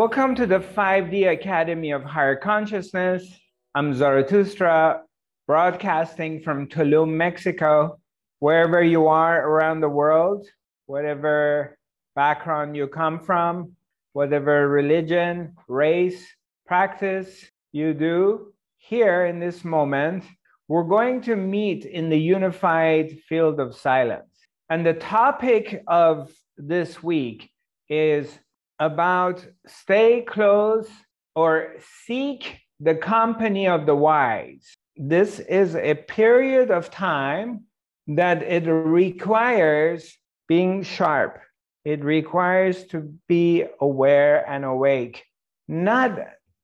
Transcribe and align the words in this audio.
Welcome 0.00 0.34
to 0.36 0.46
the 0.46 0.60
5D 0.60 1.30
Academy 1.30 1.90
of 1.90 2.02
Higher 2.02 2.34
Consciousness. 2.34 3.38
I'm 3.74 3.92
Zarathustra, 3.92 5.02
broadcasting 5.46 6.40
from 6.40 6.68
Tulum, 6.68 7.10
Mexico. 7.10 8.00
Wherever 8.38 8.82
you 8.82 9.08
are 9.08 9.46
around 9.46 9.82
the 9.82 9.90
world, 9.90 10.46
whatever 10.86 11.76
background 12.16 12.78
you 12.78 12.86
come 12.86 13.20
from, 13.20 13.72
whatever 14.14 14.70
religion, 14.70 15.54
race, 15.68 16.26
practice 16.64 17.44
you 17.72 17.92
do, 17.92 18.54
here 18.78 19.26
in 19.26 19.38
this 19.38 19.66
moment, 19.66 20.24
we're 20.66 20.82
going 20.82 21.20
to 21.20 21.36
meet 21.36 21.84
in 21.84 22.08
the 22.08 22.18
unified 22.18 23.18
field 23.28 23.60
of 23.60 23.76
silence. 23.76 24.32
And 24.70 24.86
the 24.86 24.94
topic 24.94 25.82
of 25.86 26.32
this 26.56 27.02
week 27.02 27.50
is 27.90 28.38
about 28.80 29.46
stay 29.66 30.22
close 30.22 30.88
or 31.36 31.74
seek 32.06 32.58
the 32.80 32.94
company 32.94 33.68
of 33.68 33.86
the 33.86 33.94
wise. 33.94 34.76
This 34.96 35.38
is 35.38 35.76
a 35.76 35.94
period 35.94 36.70
of 36.70 36.90
time 36.90 37.64
that 38.08 38.42
it 38.42 38.66
requires 38.66 40.16
being 40.48 40.82
sharp. 40.82 41.40
It 41.84 42.02
requires 42.02 42.84
to 42.86 43.14
be 43.28 43.64
aware 43.80 44.48
and 44.50 44.64
awake, 44.64 45.24
not 45.68 46.18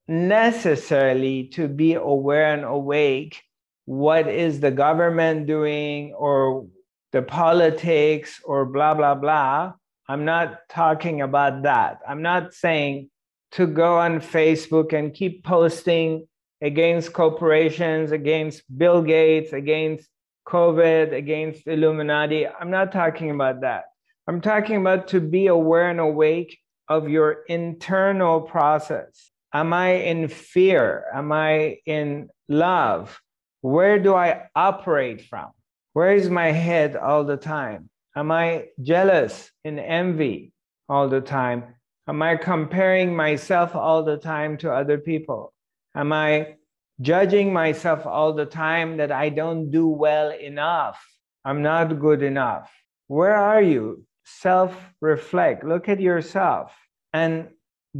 necessarily 0.07 1.47
to 1.49 1.67
be 1.67 1.93
aware 1.93 2.53
and 2.53 2.63
awake 2.63 3.41
what 3.85 4.27
is 4.27 4.59
the 4.59 4.71
government 4.71 5.47
doing 5.47 6.13
or 6.13 6.67
the 7.13 7.21
politics 7.21 8.41
or 8.43 8.65
blah 8.65 8.93
blah 8.93 9.15
blah 9.15 9.73
I'm 10.09 10.23
not 10.23 10.69
talking 10.69 11.21
about 11.21 11.63
that. 11.63 11.99
I'm 12.07 12.21
not 12.21 12.53
saying 12.53 13.09
to 13.53 13.67
go 13.67 13.97
on 13.97 14.21
Facebook 14.21 14.93
and 14.93 15.13
keep 15.13 15.43
posting 15.43 16.27
against 16.61 17.13
corporations, 17.13 18.11
against 18.11 18.63
Bill 18.75 19.01
Gates, 19.01 19.53
against 19.53 20.07
COVID, 20.47 21.13
against 21.13 21.67
Illuminati. 21.67 22.47
I'm 22.47 22.71
not 22.71 22.91
talking 22.91 23.31
about 23.31 23.61
that. 23.61 23.85
I'm 24.27 24.41
talking 24.41 24.77
about 24.77 25.09
to 25.09 25.19
be 25.19 25.47
aware 25.47 25.89
and 25.89 25.99
awake 25.99 26.57
of 26.87 27.09
your 27.09 27.43
internal 27.49 28.41
process. 28.41 29.31
Am 29.53 29.73
I 29.73 29.89
in 29.95 30.29
fear? 30.29 31.05
Am 31.13 31.31
I 31.31 31.79
in 31.85 32.29
love? 32.47 33.19
Where 33.61 33.99
do 33.99 34.15
I 34.15 34.43
operate 34.55 35.21
from? 35.21 35.51
Where 35.93 36.13
is 36.13 36.29
my 36.29 36.51
head 36.51 36.95
all 36.95 37.23
the 37.23 37.37
time? 37.37 37.89
Am 38.17 38.31
I 38.31 38.69
jealous 38.81 39.51
and 39.63 39.79
envy 39.79 40.51
all 40.89 41.07
the 41.07 41.21
time? 41.21 41.75
Am 42.07 42.19
I 42.23 42.35
comparing 42.35 43.15
myself 43.15 43.75
all 43.75 44.01
the 44.01 44.17
time 44.17 44.57
to 44.57 44.73
other 44.73 44.97
people? 44.97 45.53
Am 45.93 46.11
I 46.11 46.55
judging 46.99 47.53
myself 47.53 48.07
all 48.07 48.33
the 48.33 48.47
time 48.47 48.97
that 48.97 49.11
I 49.11 49.29
don't 49.29 49.69
do 49.69 49.87
well 49.87 50.31
enough? 50.31 50.99
I'm 51.45 51.61
not 51.61 51.99
good 51.99 52.23
enough. 52.23 52.71
Where 53.05 53.35
are 53.35 53.61
you? 53.61 54.03
Self 54.25 54.73
reflect, 54.99 55.63
look 55.63 55.87
at 55.87 55.99
yourself 55.99 56.75
and 57.13 57.49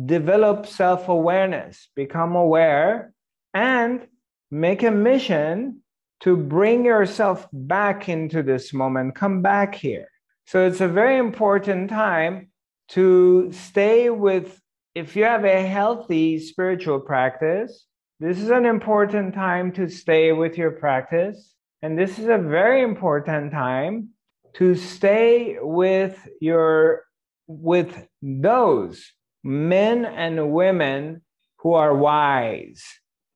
develop 0.08 0.66
self 0.66 1.10
awareness, 1.10 1.90
become 1.96 2.36
aware, 2.36 3.14
and 3.54 4.08
make 4.50 4.82
a 4.82 4.90
mission 4.90 5.84
to 6.22 6.36
bring 6.36 6.86
yourself 6.86 7.48
back 7.54 8.10
into 8.10 8.44
this 8.44 8.74
moment, 8.74 9.16
come 9.16 9.42
back 9.42 9.76
here. 9.76 10.08
So 10.46 10.66
it's 10.66 10.82
a 10.82 10.88
very 10.88 11.18
important 11.18 11.90
time 11.90 12.50
to 12.90 13.52
stay 13.52 14.10
with, 14.10 14.60
if 14.96 15.16
you 15.16 15.26
have 15.26 15.46
a 15.46 15.68
healthy 15.68 16.40
spiritual 16.40 17.00
practice, 17.00 17.86
this 18.20 18.40
is 18.40 18.50
an 18.50 18.66
important 18.66 19.36
time 19.36 19.72
to 19.74 19.88
stay 19.90 20.32
with 20.32 20.58
your 20.58 20.72
practice. 20.72 21.54
And 21.82 21.98
this 21.98 22.18
is 22.18 22.28
a 22.28 22.38
very 22.38 22.82
important 22.82 23.52
time 23.52 24.10
to 24.56 24.74
stay 24.74 25.58
with 25.62 26.28
your 26.42 27.04
with 27.48 28.08
those 28.22 29.14
men 29.44 30.04
and 30.06 30.52
women 30.52 31.22
who 31.60 31.74
are 31.74 31.96
wise. 31.96 32.84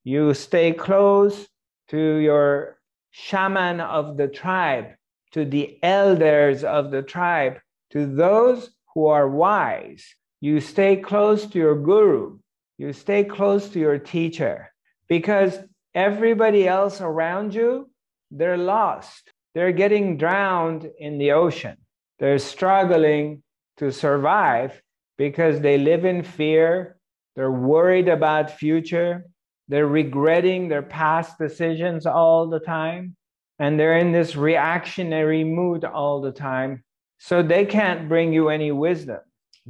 You 0.04 0.34
stay 0.34 0.72
close 0.72 1.46
to 1.92 2.16
your 2.16 2.78
shaman 3.10 3.80
of 3.80 4.16
the 4.16 4.26
tribe, 4.26 4.86
to 5.32 5.44
the 5.44 5.78
elders 5.82 6.64
of 6.64 6.90
the 6.90 7.02
tribe, 7.02 7.58
to 7.90 8.06
those 8.06 8.70
who 8.94 9.06
are 9.06 9.28
wise. 9.28 10.02
You 10.40 10.58
stay 10.60 10.96
close 10.96 11.46
to 11.46 11.58
your 11.58 11.76
guru, 11.76 12.38
you 12.78 12.94
stay 12.94 13.24
close 13.24 13.68
to 13.68 13.78
your 13.78 13.98
teacher, 13.98 14.72
because 15.06 15.58
everybody 15.94 16.66
else 16.66 17.02
around 17.02 17.54
you, 17.54 17.90
they're 18.30 18.56
lost. 18.56 19.30
They're 19.54 19.72
getting 19.72 20.16
drowned 20.16 20.90
in 20.98 21.18
the 21.18 21.32
ocean. 21.32 21.76
They're 22.18 22.38
struggling 22.38 23.42
to 23.76 23.92
survive 23.92 24.80
because 25.18 25.60
they 25.60 25.76
live 25.76 26.06
in 26.06 26.22
fear. 26.22 26.96
They're 27.36 27.52
worried 27.52 28.08
about 28.08 28.50
future. 28.50 29.26
They're 29.68 29.86
regretting 29.86 30.68
their 30.68 30.82
past 30.82 31.38
decisions 31.38 32.06
all 32.06 32.48
the 32.48 32.60
time. 32.60 33.16
And 33.58 33.78
they're 33.78 33.98
in 33.98 34.12
this 34.12 34.34
reactionary 34.34 35.44
mood 35.44 35.84
all 35.84 36.20
the 36.20 36.32
time. 36.32 36.82
So 37.18 37.42
they 37.42 37.64
can't 37.64 38.08
bring 38.08 38.32
you 38.32 38.48
any 38.48 38.72
wisdom. 38.72 39.20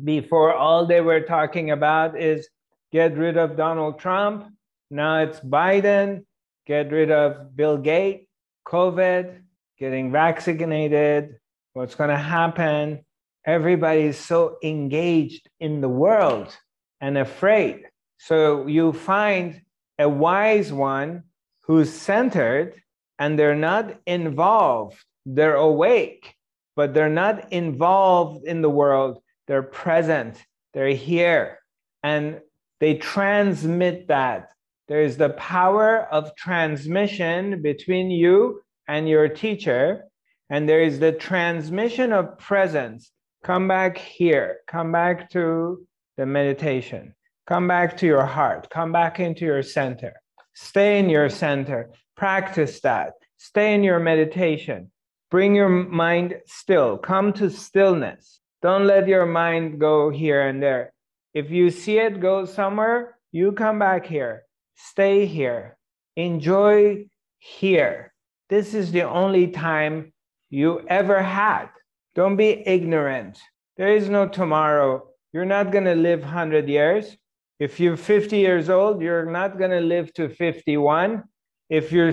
Before, 0.03 0.55
all 0.55 0.87
they 0.87 1.03
were 1.03 1.21
talking 1.21 1.71
about 1.71 2.19
is 2.19 2.49
get 2.93 3.17
rid 3.19 3.37
of 3.37 3.57
Donald 3.57 3.99
Trump. 3.99 4.47
Now 4.91 5.21
it's 5.21 5.41
Biden, 5.41 6.25
get 6.67 6.91
rid 6.91 7.11
of 7.11 7.55
Bill 7.55 7.77
Gates, 7.77 8.27
COVID, 8.67 9.43
getting 9.79 10.13
vaccinated, 10.13 11.37
what's 11.75 11.95
going 11.95 12.11
to 12.11 12.17
happen. 12.17 13.05
Everybody's 13.45 14.19
so 14.19 14.57
engaged 14.63 15.49
in 15.61 15.81
the 15.81 15.89
world 15.89 16.57
and 17.01 17.19
afraid. 17.19 17.83
So 18.19 18.67
you 18.67 18.93
find 18.93 19.61
a 20.03 20.09
wise 20.09 20.73
one 20.73 21.23
who's 21.63 21.93
centered 21.93 22.83
and 23.19 23.39
they're 23.39 23.55
not 23.55 23.95
involved. 24.07 24.99
They're 25.25 25.55
awake, 25.55 26.35
but 26.75 26.93
they're 26.93 27.09
not 27.09 27.53
involved 27.53 28.45
in 28.45 28.63
the 28.63 28.71
world. 28.71 29.23
They're 29.47 29.63
present, 29.63 30.43
they're 30.75 30.89
here, 30.89 31.59
and 32.03 32.41
they 32.81 32.95
transmit 32.95 34.09
that. 34.09 34.49
There 34.89 35.03
is 35.03 35.17
the 35.17 35.31
power 35.31 36.09
of 36.11 36.35
transmission 36.35 37.63
between 37.63 38.11
you 38.11 38.63
and 38.89 39.09
your 39.09 39.29
teacher, 39.29 40.05
and 40.51 40.69
there 40.69 40.83
is 40.83 40.99
the 40.99 41.13
transmission 41.13 42.13
of 42.13 42.39
presence. 42.39 43.11
Come 43.45 43.69
back 43.69 43.99
here, 43.99 44.59
come 44.67 44.91
back 44.91 45.31
to 45.31 45.87
the 46.17 46.27
meditation. 46.27 47.15
Come 47.53 47.69
back 47.69 47.99
to 47.99 48.07
your 48.07 48.25
heart. 48.25 48.71
Come 48.71 48.93
back 48.93 49.21
into 49.21 49.45
your 49.45 49.63
center. 49.63 50.15
Stay 50.55 50.99
in 50.99 51.11
your 51.11 51.29
center. 51.29 51.91
Practice 52.17 52.81
that. 52.81 53.13
Stay 53.37 53.75
in 53.75 53.85
your 53.85 53.99
meditation. 53.99 54.91
Bring 55.31 55.55
your 55.55 55.69
mind 55.69 56.41
still. 56.47 56.97
Come 56.97 57.31
to 57.35 57.51
stillness. 57.51 58.41
Don't 58.63 58.87
let 58.87 59.07
your 59.07 59.27
mind 59.27 59.79
go 59.79 60.09
here 60.09 60.49
and 60.49 60.63
there. 60.63 60.95
If 61.35 61.51
you 61.51 61.71
see 61.71 61.99
it 61.99 62.21
go 62.21 62.47
somewhere, 62.47 63.19
you 63.33 63.53
come 63.53 63.79
back 63.79 64.07
here. 64.07 64.45
Stay 64.75 65.27
here. 65.27 65.77
Enjoy 66.17 67.05
here. 67.39 68.15
This 68.49 68.73
is 68.73 68.93
the 68.93 69.03
only 69.03 69.49
time 69.49 70.15
you 70.49 70.87
ever 70.89 71.23
had. 71.23 71.69
Don't 72.15 72.37
be 72.37 72.67
ignorant. 72.67 73.39
There 73.77 73.95
is 73.95 74.09
no 74.09 74.27
tomorrow. 74.27 75.07
You're 75.35 75.45
not 75.45 75.71
going 75.71 75.85
to 75.85 75.95
live 75.95 76.21
100 76.21 76.67
years. 76.67 77.15
If 77.63 77.79
you're 77.79 77.97
50 77.97 78.39
years 78.39 78.69
old, 78.69 79.01
you're 79.01 79.31
not 79.31 79.57
going 79.57 79.71
to 79.71 79.79
live 79.79 80.13
to 80.15 80.29
51. 80.29 81.23
If 81.71 81.93
you're 81.93 82.13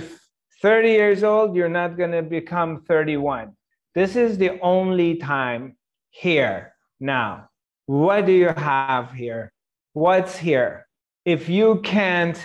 30 0.62 0.92
years 0.92 1.24
old, 1.24 1.56
you're 1.56 1.76
not 1.82 1.98
going 1.98 2.12
to 2.12 2.22
become 2.22 2.84
31. 2.88 3.58
This 3.96 4.16
is 4.16 4.38
the 4.38 4.60
only 4.62 5.16
time 5.16 5.76
here 6.12 6.76
now. 7.00 7.50
What 7.88 8.28
do 8.28 8.32
you 8.32 8.50
have 8.50 9.12
here? 9.12 9.52
What's 9.94 10.38
here? 10.38 10.86
If 11.26 11.50
you 11.50 11.82
can't 11.82 12.40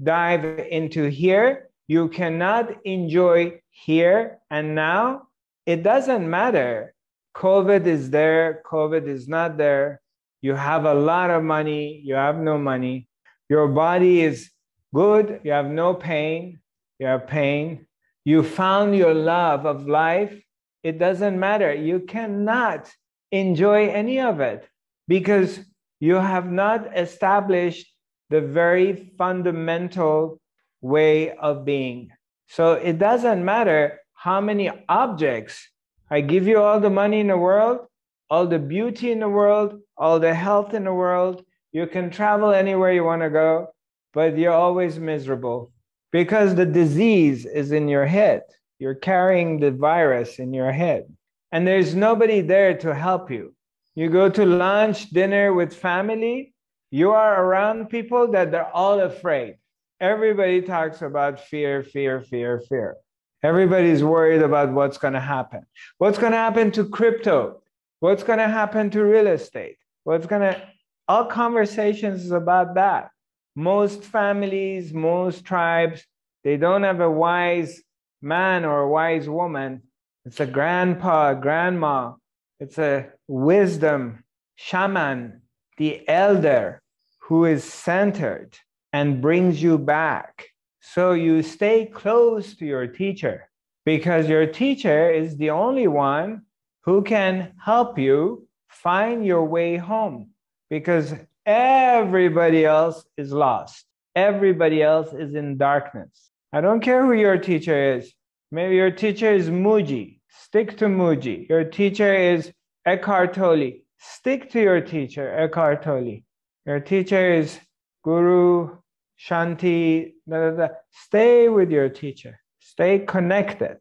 dive 0.00 0.44
into 0.44 1.10
here, 1.10 1.70
you 1.88 2.08
cannot 2.08 2.70
enjoy 2.84 3.60
here 3.70 4.38
and 4.48 4.76
now. 4.76 5.26
It 5.66 5.82
doesn't 5.82 6.30
matter. 6.30 6.94
COVID 7.36 7.84
is 7.86 8.10
there, 8.10 8.62
COVID 8.64 9.08
is 9.08 9.26
not 9.26 9.56
there 9.56 10.00
you 10.44 10.54
have 10.54 10.84
a 10.84 10.92
lot 10.92 11.30
of 11.30 11.42
money, 11.42 12.02
you 12.04 12.14
have 12.14 12.38
no 12.38 12.58
money, 12.58 13.08
your 13.48 13.66
body 13.66 14.20
is 14.20 14.50
good, 14.94 15.40
you 15.42 15.52
have 15.52 15.70
no 15.82 15.94
pain, 15.94 16.60
you 16.98 17.06
have 17.06 17.26
pain, 17.26 17.86
you 18.26 18.42
found 18.42 18.94
your 18.94 19.14
love 19.14 19.64
of 19.64 19.86
life, 19.86 20.34
it 20.82 20.98
doesn't 20.98 21.40
matter. 21.40 21.72
You 21.72 22.00
cannot 22.00 22.92
enjoy 23.32 23.88
any 23.88 24.20
of 24.20 24.40
it 24.40 24.68
because 25.08 25.60
You 26.04 26.16
have 26.16 26.50
not 26.50 26.98
established 26.98 27.86
the 28.28 28.42
very 28.42 29.14
fundamental 29.16 30.38
way 30.82 31.32
of 31.32 31.64
being. 31.64 32.10
So 32.48 32.74
it 32.74 32.98
doesn't 32.98 33.42
matter 33.42 34.00
how 34.12 34.42
many 34.42 34.70
objects 34.86 35.66
I 36.10 36.20
give 36.20 36.46
you 36.46 36.60
all 36.60 36.78
the 36.78 36.90
money 36.90 37.20
in 37.20 37.28
the 37.28 37.38
world, 37.38 37.86
all 38.30 38.46
the 38.46 38.58
beauty 38.58 39.12
in 39.12 39.20
the 39.20 39.28
world, 39.28 39.80
all 39.96 40.18
the 40.18 40.34
health 40.34 40.74
in 40.74 40.84
the 40.84 40.94
world. 40.94 41.44
You 41.72 41.86
can 41.86 42.10
travel 42.10 42.52
anywhere 42.52 42.92
you 42.92 43.04
want 43.04 43.22
to 43.22 43.30
go, 43.30 43.68
but 44.12 44.38
you're 44.38 44.52
always 44.52 44.98
miserable 44.98 45.72
because 46.12 46.54
the 46.54 46.66
disease 46.66 47.46
is 47.46 47.72
in 47.72 47.88
your 47.88 48.06
head. 48.06 48.42
You're 48.78 48.94
carrying 48.94 49.60
the 49.60 49.70
virus 49.70 50.38
in 50.38 50.52
your 50.52 50.72
head, 50.72 51.04
and 51.52 51.66
there's 51.66 51.94
nobody 51.94 52.40
there 52.40 52.76
to 52.78 52.94
help 52.94 53.30
you. 53.30 53.54
You 53.94 54.10
go 54.10 54.28
to 54.28 54.44
lunch, 54.44 55.10
dinner 55.10 55.52
with 55.52 55.74
family, 55.74 56.54
you 56.90 57.10
are 57.10 57.44
around 57.44 57.90
people 57.90 58.30
that 58.32 58.52
they're 58.52 58.70
all 58.72 59.00
afraid. 59.00 59.56
Everybody 60.00 60.62
talks 60.62 61.02
about 61.02 61.40
fear, 61.40 61.82
fear, 61.82 62.20
fear, 62.20 62.60
fear. 62.68 62.96
Everybody's 63.42 64.04
worried 64.04 64.42
about 64.42 64.72
what's 64.72 64.96
going 64.96 65.14
to 65.14 65.20
happen. 65.20 65.66
What's 65.98 66.18
going 66.18 66.30
to 66.30 66.38
happen 66.38 66.70
to 66.70 66.88
crypto? 66.88 67.62
What's 68.04 68.22
going 68.22 68.38
to 68.38 68.48
happen 68.48 68.90
to 68.90 69.02
real 69.02 69.28
estate? 69.28 69.78
What's 70.02 70.26
going 70.26 70.42
to, 70.42 70.62
all 71.08 71.24
conversations 71.24 72.22
is 72.22 72.32
about 72.32 72.74
that. 72.74 73.08
Most 73.56 74.04
families, 74.04 74.92
most 74.92 75.46
tribes, 75.46 76.04
they 76.42 76.58
don't 76.58 76.82
have 76.82 77.00
a 77.00 77.10
wise 77.10 77.80
man 78.20 78.66
or 78.66 78.80
a 78.80 78.90
wise 78.90 79.26
woman. 79.26 79.84
It's 80.26 80.38
a 80.38 80.44
grandpa, 80.44 81.32
grandma. 81.32 82.12
It's 82.60 82.76
a 82.76 83.08
wisdom 83.26 84.22
shaman, 84.56 85.40
the 85.78 86.06
elder 86.06 86.82
who 87.20 87.46
is 87.46 87.64
centered 87.64 88.58
and 88.92 89.22
brings 89.22 89.62
you 89.62 89.78
back. 89.78 90.48
So 90.82 91.12
you 91.12 91.42
stay 91.42 91.86
close 91.86 92.54
to 92.56 92.66
your 92.66 92.86
teacher 92.86 93.48
because 93.86 94.28
your 94.28 94.44
teacher 94.44 95.10
is 95.10 95.38
the 95.38 95.48
only 95.48 95.88
one 95.88 96.42
who 96.84 97.02
can 97.02 97.52
help 97.64 97.98
you 97.98 98.46
find 98.68 99.24
your 99.24 99.44
way 99.44 99.76
home 99.76 100.30
because 100.68 101.14
everybody 101.46 102.64
else 102.64 103.04
is 103.16 103.32
lost. 103.32 103.84
Everybody 104.14 104.82
else 104.82 105.12
is 105.12 105.34
in 105.34 105.56
darkness. 105.56 106.30
I 106.52 106.60
don't 106.60 106.80
care 106.80 107.04
who 107.04 107.12
your 107.12 107.38
teacher 107.38 107.96
is. 107.96 108.12
Maybe 108.52 108.76
your 108.76 108.90
teacher 108.90 109.32
is 109.32 109.50
Mooji. 109.50 110.20
Stick 110.28 110.76
to 110.78 110.86
Mooji. 110.86 111.48
Your 111.48 111.64
teacher 111.64 112.14
is 112.14 112.52
Eckhart 112.86 113.34
Tolle. 113.34 113.72
Stick 113.98 114.50
to 114.50 114.60
your 114.60 114.80
teacher, 114.80 115.34
Eckhart 115.36 115.82
Tolle. 115.82 116.20
Your 116.66 116.80
teacher 116.80 117.32
is 117.32 117.58
Guru 118.04 118.76
Shanti. 119.18 120.12
Da, 120.28 120.50
da, 120.50 120.56
da. 120.56 120.68
Stay 120.90 121.48
with 121.48 121.70
your 121.70 121.88
teacher. 121.88 122.40
Stay 122.60 123.00
connected 123.00 123.78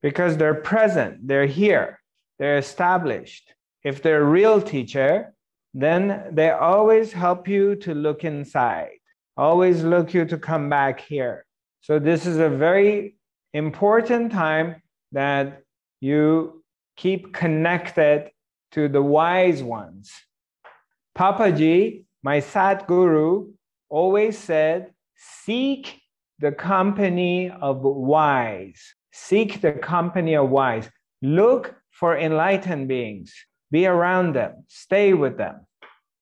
because 0.00 0.36
they're 0.36 0.54
present, 0.54 1.26
they're 1.26 1.46
here, 1.46 1.98
they're 2.38 2.58
established. 2.58 3.52
If 3.84 4.02
they're 4.02 4.22
a 4.22 4.24
real 4.24 4.60
teacher, 4.60 5.34
then 5.74 6.28
they 6.30 6.50
always 6.50 7.12
help 7.12 7.48
you 7.48 7.74
to 7.76 7.94
look 7.94 8.24
inside, 8.24 8.98
always 9.36 9.82
look 9.82 10.14
you 10.14 10.24
to 10.26 10.38
come 10.38 10.68
back 10.68 11.00
here. 11.00 11.44
So 11.80 11.98
this 11.98 12.26
is 12.26 12.38
a 12.38 12.48
very 12.48 13.16
important 13.52 14.32
time 14.32 14.82
that 15.12 15.62
you 16.00 16.62
keep 16.96 17.34
connected 17.34 18.30
to 18.72 18.88
the 18.88 19.02
wise 19.02 19.62
ones. 19.62 20.12
Papaji, 21.16 22.04
my 22.22 22.40
Sat 22.40 22.86
Guru, 22.86 23.52
always 23.88 24.38
said, 24.38 24.92
seek 25.16 26.00
the 26.38 26.52
company 26.52 27.50
of 27.50 27.82
wise. 27.82 28.94
Seek 29.12 29.60
the 29.60 29.72
company 29.72 30.34
of 30.34 30.50
wise. 30.50 30.88
Look 31.22 31.74
for 31.94 32.16
enlightened 32.18 32.88
beings. 32.88 33.32
Be 33.70 33.86
around 33.86 34.34
them. 34.34 34.64
Stay 34.68 35.14
with 35.14 35.38
them. 35.38 35.66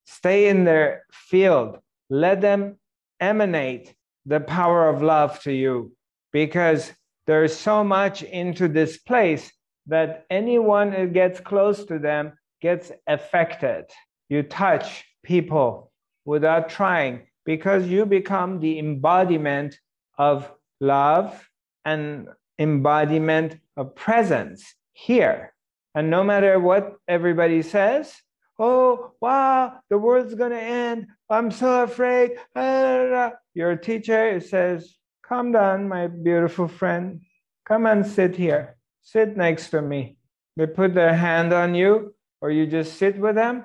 Stay 0.04 0.48
in 0.48 0.64
their 0.64 1.04
field. 1.12 1.78
Let 2.08 2.40
them 2.40 2.78
emanate 3.20 3.94
the 4.26 4.40
power 4.40 4.88
of 4.88 5.02
love 5.02 5.40
to 5.42 5.52
you 5.52 5.92
because 6.32 6.92
there's 7.26 7.56
so 7.56 7.82
much 7.82 8.22
into 8.22 8.68
this 8.68 8.98
place 8.98 9.52
that 9.86 10.26
anyone 10.30 10.92
who 10.92 11.08
gets 11.08 11.40
close 11.40 11.84
to 11.86 11.98
them 11.98 12.32
gets 12.60 12.92
affected. 13.06 13.86
You 14.28 14.42
touch 14.42 15.04
people 15.22 15.92
without 16.24 16.68
trying 16.68 17.26
because 17.44 17.86
you 17.86 18.06
become 18.06 18.60
the 18.60 18.78
embodiment 18.78 19.78
of 20.18 20.52
love 20.80 21.48
and 21.84 22.28
embodiment 22.58 23.56
of 23.76 23.94
presence 23.94 24.74
here. 24.92 25.52
And 25.94 26.10
no 26.10 26.24
matter 26.24 26.58
what 26.58 26.96
everybody 27.06 27.62
says, 27.62 28.14
oh, 28.58 29.12
wow, 29.20 29.80
the 29.90 29.98
world's 29.98 30.34
going 30.34 30.52
to 30.52 30.60
end. 30.60 31.06
I'm 31.28 31.50
so 31.50 31.82
afraid. 31.82 32.32
Ah, 32.56 33.32
your 33.54 33.76
teacher 33.76 34.40
says, 34.40 34.96
Come 35.22 35.52
down, 35.52 35.88
my 35.88 36.08
beautiful 36.08 36.68
friend. 36.68 37.22
Come 37.66 37.86
and 37.86 38.06
sit 38.06 38.36
here. 38.36 38.76
Sit 39.02 39.36
next 39.36 39.70
to 39.70 39.80
me. 39.80 40.16
They 40.56 40.66
put 40.66 40.94
their 40.94 41.14
hand 41.14 41.52
on 41.52 41.74
you, 41.74 42.14
or 42.40 42.50
you 42.50 42.66
just 42.66 42.98
sit 42.98 43.16
with 43.18 43.36
them. 43.36 43.64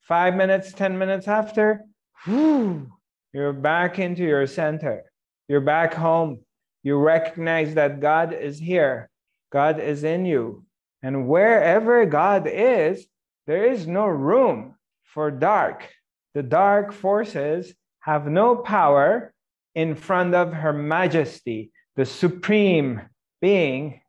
Five 0.00 0.34
minutes, 0.34 0.72
10 0.72 0.98
minutes 0.98 1.28
after, 1.28 1.84
whew, 2.24 2.90
you're 3.32 3.52
back 3.52 3.98
into 3.98 4.22
your 4.22 4.46
center. 4.46 5.04
You're 5.48 5.60
back 5.60 5.94
home. 5.94 6.40
You 6.82 6.98
recognize 6.98 7.74
that 7.74 8.00
God 8.00 8.32
is 8.32 8.58
here, 8.58 9.10
God 9.52 9.80
is 9.80 10.04
in 10.04 10.26
you. 10.26 10.64
And 11.04 11.28
wherever 11.28 12.06
God 12.06 12.48
is, 12.50 13.06
there 13.46 13.70
is 13.70 13.86
no 13.86 14.06
room 14.06 14.76
for 15.02 15.30
dark. 15.30 15.86
The 16.32 16.42
dark 16.42 16.94
forces 16.94 17.74
have 18.00 18.26
no 18.26 18.56
power 18.56 19.34
in 19.74 19.96
front 19.96 20.34
of 20.34 20.54
Her 20.54 20.72
Majesty, 20.72 21.72
the 21.94 22.06
Supreme 22.06 23.02
Being. 23.42 24.00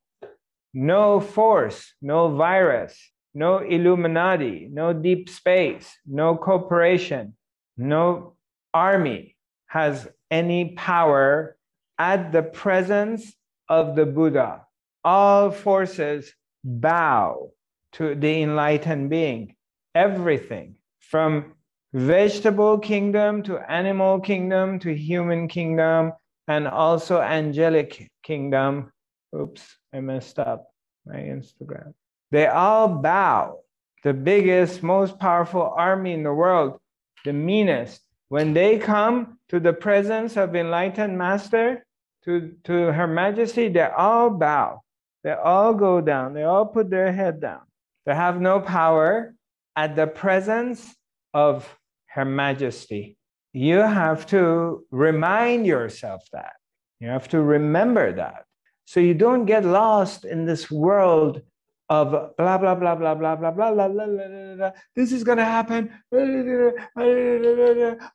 No 0.73 1.19
force, 1.19 1.93
no 2.01 2.33
virus, 2.33 2.97
no 3.33 3.57
Illuminati, 3.57 4.69
no 4.71 4.93
deep 4.93 5.27
space, 5.27 5.91
no 6.05 6.37
corporation, 6.37 7.35
no 7.75 8.37
army 8.73 9.35
has 9.67 10.07
any 10.31 10.75
power 10.75 11.57
at 11.99 12.31
the 12.31 12.43
presence 12.43 13.33
of 13.67 13.97
the 13.97 14.05
Buddha. 14.05 14.61
All 15.03 15.51
forces 15.51 16.33
bow 16.65 17.51
to 17.93 18.15
the 18.15 18.41
enlightened 18.41 19.09
being. 19.09 19.55
Everything 19.93 20.75
from 20.99 21.53
vegetable 21.93 22.79
kingdom 22.79 23.43
to 23.43 23.57
animal 23.71 24.19
kingdom 24.19 24.79
to 24.79 24.93
human 24.93 25.47
kingdom 25.47 26.11
and 26.47 26.67
also 26.67 27.21
angelic 27.21 28.11
kingdom. 28.23 28.91
Oops, 29.33 29.63
I 29.93 30.01
messed 30.01 30.39
up 30.39 30.67
my 31.05 31.17
Instagram. 31.17 31.93
They 32.31 32.47
all 32.47 32.89
bow. 32.89 33.59
The 34.03 34.13
biggest, 34.13 34.83
most 34.83 35.17
powerful 35.19 35.73
army 35.75 36.13
in 36.13 36.23
the 36.23 36.33
world, 36.33 36.79
the 37.23 37.33
meanest, 37.33 38.01
when 38.29 38.53
they 38.53 38.77
come 38.77 39.39
to 39.49 39.59
the 39.59 39.73
presence 39.73 40.35
of 40.37 40.55
enlightened 40.55 41.17
master, 41.17 41.85
to, 42.25 42.55
to 42.63 42.91
Her 42.91 43.07
Majesty, 43.07 43.69
they 43.69 43.87
all 43.87 44.31
bow. 44.31 44.81
They 45.25 45.33
all 45.33 45.73
go 45.73 46.01
down. 46.01 46.33
They 46.35 46.43
all 46.43 46.67
put 46.67 46.91
their 46.91 47.11
head 47.11 47.41
down. 47.41 47.61
They 48.05 48.13
have 48.13 48.39
no 48.39 48.59
power 48.59 49.33
at 49.75 49.95
the 49.95 50.05
presence 50.05 50.95
of 51.33 51.67
Her 52.05 52.25
Majesty. 52.25 53.17
You 53.51 53.79
have 53.79 54.27
to 54.27 54.85
remind 54.91 55.65
yourself 55.65 56.21
that. 56.31 56.53
You 56.99 57.07
have 57.07 57.27
to 57.29 57.41
remember 57.41 58.13
that. 58.13 58.45
So 58.85 58.99
you 58.99 59.15
don't 59.15 59.45
get 59.45 59.65
lost 59.65 60.25
in 60.25 60.45
this 60.45 60.69
world 60.69 61.41
of 61.89 62.11
blah 62.37 62.57
blah 62.59 62.75
blah 62.75 62.93
blah 62.95 63.15
blah 63.15 63.35
blah 63.35 63.51
blah 63.51 63.71
blah 63.71 63.87
blah 63.87 64.05
blah 64.07 64.55
blah. 64.55 64.71
This 64.95 65.11
is 65.11 65.23
gonna 65.23 65.45
happen. 65.45 65.89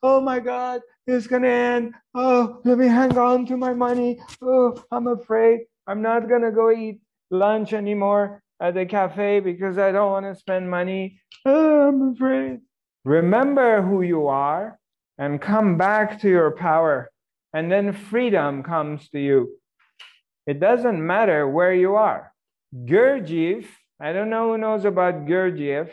Oh 0.01 0.21
my 0.21 0.39
God, 0.39 0.81
it's 1.05 1.27
gonna 1.27 1.47
end. 1.47 1.93
Oh, 2.15 2.61
let 2.63 2.77
me 2.77 2.87
hang 2.87 3.17
on 3.17 3.45
to 3.47 3.57
my 3.57 3.73
money. 3.73 4.19
Oh, 4.41 4.81
I'm 4.91 5.07
afraid. 5.07 5.67
I'm 5.91 6.01
not 6.01 6.29
gonna 6.29 6.53
go 6.53 6.71
eat 6.71 7.01
lunch 7.31 7.73
anymore 7.73 8.41
at 8.61 8.75
the 8.75 8.85
cafe 8.85 9.41
because 9.41 9.77
I 9.77 9.91
don't 9.91 10.13
want 10.13 10.25
to 10.25 10.39
spend 10.39 10.71
money. 10.71 11.19
Oh, 11.45 11.81
I'm 11.89 12.13
afraid. 12.13 12.59
Remember 13.03 13.81
who 13.81 14.01
you 14.01 14.27
are 14.27 14.79
and 15.17 15.41
come 15.41 15.77
back 15.77 16.21
to 16.21 16.29
your 16.29 16.51
power, 16.51 17.11
and 17.53 17.69
then 17.69 17.91
freedom 17.91 18.63
comes 18.63 19.09
to 19.09 19.19
you. 19.19 19.59
It 20.47 20.61
doesn't 20.61 21.05
matter 21.05 21.45
where 21.45 21.73
you 21.73 21.95
are 21.95 22.31
Gurdjieff, 22.73 23.65
I 23.99 24.13
don't 24.13 24.29
know 24.29 24.53
who 24.53 24.57
knows 24.57 24.85
about 24.85 25.25
Gurdjieff. 25.25 25.89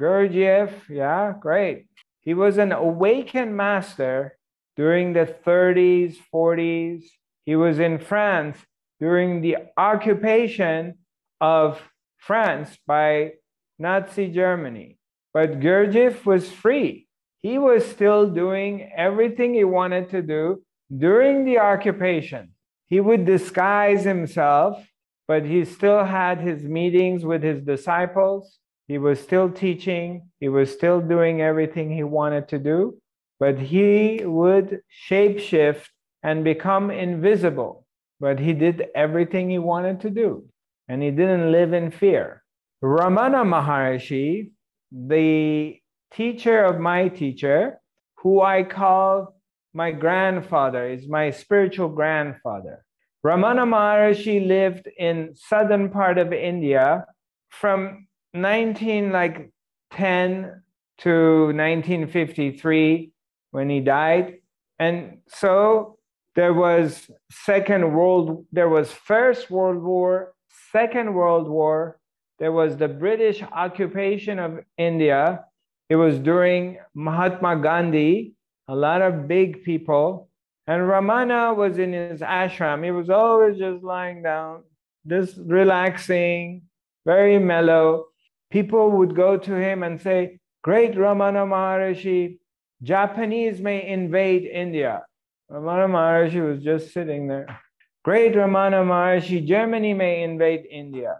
Gurdjieff, 0.00 0.72
yeah, 0.88 1.34
great. 1.38 1.88
He 2.22 2.32
was 2.32 2.56
an 2.56 2.72
awakened 2.72 3.54
master 3.54 4.38
during 4.76 5.12
the 5.12 5.26
30s, 5.26 6.16
40s. 6.34 7.04
He 7.44 7.54
was 7.54 7.78
in 7.78 7.98
France 7.98 8.56
during 9.02 9.40
the 9.40 9.56
occupation 9.76 10.94
of 11.40 11.82
France 12.18 12.78
by 12.86 13.32
Nazi 13.76 14.28
Germany. 14.28 14.96
But 15.34 15.58
Gurdjieff 15.58 16.24
was 16.24 16.52
free. 16.52 17.08
He 17.42 17.58
was 17.58 17.84
still 17.84 18.30
doing 18.30 18.92
everything 18.96 19.54
he 19.54 19.64
wanted 19.64 20.10
to 20.10 20.22
do 20.22 20.62
during 20.96 21.44
the 21.44 21.58
occupation. 21.58 22.52
He 22.86 23.00
would 23.00 23.24
disguise 23.26 24.04
himself, 24.04 24.86
but 25.26 25.44
he 25.44 25.64
still 25.64 26.04
had 26.04 26.38
his 26.38 26.62
meetings 26.62 27.24
with 27.24 27.42
his 27.42 27.60
disciples. 27.60 28.60
He 28.86 28.98
was 28.98 29.18
still 29.18 29.50
teaching. 29.50 30.28
He 30.38 30.48
was 30.48 30.70
still 30.70 31.00
doing 31.00 31.40
everything 31.40 31.90
he 31.90 32.04
wanted 32.04 32.46
to 32.50 32.58
do, 32.60 32.98
but 33.40 33.58
he 33.58 34.20
would 34.22 34.82
shapeshift 35.08 35.88
and 36.22 36.44
become 36.44 36.92
invisible. 36.92 37.82
But 38.22 38.38
he 38.38 38.52
did 38.52 38.86
everything 38.94 39.50
he 39.50 39.58
wanted 39.58 40.00
to 40.02 40.10
do, 40.10 40.44
and 40.88 41.02
he 41.02 41.10
didn't 41.10 41.50
live 41.50 41.72
in 41.72 41.90
fear. 41.90 42.44
Ramana 42.80 43.42
Maharishi, 43.44 44.52
the 44.92 45.76
teacher 46.14 46.62
of 46.62 46.78
my 46.78 47.08
teacher, 47.08 47.80
who 48.18 48.40
I 48.40 48.62
call 48.62 49.34
my 49.74 49.90
grandfather, 49.90 50.86
is 50.86 51.08
my 51.08 51.32
spiritual 51.32 51.88
grandfather. 51.88 52.84
Ramana 53.26 53.66
Maharishi 53.66 54.46
lived 54.46 54.88
in 54.96 55.34
southern 55.34 55.90
part 55.90 56.16
of 56.16 56.32
India 56.32 57.04
from 57.50 58.06
19 58.34 59.10
like 59.10 59.50
10 59.94 60.62
to 60.98 61.46
1953 61.46 63.10
when 63.50 63.68
he 63.68 63.80
died. 63.80 64.34
And 64.78 65.18
so 65.26 65.98
there 66.34 66.54
was 66.54 67.10
second 67.30 67.92
world 67.92 68.46
there 68.52 68.68
was 68.68 68.90
first 68.90 69.50
world 69.50 69.82
war, 69.82 70.34
second 70.72 71.14
world 71.14 71.48
war, 71.48 71.98
there 72.38 72.52
was 72.52 72.76
the 72.76 72.88
British 72.88 73.42
occupation 73.42 74.38
of 74.38 74.60
India. 74.76 75.44
It 75.88 75.96
was 75.96 76.18
during 76.18 76.78
Mahatma 76.94 77.56
Gandhi, 77.56 78.34
a 78.68 78.74
lot 78.74 79.02
of 79.02 79.28
big 79.28 79.62
people. 79.62 80.28
And 80.66 80.82
Ramana 80.82 81.54
was 81.54 81.78
in 81.78 81.92
his 81.92 82.20
ashram. 82.20 82.84
He 82.84 82.90
was 82.92 83.10
always 83.10 83.58
just 83.58 83.82
lying 83.82 84.22
down, 84.22 84.62
just 85.06 85.36
relaxing, 85.44 86.62
very 87.04 87.38
mellow 87.38 88.06
people 88.52 88.90
would 88.90 89.16
go 89.16 89.36
to 89.38 89.54
him 89.54 89.82
and 89.82 90.00
say, 90.00 90.38
Great 90.62 90.94
Ramana 90.94 91.44
Maharishi, 91.48 92.38
Japanese 92.82 93.60
may 93.60 93.84
invade 93.88 94.44
India. 94.44 95.02
Ramana 95.52 95.86
Maharshi 95.86 96.42
was 96.42 96.64
just 96.64 96.94
sitting 96.94 97.28
there. 97.28 97.60
Great 98.04 98.34
Ramana 98.34 98.82
Maharshi, 98.82 99.46
Germany 99.46 99.92
may 99.92 100.22
invade 100.22 100.64
India. 100.70 101.18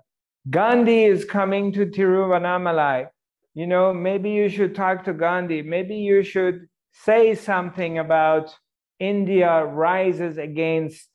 Gandhi 0.48 1.04
is 1.04 1.26
coming 1.26 1.70
to 1.74 1.84
Tiruvannamalai. 1.84 3.08
You 3.52 3.66
know, 3.66 3.92
maybe 3.92 4.30
you 4.30 4.48
should 4.48 4.74
talk 4.74 5.04
to 5.04 5.12
Gandhi. 5.12 5.60
Maybe 5.60 5.96
you 5.96 6.22
should 6.22 6.66
say 6.92 7.34
something 7.34 7.98
about 7.98 8.54
India 8.98 9.66
rises 9.66 10.38
against 10.38 11.08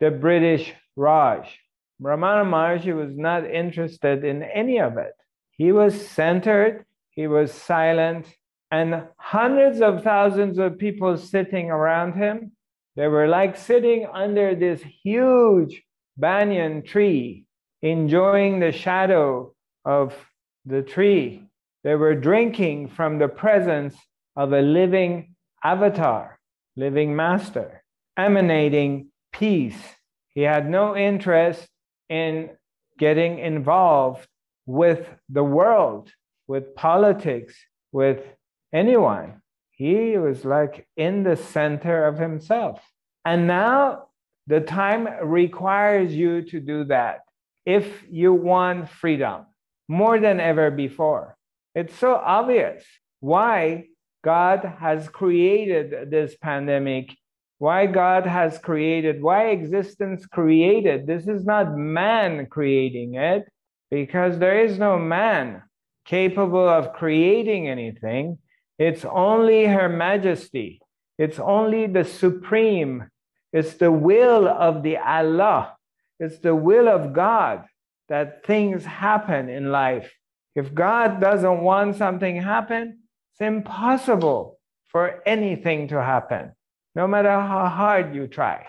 the 0.00 0.10
British 0.10 0.72
Raj. 0.96 1.58
Ramana 2.00 2.44
Maharshi 2.48 2.96
was 2.96 3.14
not 3.14 3.44
interested 3.44 4.24
in 4.24 4.42
any 4.42 4.80
of 4.80 4.96
it. 4.96 5.12
He 5.50 5.72
was 5.72 6.08
centered, 6.08 6.86
he 7.10 7.26
was 7.26 7.52
silent, 7.52 8.26
and 8.70 9.04
hundreds 9.16 9.80
of 9.80 10.02
thousands 10.02 10.58
of 10.58 10.78
people 10.78 11.16
sitting 11.16 11.70
around 11.70 12.14
him. 12.14 12.52
They 12.96 13.08
were 13.08 13.28
like 13.28 13.56
sitting 13.56 14.06
under 14.12 14.54
this 14.54 14.82
huge 15.02 15.82
banyan 16.16 16.82
tree, 16.82 17.46
enjoying 17.82 18.60
the 18.60 18.72
shadow 18.72 19.54
of 19.84 20.14
the 20.64 20.82
tree. 20.82 21.48
They 21.84 21.94
were 21.94 22.14
drinking 22.14 22.88
from 22.88 23.18
the 23.18 23.28
presence 23.28 23.94
of 24.34 24.52
a 24.52 24.62
living 24.62 25.34
avatar, 25.62 26.38
living 26.74 27.14
master, 27.14 27.82
emanating 28.16 29.10
peace. 29.32 29.78
He 30.34 30.42
had 30.42 30.68
no 30.68 30.96
interest 30.96 31.68
in 32.08 32.50
getting 32.98 33.38
involved 33.38 34.26
with 34.64 35.06
the 35.28 35.44
world, 35.44 36.10
with 36.48 36.74
politics, 36.74 37.54
with 37.92 38.20
anyone. 38.72 39.42
He 39.70 40.16
was 40.16 40.44
like 40.44 40.86
in 40.96 41.22
the 41.22 41.36
center 41.36 42.06
of 42.06 42.18
himself. 42.18 42.80
And 43.24 43.46
now 43.46 44.08
the 44.46 44.60
time 44.60 45.08
requires 45.22 46.14
you 46.14 46.42
to 46.42 46.60
do 46.60 46.84
that 46.84 47.20
if 47.64 48.04
you 48.08 48.32
want 48.32 48.88
freedom 48.88 49.46
more 49.88 50.18
than 50.18 50.40
ever 50.40 50.70
before. 50.70 51.36
It's 51.74 51.94
so 51.94 52.14
obvious 52.14 52.84
why 53.20 53.86
God 54.24 54.76
has 54.80 55.08
created 55.08 56.10
this 56.10 56.36
pandemic, 56.40 57.16
why 57.58 57.86
God 57.86 58.26
has 58.26 58.58
created, 58.58 59.22
why 59.22 59.48
existence 59.48 60.26
created. 60.26 61.06
This 61.06 61.28
is 61.28 61.44
not 61.44 61.76
man 61.76 62.46
creating 62.46 63.14
it 63.14 63.44
because 63.90 64.38
there 64.38 64.64
is 64.64 64.78
no 64.78 64.98
man 64.98 65.62
capable 66.04 66.68
of 66.68 66.92
creating 66.92 67.68
anything. 67.68 68.38
It's 68.78 69.04
only 69.04 69.66
Her 69.66 69.88
Majesty. 69.88 70.80
It's 71.18 71.38
only 71.38 71.86
the 71.86 72.04
Supreme. 72.04 73.10
It's 73.52 73.74
the 73.74 73.92
will 73.92 74.46
of 74.46 74.82
the 74.82 74.98
Allah. 74.98 75.76
It's 76.20 76.38
the 76.38 76.54
will 76.54 76.88
of 76.88 77.12
God 77.12 77.64
that 78.08 78.44
things 78.46 78.84
happen 78.84 79.48
in 79.48 79.70
life. 79.70 80.12
If 80.54 80.74
God 80.74 81.20
doesn't 81.20 81.60
want 81.60 81.96
something 81.96 82.40
happen, 82.40 83.00
it's 83.32 83.40
impossible 83.40 84.58
for 84.86 85.22
anything 85.26 85.88
to 85.88 86.02
happen, 86.02 86.52
no 86.94 87.06
matter 87.06 87.30
how 87.30 87.68
hard 87.68 88.14
you 88.14 88.26
try. 88.26 88.66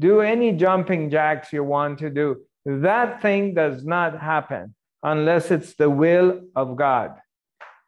Do 0.00 0.20
any 0.20 0.52
jumping 0.52 1.10
jacks 1.10 1.52
you 1.52 1.62
want 1.62 1.98
to 2.00 2.10
do. 2.10 2.42
That 2.64 3.22
thing 3.22 3.54
does 3.54 3.84
not 3.84 4.20
happen 4.20 4.74
unless 5.02 5.50
it's 5.50 5.74
the 5.74 5.90
will 5.90 6.42
of 6.54 6.76
God. 6.76 7.16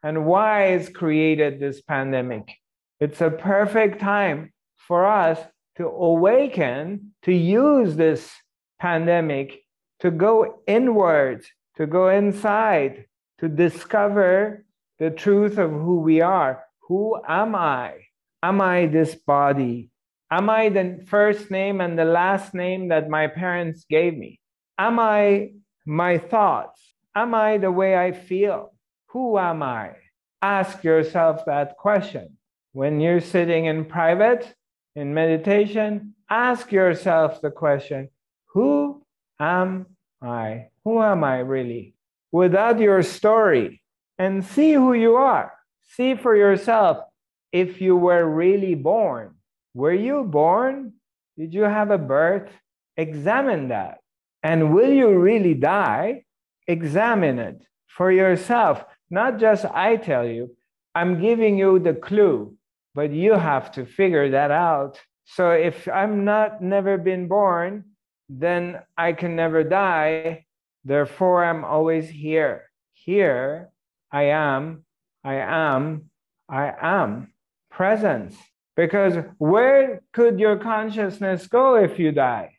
And 0.02 0.24
why 0.26 0.72
is 0.72 0.88
created 0.88 1.60
this 1.60 1.82
pandemic? 1.82 2.48
It's 3.00 3.20
a 3.20 3.30
perfect 3.30 4.00
time 4.00 4.52
for 4.76 5.06
us 5.06 5.38
to 5.76 5.86
awaken, 5.86 7.12
to 7.22 7.32
use 7.32 7.96
this 7.96 8.30
pandemic 8.78 9.62
to 10.00 10.10
go 10.10 10.62
inward, 10.66 11.44
to 11.76 11.86
go 11.86 12.08
inside, 12.08 13.04
to 13.38 13.48
discover 13.48 14.64
the 14.98 15.10
truth 15.10 15.58
of 15.58 15.70
who 15.70 16.00
we 16.00 16.20
are. 16.20 16.64
Who 16.88 17.20
am 17.26 17.54
I? 17.54 17.94
Am 18.42 18.60
I 18.60 18.86
this 18.86 19.14
body? 19.14 19.90
Am 20.30 20.48
I 20.48 20.68
the 20.68 21.04
first 21.06 21.50
name 21.50 21.80
and 21.80 21.98
the 21.98 22.04
last 22.04 22.54
name 22.54 22.88
that 22.88 23.08
my 23.08 23.26
parents 23.26 23.84
gave 23.88 24.16
me? 24.16 24.40
Am 24.78 24.98
I 24.98 25.52
my 25.86 26.18
thoughts? 26.18 26.80
Am 27.14 27.34
I 27.34 27.58
the 27.58 27.72
way 27.72 27.96
I 27.96 28.12
feel? 28.12 28.72
Who 29.12 29.38
am 29.38 29.62
I? 29.62 29.96
Ask 30.40 30.84
yourself 30.84 31.44
that 31.46 31.76
question. 31.76 32.36
When 32.72 33.00
you're 33.00 33.20
sitting 33.20 33.64
in 33.64 33.84
private, 33.84 34.54
in 34.94 35.14
meditation, 35.14 36.14
ask 36.30 36.70
yourself 36.70 37.40
the 37.40 37.50
question 37.50 38.08
Who 38.54 39.02
am 39.40 39.86
I? 40.22 40.68
Who 40.84 41.02
am 41.02 41.24
I 41.24 41.40
really? 41.40 41.94
Without 42.32 42.78
your 42.78 43.02
story, 43.02 43.82
and 44.18 44.44
see 44.44 44.74
who 44.74 44.92
you 44.92 45.16
are. 45.16 45.52
See 45.96 46.14
for 46.14 46.36
yourself 46.36 46.98
if 47.52 47.80
you 47.80 47.96
were 47.96 48.24
really 48.24 48.74
born. 48.74 49.34
Were 49.74 49.94
you 49.94 50.24
born? 50.24 50.92
Did 51.36 51.54
you 51.54 51.62
have 51.62 51.90
a 51.90 51.98
birth? 51.98 52.50
Examine 52.96 53.68
that. 53.68 53.98
And 54.42 54.74
will 54.74 54.92
you 54.92 55.18
really 55.18 55.54
die? 55.54 56.24
Examine 56.68 57.38
it 57.38 57.66
for 57.88 58.12
yourself. 58.12 58.84
Not 59.10 59.38
just 59.38 59.64
I 59.64 59.96
tell 59.96 60.26
you, 60.26 60.56
I'm 60.94 61.20
giving 61.20 61.58
you 61.58 61.78
the 61.78 61.94
clue, 61.94 62.54
but 62.94 63.10
you 63.10 63.34
have 63.34 63.72
to 63.72 63.84
figure 63.84 64.30
that 64.30 64.50
out. 64.50 65.00
So 65.24 65.50
if 65.50 65.88
I'm 65.88 66.24
not 66.24 66.62
never 66.62 66.98
been 66.98 67.28
born, 67.28 67.84
then 68.28 68.80
I 68.96 69.12
can 69.12 69.36
never 69.36 69.64
die. 69.64 70.46
Therefore, 70.84 71.44
I'm 71.44 71.64
always 71.64 72.08
here. 72.08 72.70
Here, 72.94 73.70
I 74.12 74.24
am, 74.24 74.84
I 75.24 75.34
am, 75.34 76.10
I 76.48 76.72
am. 76.80 77.32
Presence. 77.70 78.36
Because 78.76 79.14
where 79.38 80.00
could 80.12 80.38
your 80.38 80.56
consciousness 80.56 81.46
go 81.46 81.76
if 81.76 81.98
you 81.98 82.12
die? 82.12 82.56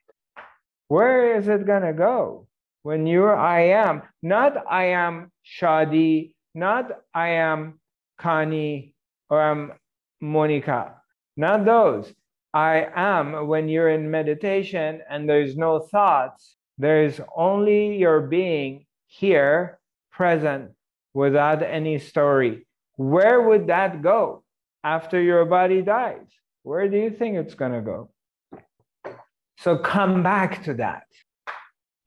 Where 0.88 1.38
is 1.38 1.48
it 1.48 1.66
going 1.66 1.84
to 1.84 1.94
go? 1.94 2.48
When 2.84 3.08
you're 3.08 3.36
I 3.36 3.70
am, 3.70 4.02
not 4.22 4.54
I 4.70 4.86
am 4.88 5.32
Shadi, 5.46 6.34
not 6.54 6.92
I 7.14 7.30
am 7.30 7.80
Connie 8.18 8.94
or 9.30 9.42
I'm 9.42 9.74
Monica. 10.20 10.96
Not 11.38 11.66
those. 11.66 12.14
I 12.54 12.88
am 12.96 13.48
when 13.48 13.70
you're 13.70 13.90
in 13.90 14.12
meditation 14.12 15.02
and 15.10 15.28
there's 15.28 15.56
no 15.56 15.80
thoughts, 15.80 16.58
there's 16.78 17.22
only 17.36 17.98
your 17.98 18.22
being 18.22 18.86
here, 19.08 19.80
present, 20.12 20.72
without 21.14 21.64
any 21.64 22.00
story. 22.00 22.68
Where 22.96 23.42
would 23.42 23.68
that 23.68 24.02
go 24.02 24.44
after 24.84 25.22
your 25.22 25.46
body 25.46 25.82
dies? 25.82 26.28
Where 26.64 26.88
do 26.90 26.98
you 26.98 27.10
think 27.10 27.38
it's 27.38 27.56
going 27.56 27.72
to 27.72 27.82
go? 27.82 28.10
So 29.58 29.78
come 29.78 30.24
back 30.24 30.64
to 30.64 30.74
that. 30.76 31.04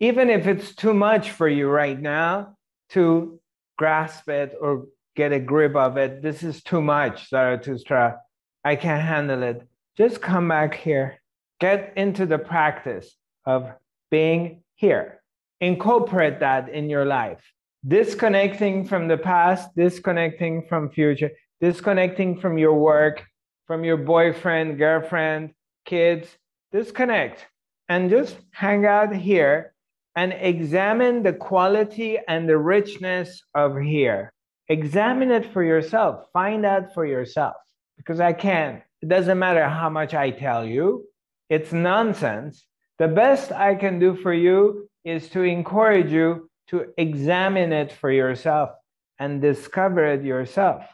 Even 0.00 0.28
if 0.28 0.46
it's 0.46 0.74
too 0.74 0.92
much 0.92 1.30
for 1.30 1.48
you 1.48 1.68
right 1.68 1.98
now 1.98 2.56
to 2.90 3.40
grasp 3.76 4.28
it 4.28 4.54
or 4.60 4.86
get 5.16 5.32
a 5.32 5.38
grip 5.38 5.76
of 5.76 5.96
it, 5.96 6.22
this 6.22 6.42
is 6.42 6.62
too 6.62 6.82
much, 6.82 7.28
Zarathustra. 7.28 8.20
I 8.64 8.76
can't 8.76 9.02
handle 9.02 9.42
it. 9.42 9.66
Just 9.96 10.20
come 10.20 10.48
back 10.48 10.74
here. 10.74 11.20
Get 11.60 11.92
into 11.96 12.26
the 12.26 12.38
practice 12.38 13.14
of 13.46 13.70
being 14.10 14.62
here. 14.74 15.20
Incorporate 15.60 16.40
that 16.40 16.68
in 16.68 16.90
your 16.90 17.04
life. 17.04 17.42
Disconnecting 17.86 18.86
from 18.86 19.08
the 19.08 19.18
past, 19.18 19.74
disconnecting 19.76 20.66
from 20.68 20.90
future, 20.90 21.30
disconnecting 21.60 22.40
from 22.40 22.58
your 22.58 22.74
work, 22.74 23.22
from 23.66 23.84
your 23.84 23.98
boyfriend, 23.98 24.78
girlfriend, 24.78 25.52
kids. 25.84 26.28
Disconnect 26.72 27.46
and 27.88 28.10
just 28.10 28.36
hang 28.50 28.86
out 28.86 29.14
here 29.14 29.73
and 30.16 30.32
examine 30.32 31.22
the 31.22 31.32
quality 31.32 32.18
and 32.28 32.48
the 32.48 32.58
richness 32.58 33.42
of 33.54 33.78
here. 33.78 34.32
Examine 34.68 35.30
it 35.30 35.52
for 35.52 35.62
yourself. 35.62 36.26
Find 36.32 36.64
out 36.64 36.94
for 36.94 37.04
yourself 37.04 37.56
because 37.96 38.20
I 38.20 38.32
can't. 38.32 38.82
It 39.02 39.08
doesn't 39.08 39.38
matter 39.38 39.68
how 39.68 39.90
much 39.90 40.14
I 40.14 40.30
tell 40.30 40.64
you, 40.64 41.04
it's 41.50 41.72
nonsense. 41.72 42.66
The 42.98 43.08
best 43.08 43.52
I 43.52 43.74
can 43.74 43.98
do 43.98 44.16
for 44.16 44.32
you 44.32 44.88
is 45.04 45.28
to 45.30 45.42
encourage 45.42 46.10
you 46.10 46.48
to 46.68 46.86
examine 46.96 47.72
it 47.72 47.92
for 47.92 48.10
yourself 48.10 48.70
and 49.18 49.42
discover 49.42 50.04
it 50.06 50.22
yourself. 50.22 50.84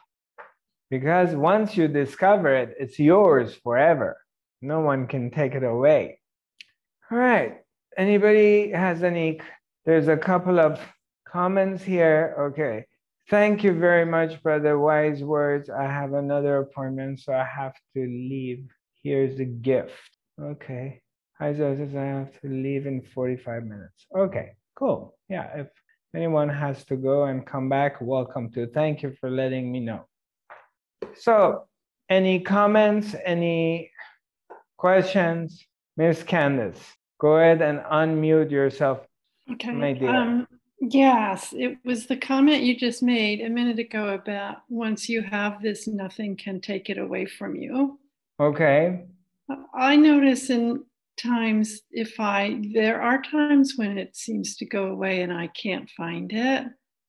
Because 0.90 1.36
once 1.36 1.76
you 1.76 1.86
discover 1.86 2.52
it, 2.54 2.74
it's 2.80 2.98
yours 2.98 3.54
forever. 3.62 4.16
No 4.60 4.80
one 4.80 5.06
can 5.06 5.30
take 5.30 5.54
it 5.54 5.62
away. 5.62 6.20
All 7.10 7.18
right. 7.18 7.58
Anybody 7.97 8.70
has 8.70 9.02
any? 9.02 9.40
There's 9.85 10.09
a 10.09 10.16
couple 10.16 10.61
of 10.61 10.80
comments 11.26 11.82
here. 11.82 12.35
Okay. 12.38 12.87
Thank 13.28 13.62
you 13.62 13.73
very 13.73 14.04
much, 14.04 14.42
brother. 14.42 14.78
Wise 14.78 15.23
words. 15.23 15.70
I 15.70 15.85
have 15.85 16.14
another 16.14 16.59
appointment, 16.59 17.20
so 17.20 17.32
I 17.32 17.44
have 17.44 17.75
to 17.94 18.00
leave. 18.00 18.66
Here's 19.02 19.38
a 19.38 19.44
gift. 19.44 20.11
Okay. 20.40 21.00
Hi, 21.38 21.52
Joseph. 21.52 21.94
I 21.97 22.04
have 22.04 22.38
to 22.40 22.49
leave 22.49 22.87
in 22.87 23.00
45 23.00 23.64
minutes. 23.64 24.06
Okay, 24.14 24.56
cool. 24.75 25.16
Yeah, 25.28 25.47
if 25.56 25.68
anyone 26.14 26.50
has 26.50 26.85
to 26.85 26.97
go 26.97 27.25
and 27.25 27.47
come 27.47 27.68
back, 27.68 28.00
welcome 28.00 28.50
to. 28.50 28.66
Thank 28.66 29.02
you 29.02 29.14
for 29.18 29.30
letting 29.30 29.73
me 29.73 29.80
know. 29.80 30.06
So, 31.14 31.66
any 32.11 32.40
comments, 32.40 33.14
any 33.25 33.90
questions? 34.76 35.64
Miss 35.97 36.23
Candace, 36.23 36.80
go 37.20 37.36
ahead 37.36 37.62
and 37.62 37.80
unmute 37.80 38.50
yourself. 38.50 39.06
Okay. 39.52 39.72
My 39.72 39.92
dear. 39.92 40.14
Um, 40.14 40.46
Yes, 40.80 41.52
it 41.52 41.76
was 41.84 42.06
the 42.06 42.16
comment 42.16 42.62
you 42.62 42.74
just 42.74 43.02
made 43.02 43.42
a 43.42 43.50
minute 43.50 43.78
ago 43.78 44.14
about 44.14 44.62
once 44.71 45.10
you 45.10 45.21
have 45.21 45.60
this, 45.60 45.86
nothing 45.86 46.36
can 46.36 46.58
take 46.58 46.88
it 46.88 46.97
away 46.97 47.26
from 47.26 47.54
you. 47.54 47.99
Okay. 48.40 49.04
I 49.75 49.97
notice 49.97 50.49
in 50.49 50.84
times 51.18 51.82
if 51.90 52.18
I, 52.18 52.62
there 52.73 53.02
are 53.02 53.21
times 53.21 53.75
when 53.76 53.99
it 53.99 54.16
seems 54.16 54.56
to 54.56 54.64
go 54.64 54.86
away 54.86 55.21
and 55.21 55.30
I 55.30 55.49
can't 55.49 55.90
find 55.90 56.32
it. 56.32 56.66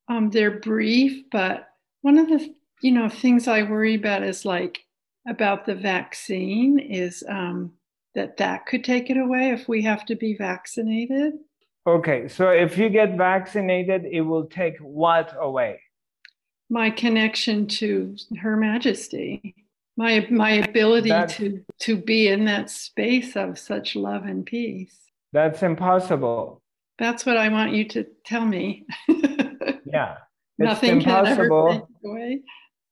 Um, 0.09 0.29
they're 0.29 0.59
brief, 0.59 1.23
but 1.31 1.69
one 2.01 2.17
of 2.17 2.27
the, 2.27 2.53
you 2.81 2.91
know, 2.91 3.07
things 3.07 3.47
I 3.47 3.63
worry 3.63 3.95
about 3.95 4.23
is 4.23 4.43
like 4.43 4.79
about 5.25 5.65
the 5.65 5.75
vaccine 5.75 6.77
is 6.77 7.23
um, 7.29 7.71
that 8.15 8.37
that 8.37 8.65
could 8.65 8.83
take 8.83 9.09
it 9.09 9.17
away 9.17 9.51
if 9.51 9.67
we 9.67 9.81
have 9.83 10.05
to 10.05 10.15
be 10.15 10.35
vaccinated. 10.35 11.33
Okay, 11.87 12.27
so 12.27 12.49
if 12.49 12.77
you 12.77 12.89
get 12.89 13.17
vaccinated, 13.17 14.05
it 14.05 14.21
will 14.21 14.45
take 14.45 14.77
what 14.77 15.35
away? 15.39 15.79
My 16.69 16.89
connection 16.89 17.67
to 17.67 18.15
Her 18.39 18.55
Majesty, 18.55 19.55
my 19.97 20.27
my 20.29 20.51
ability 20.51 21.09
to 21.09 21.63
to 21.79 21.97
be 21.97 22.27
in 22.27 22.45
that 22.45 22.69
space 22.69 23.35
of 23.35 23.57
such 23.57 23.95
love 23.95 24.25
and 24.25 24.45
peace. 24.45 24.95
That's 25.33 25.63
impossible. 25.63 26.61
That's 26.99 27.25
what 27.25 27.37
I 27.37 27.49
want 27.49 27.73
you 27.73 27.85
to 27.89 28.05
tell 28.25 28.45
me. 28.45 28.85
yeah, 29.85 30.17
nothing 30.59 31.01
can 31.01 31.25
ever 31.25 31.49
take 31.71 31.81
away. 32.05 32.41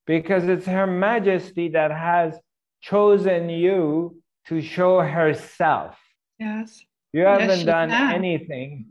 Because 0.08 0.46
it's 0.46 0.66
Her 0.66 0.88
Majesty 0.88 1.70
that 1.70 1.92
has 1.92 2.34
chosen 2.82 3.50
you 3.50 4.19
to 4.48 4.62
show 4.62 5.00
herself. 5.00 5.98
Yes. 6.40 6.82
You 7.14 7.22
haven't 7.22 7.50
yes, 7.50 7.64
done 7.64 7.90
have. 7.90 8.16
anything. 8.16 8.86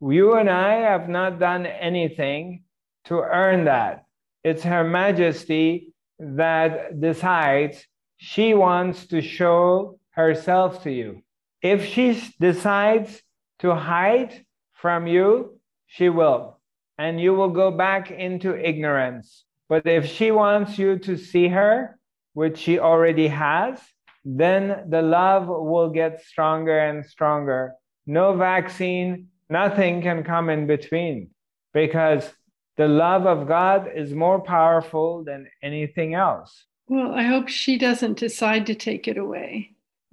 You 0.00 0.34
and 0.34 0.48
I 0.48 0.74
have 0.74 1.08
not 1.08 1.38
done 1.38 1.66
anything 1.66 2.64
to 3.04 3.20
earn 3.20 3.64
that. 3.64 4.04
It's 4.42 4.62
Her 4.62 4.84
Majesty 4.84 5.92
that 6.18 7.00
decides 7.00 7.86
she 8.16 8.54
wants 8.54 9.06
to 9.08 9.20
show 9.20 9.98
herself 10.10 10.82
to 10.84 10.90
you. 10.90 11.22
If 11.62 11.84
she 11.84 12.20
decides 12.38 13.22
to 13.60 13.74
hide 13.74 14.44
from 14.72 15.06
you, 15.06 15.58
she 15.86 16.08
will, 16.08 16.58
and 16.98 17.20
you 17.20 17.34
will 17.34 17.50
go 17.50 17.70
back 17.70 18.10
into 18.10 18.56
ignorance. 18.56 19.44
But 19.68 19.86
if 19.86 20.06
she 20.06 20.30
wants 20.30 20.78
you 20.78 20.98
to 21.00 21.16
see 21.16 21.48
her, 21.48 21.98
which 22.32 22.58
she 22.58 22.78
already 22.78 23.28
has, 23.28 23.80
then 24.24 24.84
the 24.88 25.02
love 25.02 25.48
will 25.48 25.90
get 25.90 26.22
stronger 26.22 26.78
and 26.78 27.04
stronger. 27.04 27.74
No 28.06 28.34
vaccine, 28.36 29.28
nothing 29.48 30.02
can 30.02 30.24
come 30.24 30.50
in 30.50 30.66
between 30.66 31.30
because 31.72 32.30
the 32.76 32.88
love 32.88 33.26
of 33.26 33.48
God 33.48 33.90
is 33.94 34.12
more 34.12 34.40
powerful 34.40 35.24
than 35.24 35.48
anything 35.62 36.14
else. 36.14 36.66
Well, 36.88 37.12
I 37.12 37.22
hope 37.22 37.48
she 37.48 37.78
doesn't 37.78 38.18
decide 38.18 38.66
to 38.66 38.74
take 38.74 39.06
it 39.06 39.16
away. 39.16 39.72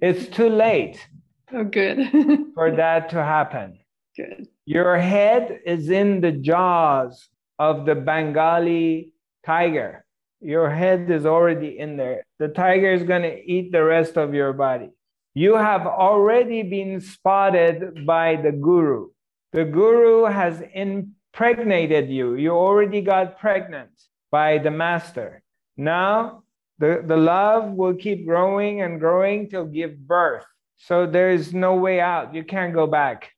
it's 0.00 0.28
too 0.28 0.48
late. 0.48 1.06
Oh, 1.52 1.64
good. 1.64 2.10
for 2.54 2.74
that 2.76 3.10
to 3.10 3.22
happen. 3.22 3.78
Good. 4.16 4.48
Your 4.64 4.98
head 4.98 5.60
is 5.64 5.90
in 5.90 6.20
the 6.20 6.32
jaws 6.32 7.28
of 7.58 7.86
the 7.86 7.94
Bengali 7.94 9.12
tiger 9.44 10.04
your 10.40 10.70
head 10.70 11.10
is 11.10 11.26
already 11.26 11.78
in 11.78 11.96
there. 11.96 12.24
The 12.38 12.48
tiger 12.48 12.92
is 12.92 13.02
going 13.02 13.22
to 13.22 13.50
eat 13.50 13.72
the 13.72 13.84
rest 13.84 14.16
of 14.16 14.34
your 14.34 14.52
body. 14.52 14.90
You 15.34 15.56
have 15.56 15.86
already 15.86 16.62
been 16.62 17.00
spotted 17.00 18.06
by 18.06 18.36
the 18.36 18.52
guru. 18.52 19.08
The 19.52 19.64
guru 19.64 20.24
has 20.24 20.62
impregnated 20.74 22.08
you. 22.10 22.34
You 22.34 22.50
already 22.52 23.00
got 23.00 23.38
pregnant 23.38 23.90
by 24.30 24.58
the 24.58 24.70
master. 24.70 25.42
Now, 25.76 26.42
the, 26.78 27.02
the 27.06 27.16
love 27.16 27.72
will 27.72 27.94
keep 27.94 28.26
growing 28.26 28.82
and 28.82 29.00
growing 29.00 29.48
till 29.48 29.66
give 29.66 29.98
birth. 29.98 30.44
So 30.76 31.06
there 31.06 31.30
is 31.30 31.52
no 31.52 31.74
way 31.74 32.00
out. 32.00 32.34
You 32.34 32.44
can't 32.44 32.72
go 32.72 32.86
back. 32.86 33.30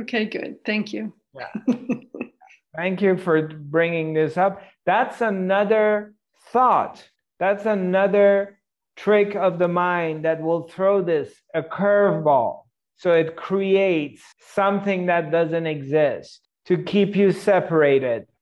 Okay, 0.00 0.26
good. 0.26 0.64
Thank 0.64 0.92
you. 0.92 1.14
Yeah. 1.34 1.76
Thank 2.76 3.02
you 3.02 3.16
for 3.18 3.48
bringing 3.48 4.14
this 4.14 4.36
up. 4.36 4.62
That's 4.86 5.20
another 5.20 6.14
thought. 6.52 7.02
That's 7.38 7.66
another 7.66 8.58
trick 8.96 9.34
of 9.34 9.58
the 9.58 9.68
mind 9.68 10.24
that 10.24 10.40
will 10.40 10.68
throw 10.68 11.02
this 11.02 11.32
a 11.54 11.62
curveball. 11.62 12.62
So 12.96 13.14
it 13.14 13.36
creates 13.36 14.22
something 14.54 15.06
that 15.06 15.32
doesn't 15.32 15.66
exist 15.66 16.40
to 16.66 16.82
keep 16.82 17.16
you 17.16 17.32
separated. 17.32 18.26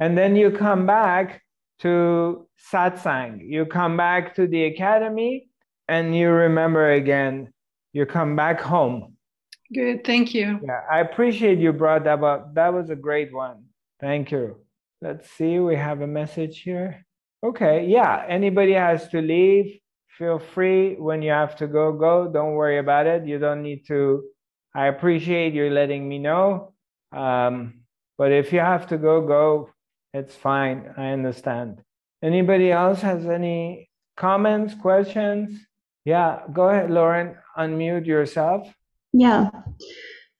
And 0.00 0.18
then 0.18 0.36
you 0.36 0.50
come 0.50 0.84
back 0.84 1.40
to 1.78 2.46
satsang, 2.70 3.40
you 3.40 3.64
come 3.64 3.96
back 3.96 4.34
to 4.34 4.46
the 4.46 4.64
academy, 4.64 5.48
and 5.88 6.14
you 6.14 6.28
remember 6.28 6.92
again, 6.92 7.54
you 7.94 8.04
come 8.04 8.36
back 8.36 8.60
home. 8.60 9.16
Good, 9.72 10.04
thank 10.04 10.34
you. 10.34 10.60
Yeah, 10.62 10.80
I 10.90 11.00
appreciate 11.00 11.58
you 11.58 11.72
brought 11.72 12.04
that 12.04 12.22
up. 12.22 12.54
That 12.54 12.74
was 12.74 12.90
a 12.90 12.96
great 12.96 13.32
one. 13.32 13.64
Thank 13.98 14.30
you. 14.30 14.56
Let's 15.00 15.30
see, 15.30 15.58
we 15.58 15.76
have 15.76 16.00
a 16.00 16.06
message 16.06 16.62
here. 16.62 17.04
Okay, 17.42 17.86
yeah, 17.86 18.24
anybody 18.28 18.72
has 18.72 19.08
to 19.10 19.20
leave, 19.20 19.78
feel 20.18 20.40
free. 20.40 20.96
When 20.96 21.22
you 21.22 21.30
have 21.30 21.54
to 21.56 21.68
go, 21.68 21.92
go. 21.92 22.28
Don't 22.30 22.54
worry 22.54 22.78
about 22.78 23.06
it. 23.06 23.26
You 23.26 23.38
don't 23.38 23.62
need 23.62 23.86
to. 23.86 24.24
I 24.74 24.86
appreciate 24.86 25.54
you 25.54 25.70
letting 25.70 26.08
me 26.08 26.18
know. 26.18 26.74
Um, 27.12 27.84
But 28.18 28.32
if 28.32 28.52
you 28.52 28.58
have 28.58 28.88
to 28.88 28.98
go, 28.98 29.22
go. 29.22 29.70
It's 30.12 30.34
fine. 30.34 30.92
I 30.96 31.12
understand. 31.12 31.82
Anybody 32.20 32.72
else 32.72 33.00
has 33.02 33.24
any 33.26 33.88
comments, 34.16 34.74
questions? 34.74 35.54
Yeah, 36.04 36.42
go 36.52 36.68
ahead, 36.68 36.90
Lauren. 36.90 37.36
Unmute 37.56 38.06
yourself. 38.06 38.66
Yeah. 39.12 39.50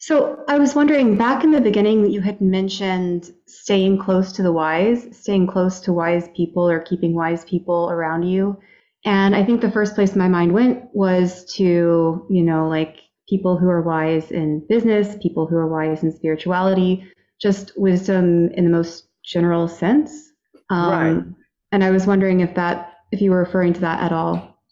So 0.00 0.44
I 0.46 0.58
was 0.58 0.76
wondering 0.76 1.16
back 1.16 1.42
in 1.42 1.50
the 1.50 1.60
beginning, 1.60 2.02
that 2.04 2.12
you 2.12 2.20
had 2.20 2.40
mentioned 2.40 3.32
staying 3.46 3.98
close 3.98 4.32
to 4.32 4.42
the 4.42 4.52
wise, 4.52 5.08
staying 5.10 5.48
close 5.48 5.80
to 5.80 5.92
wise 5.92 6.28
people 6.36 6.68
or 6.68 6.80
keeping 6.80 7.14
wise 7.14 7.44
people 7.44 7.90
around 7.90 8.22
you. 8.22 8.56
And 9.04 9.34
I 9.34 9.44
think 9.44 9.60
the 9.60 9.70
first 9.70 9.96
place 9.96 10.14
my 10.14 10.28
mind 10.28 10.52
went 10.52 10.84
was 10.92 11.44
to, 11.56 12.26
you 12.30 12.42
know, 12.44 12.68
like 12.68 12.98
people 13.28 13.58
who 13.58 13.68
are 13.68 13.82
wise 13.82 14.30
in 14.30 14.64
business, 14.68 15.16
people 15.20 15.46
who 15.46 15.56
are 15.56 15.68
wise 15.68 16.04
in 16.04 16.12
spirituality, 16.12 17.04
just 17.40 17.72
wisdom 17.76 18.50
in 18.50 18.64
the 18.64 18.70
most 18.70 19.08
general 19.24 19.66
sense. 19.66 20.32
Um, 20.70 20.90
right. 20.90 21.24
And 21.72 21.82
I 21.82 21.90
was 21.90 22.06
wondering 22.06 22.40
if 22.40 22.54
that, 22.54 22.94
if 23.10 23.20
you 23.20 23.32
were 23.32 23.40
referring 23.40 23.72
to 23.72 23.80
that 23.80 24.00
at 24.00 24.12
all. 24.12 24.62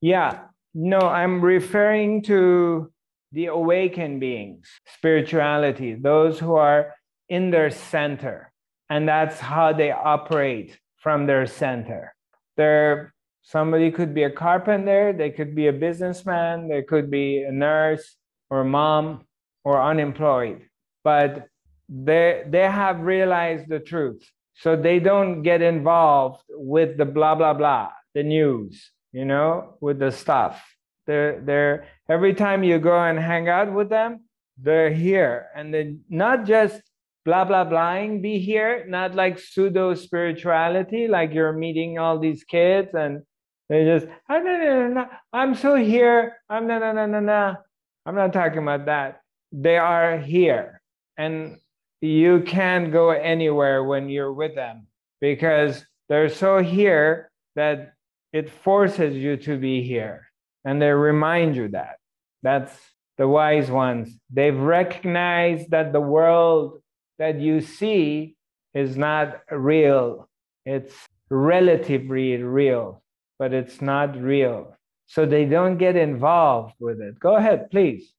Yeah. 0.00 0.40
No, 0.74 0.98
I'm 0.98 1.40
referring 1.40 2.22
to 2.24 2.91
the 3.32 3.46
awakened 3.46 4.20
beings, 4.20 4.68
spirituality, 4.86 5.94
those 5.94 6.38
who 6.38 6.56
are 6.56 6.94
in 7.28 7.50
their 7.50 7.70
center. 7.70 8.52
And 8.90 9.08
that's 9.08 9.40
how 9.40 9.72
they 9.72 9.90
operate 9.90 10.78
from 10.98 11.26
their 11.26 11.46
center. 11.46 12.14
They're 12.56 13.14
somebody 13.42 13.90
could 13.90 14.14
be 14.14 14.24
a 14.24 14.30
carpenter, 14.30 15.12
they 15.12 15.30
could 15.30 15.54
be 15.54 15.66
a 15.66 15.72
businessman, 15.72 16.68
they 16.68 16.82
could 16.82 17.10
be 17.10 17.42
a 17.42 17.50
nurse 17.50 18.16
or 18.50 18.60
a 18.60 18.64
mom 18.64 19.24
or 19.64 19.82
unemployed. 19.82 20.62
But 21.02 21.48
they 21.88 22.44
they 22.46 22.68
have 22.68 23.00
realized 23.00 23.68
the 23.68 23.80
truth. 23.80 24.22
So 24.54 24.76
they 24.76 25.00
don't 25.00 25.42
get 25.42 25.62
involved 25.62 26.42
with 26.50 26.98
the 26.98 27.06
blah 27.06 27.34
blah 27.34 27.54
blah, 27.54 27.90
the 28.14 28.22
news, 28.22 28.90
you 29.12 29.24
know, 29.24 29.78
with 29.80 29.98
the 29.98 30.12
stuff 30.12 30.62
they're 31.06 31.40
they're 31.40 31.86
every 32.08 32.34
time 32.34 32.62
you 32.62 32.78
go 32.78 32.98
and 32.98 33.18
hang 33.18 33.48
out 33.48 33.72
with 33.72 33.88
them, 33.88 34.24
they're 34.58 34.92
here, 34.92 35.48
and 35.54 35.72
they 35.72 35.96
not 36.08 36.44
just 36.44 36.80
blah 37.24 37.44
blah 37.44 37.64
blahing 37.64 38.22
be 38.22 38.38
here, 38.38 38.84
not 38.88 39.14
like 39.14 39.38
pseudo 39.38 39.94
spirituality, 39.94 41.08
like 41.08 41.32
you're 41.32 41.52
meeting 41.52 41.98
all 41.98 42.18
these 42.18 42.44
kids 42.44 42.90
and 42.94 43.22
they 43.68 43.84
just 43.84 44.06
ah, 44.28 44.34
oh, 44.34 44.38
no, 44.38 44.58
no, 44.58 44.88
no, 44.88 44.94
no, 44.94 45.06
I'm 45.32 45.54
so 45.54 45.74
here. 45.76 46.36
I'm 46.48 46.66
no 46.66 46.78
no 46.78 46.92
no 46.92 47.06
no 47.06 47.20
no. 47.20 47.56
I'm 48.04 48.14
not 48.14 48.32
talking 48.32 48.58
about 48.58 48.86
that. 48.86 49.20
They 49.52 49.78
are 49.78 50.18
here, 50.18 50.82
and 51.16 51.56
you 52.00 52.40
can't 52.40 52.92
go 52.92 53.10
anywhere 53.10 53.84
when 53.84 54.08
you're 54.08 54.32
with 54.32 54.54
them 54.54 54.88
because 55.20 55.84
they're 56.08 56.28
so 56.28 56.58
here 56.58 57.30
that 57.54 57.94
it 58.32 58.50
forces 58.50 59.14
you 59.14 59.36
to 59.36 59.56
be 59.56 59.82
here 59.82 60.26
and 60.64 60.80
they 60.80 60.90
remind 60.90 61.56
you 61.56 61.68
that. 61.68 61.96
That's 62.42 62.76
the 63.18 63.28
wise 63.28 63.70
ones. 63.70 64.18
They've 64.30 64.58
recognized 64.58 65.70
that 65.70 65.92
the 65.92 66.00
world 66.00 66.80
that 67.18 67.40
you 67.40 67.60
see 67.60 68.36
is 68.74 68.96
not 68.96 69.40
real, 69.50 70.28
it's 70.64 70.94
relatively 71.30 72.36
real, 72.42 73.02
but 73.38 73.52
it's 73.52 73.80
not 73.82 74.20
real. 74.20 74.76
So 75.06 75.26
they 75.26 75.44
don't 75.44 75.76
get 75.76 75.96
involved 75.96 76.74
with 76.80 77.00
it. 77.00 77.20
Go 77.20 77.36
ahead, 77.36 77.70
please. 77.70 78.14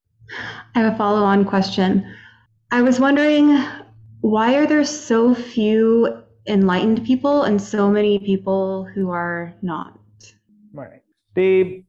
I 0.75 0.79
have 0.79 0.93
a 0.93 0.97
follow 0.97 1.23
on 1.23 1.43
question. 1.43 2.05
I 2.71 2.81
was 2.81 2.99
wondering 2.99 3.57
why 4.21 4.55
are 4.55 4.65
there 4.65 4.85
so 4.85 5.35
few 5.35 6.23
enlightened 6.47 7.05
people 7.05 7.43
and 7.43 7.61
so 7.61 7.89
many 7.89 8.19
people 8.19 8.85
who 8.85 9.09
are 9.09 9.53
not? 9.61 9.99
Right. 10.71 11.01
The 11.35 11.83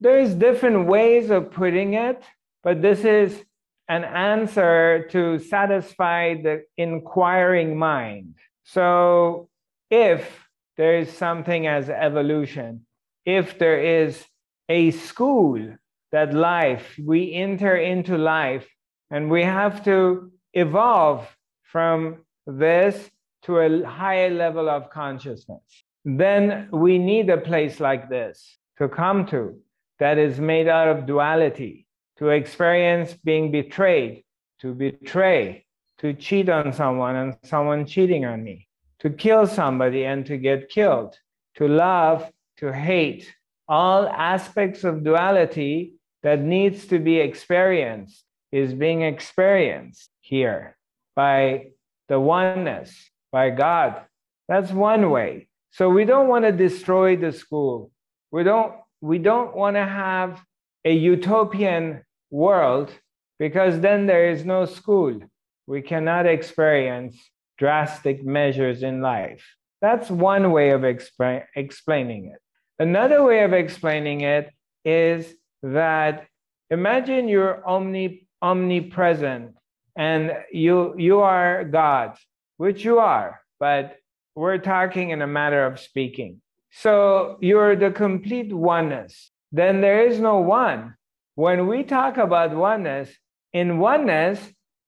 there's 0.00 0.34
different 0.34 0.86
ways 0.86 1.30
of 1.30 1.50
putting 1.50 1.94
it, 1.94 2.22
but 2.62 2.82
this 2.82 3.04
is 3.04 3.44
an 3.88 4.04
answer 4.04 5.06
to 5.10 5.38
satisfy 5.38 6.34
the 6.34 6.64
inquiring 6.76 7.76
mind. 7.76 8.34
So 8.64 9.48
if 9.90 10.48
there 10.76 10.98
is 10.98 11.12
something 11.12 11.66
as 11.66 11.88
evolution, 11.90 12.86
if 13.24 13.58
there 13.58 13.80
is 13.80 14.24
a 14.68 14.90
school 14.90 15.76
that 16.12 16.32
life, 16.32 16.98
we 17.02 17.34
enter 17.34 17.76
into 17.76 18.16
life 18.16 18.66
and 19.10 19.30
we 19.30 19.42
have 19.42 19.84
to 19.84 20.32
evolve 20.54 21.26
from 21.62 22.24
this 22.46 23.10
to 23.42 23.58
a 23.58 23.84
higher 23.84 24.30
level 24.30 24.68
of 24.70 24.90
consciousness, 24.90 25.62
then 26.04 26.68
we 26.72 26.98
need 26.98 27.28
a 27.28 27.36
place 27.36 27.80
like 27.80 28.08
this 28.08 28.58
to 28.78 28.88
come 28.88 29.26
to 29.26 29.56
that 29.98 30.18
is 30.18 30.40
made 30.40 30.68
out 30.68 30.88
of 30.88 31.06
duality, 31.06 31.86
to 32.18 32.28
experience 32.28 33.12
being 33.24 33.50
betrayed, 33.50 34.24
to 34.60 34.74
betray, 34.74 35.64
to 35.98 36.12
cheat 36.14 36.48
on 36.48 36.72
someone 36.72 37.16
and 37.16 37.36
someone 37.44 37.86
cheating 37.86 38.24
on 38.24 38.42
me, 38.42 38.68
to 39.00 39.10
kill 39.10 39.46
somebody 39.46 40.04
and 40.04 40.26
to 40.26 40.36
get 40.36 40.68
killed, 40.68 41.16
to 41.56 41.68
love, 41.68 42.30
to 42.58 42.72
hate, 42.72 43.32
all 43.68 44.06
aspects 44.08 44.84
of 44.84 45.04
duality 45.04 45.94
that 46.22 46.40
needs 46.40 46.86
to 46.86 46.98
be 46.98 47.18
experienced 47.18 48.24
is 48.52 48.74
being 48.74 49.02
experienced 49.02 50.10
here 50.20 50.76
by 51.16 51.66
the 52.08 52.18
oneness, 52.18 53.10
by 53.32 53.50
God. 53.50 54.02
That's 54.48 54.70
one 54.70 55.10
way. 55.10 55.48
So 55.70 55.88
we 55.88 56.04
don't 56.04 56.28
want 56.28 56.44
to 56.44 56.52
destroy 56.52 57.16
the 57.16 57.32
school. 57.32 57.90
We 58.30 58.44
don't 58.44 58.74
we 59.04 59.18
don't 59.18 59.54
want 59.54 59.76
to 59.76 59.84
have 59.84 60.42
a 60.86 60.94
utopian 60.94 62.02
world 62.30 62.90
because 63.38 63.80
then 63.80 64.06
there 64.06 64.30
is 64.30 64.46
no 64.46 64.64
school. 64.64 65.20
We 65.66 65.82
cannot 65.82 66.24
experience 66.24 67.14
drastic 67.58 68.24
measures 68.24 68.82
in 68.82 69.02
life. 69.02 69.44
That's 69.82 70.08
one 70.08 70.52
way 70.52 70.70
of 70.70 70.80
exp- 70.80 71.44
explaining 71.54 72.32
it. 72.32 72.40
Another 72.78 73.22
way 73.22 73.44
of 73.44 73.52
explaining 73.52 74.22
it 74.22 74.50
is 74.86 75.34
that 75.62 76.26
imagine 76.70 77.28
you're 77.28 77.62
omni- 77.68 78.26
omnipresent 78.40 79.52
and 79.96 80.32
you, 80.50 80.94
you 80.96 81.20
are 81.20 81.62
God, 81.64 82.16
which 82.56 82.82
you 82.86 83.00
are, 83.00 83.42
but 83.60 83.96
we're 84.34 84.56
talking 84.56 85.10
in 85.10 85.20
a 85.20 85.26
matter 85.26 85.66
of 85.66 85.78
speaking. 85.78 86.40
So 86.76 87.38
you're 87.40 87.76
the 87.76 87.92
complete 87.92 88.52
oneness. 88.52 89.30
Then 89.52 89.80
there 89.80 90.06
is 90.08 90.18
no 90.18 90.40
one. 90.40 90.96
When 91.36 91.68
we 91.68 91.84
talk 91.84 92.16
about 92.16 92.54
oneness, 92.54 93.10
in 93.52 93.78
oneness, 93.78 94.40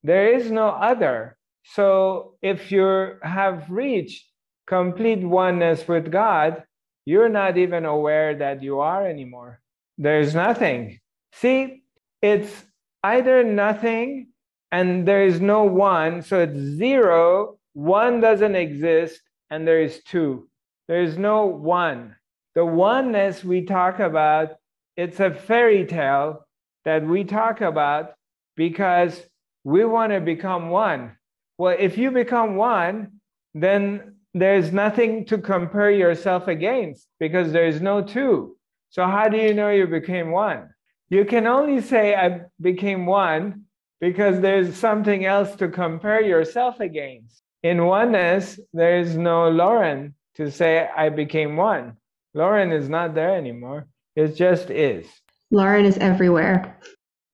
there 0.03 0.35
is 0.35 0.51
no 0.51 0.68
other. 0.68 1.37
So 1.62 2.35
if 2.42 2.72
you 2.72 3.18
have 3.22 3.70
reached 3.70 4.25
complete 4.66 5.20
oneness 5.22 5.87
with 5.87 6.11
God, 6.11 6.64
you're 7.05 7.29
not 7.29 7.57
even 7.57 7.85
aware 7.85 8.35
that 8.35 8.64
you 8.64 8.81
are 8.81 9.07
anymore. 9.07 9.61
There's 9.96 10.35
nothing. 10.35 10.99
See, 11.35 11.85
it's 12.20 12.64
either 13.05 13.44
nothing 13.44 14.29
and 14.72 15.07
there 15.07 15.25
is 15.25 15.40
no 15.40 15.62
one. 15.62 16.22
So 16.22 16.40
it's 16.40 16.59
zero, 16.59 17.59
one 17.75 18.20
doesn't 18.20 18.57
exist, 18.57 19.20
and 19.51 19.66
there 19.66 19.81
is 19.81 20.03
two. 20.03 20.49
There 20.88 21.03
is 21.03 21.18
no 21.18 21.46
one. 21.46 22.16
The 22.55 22.64
oneness 22.64 23.44
we 23.44 23.62
talk 23.62 23.99
about, 23.99 24.57
it's 24.96 25.20
a 25.20 25.35
fairy 25.35 25.85
tale 25.85 26.46
that 26.85 27.05
we 27.05 27.25
talk 27.25 27.61
about 27.61 28.14
because 28.57 29.20
we 29.64 29.85
want 29.85 30.12
to 30.12 30.20
become 30.20 30.70
one. 30.70 31.16
Well, 31.59 31.77
if 31.79 31.99
you 31.99 32.11
become 32.11 32.57
one, 32.57 33.20
then 33.55 34.16
there's 34.33 34.72
nothing 34.72 35.25
to 35.27 35.38
compare 35.38 35.90
yourself 35.90 36.46
against 36.46 37.09
because 37.18 37.53
there's 37.53 37.81
no 37.81 38.03
two. 38.03 38.57
So, 38.90 39.05
how 39.07 39.29
do 39.29 39.37
you 39.38 39.55
know 39.55 39.70
you 39.70 39.87
became 39.87 40.31
one? 40.31 40.70
You 41.09 41.25
can 41.25 41.46
only 41.46 41.81
say, 41.81 42.14
I 42.14 42.42
became 42.61 43.07
one 43.07 43.64
because 44.01 44.40
there's 44.40 44.77
something 44.77 45.25
else 45.25 45.57
to 45.57 45.68
compare 45.68 46.22
yourself 46.22 46.81
against. 46.81 47.42
In 47.62 47.87
oneness, 47.87 48.61
there 48.72 48.99
is 48.99 49.16
no 49.16 49.49
Lauren 49.49 50.14
to 50.37 50.51
say 50.51 50.88
I 50.96 51.09
became 51.09 51.57
one. 51.57 51.96
Lauren 52.35 52.72
is 52.72 52.88
not 52.88 53.14
there 53.14 53.35
anymore. 53.35 53.87
It 54.14 54.35
just 54.35 54.70
is. 54.70 55.07
Lauren 55.51 55.85
is 55.85 55.96
everywhere. 55.99 56.79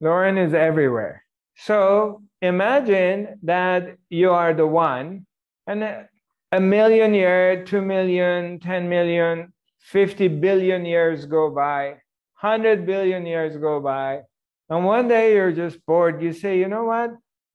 Lauren 0.00 0.38
is 0.38 0.54
everywhere. 0.54 1.24
So 1.56 2.22
imagine 2.40 3.38
that 3.42 3.96
you 4.10 4.30
are 4.30 4.54
the 4.54 4.66
one, 4.66 5.26
and 5.66 6.06
a 6.52 6.60
million 6.60 7.14
year, 7.14 7.64
two 7.64 7.80
million, 7.80 8.58
ten 8.60 8.88
million, 8.88 9.52
fifty 9.80 10.28
billion 10.28 10.84
years 10.84 11.26
go 11.26 11.50
by, 11.50 11.96
hundred 12.34 12.84
billion 12.84 13.26
years 13.26 13.56
go 13.56 13.80
by, 13.80 14.22
and 14.68 14.84
one 14.84 15.08
day 15.08 15.34
you're 15.34 15.52
just 15.52 15.84
bored. 15.86 16.22
You 16.22 16.32
say, 16.32 16.58
you 16.58 16.68
know 16.68 16.84
what? 16.84 17.10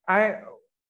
I 0.07 0.35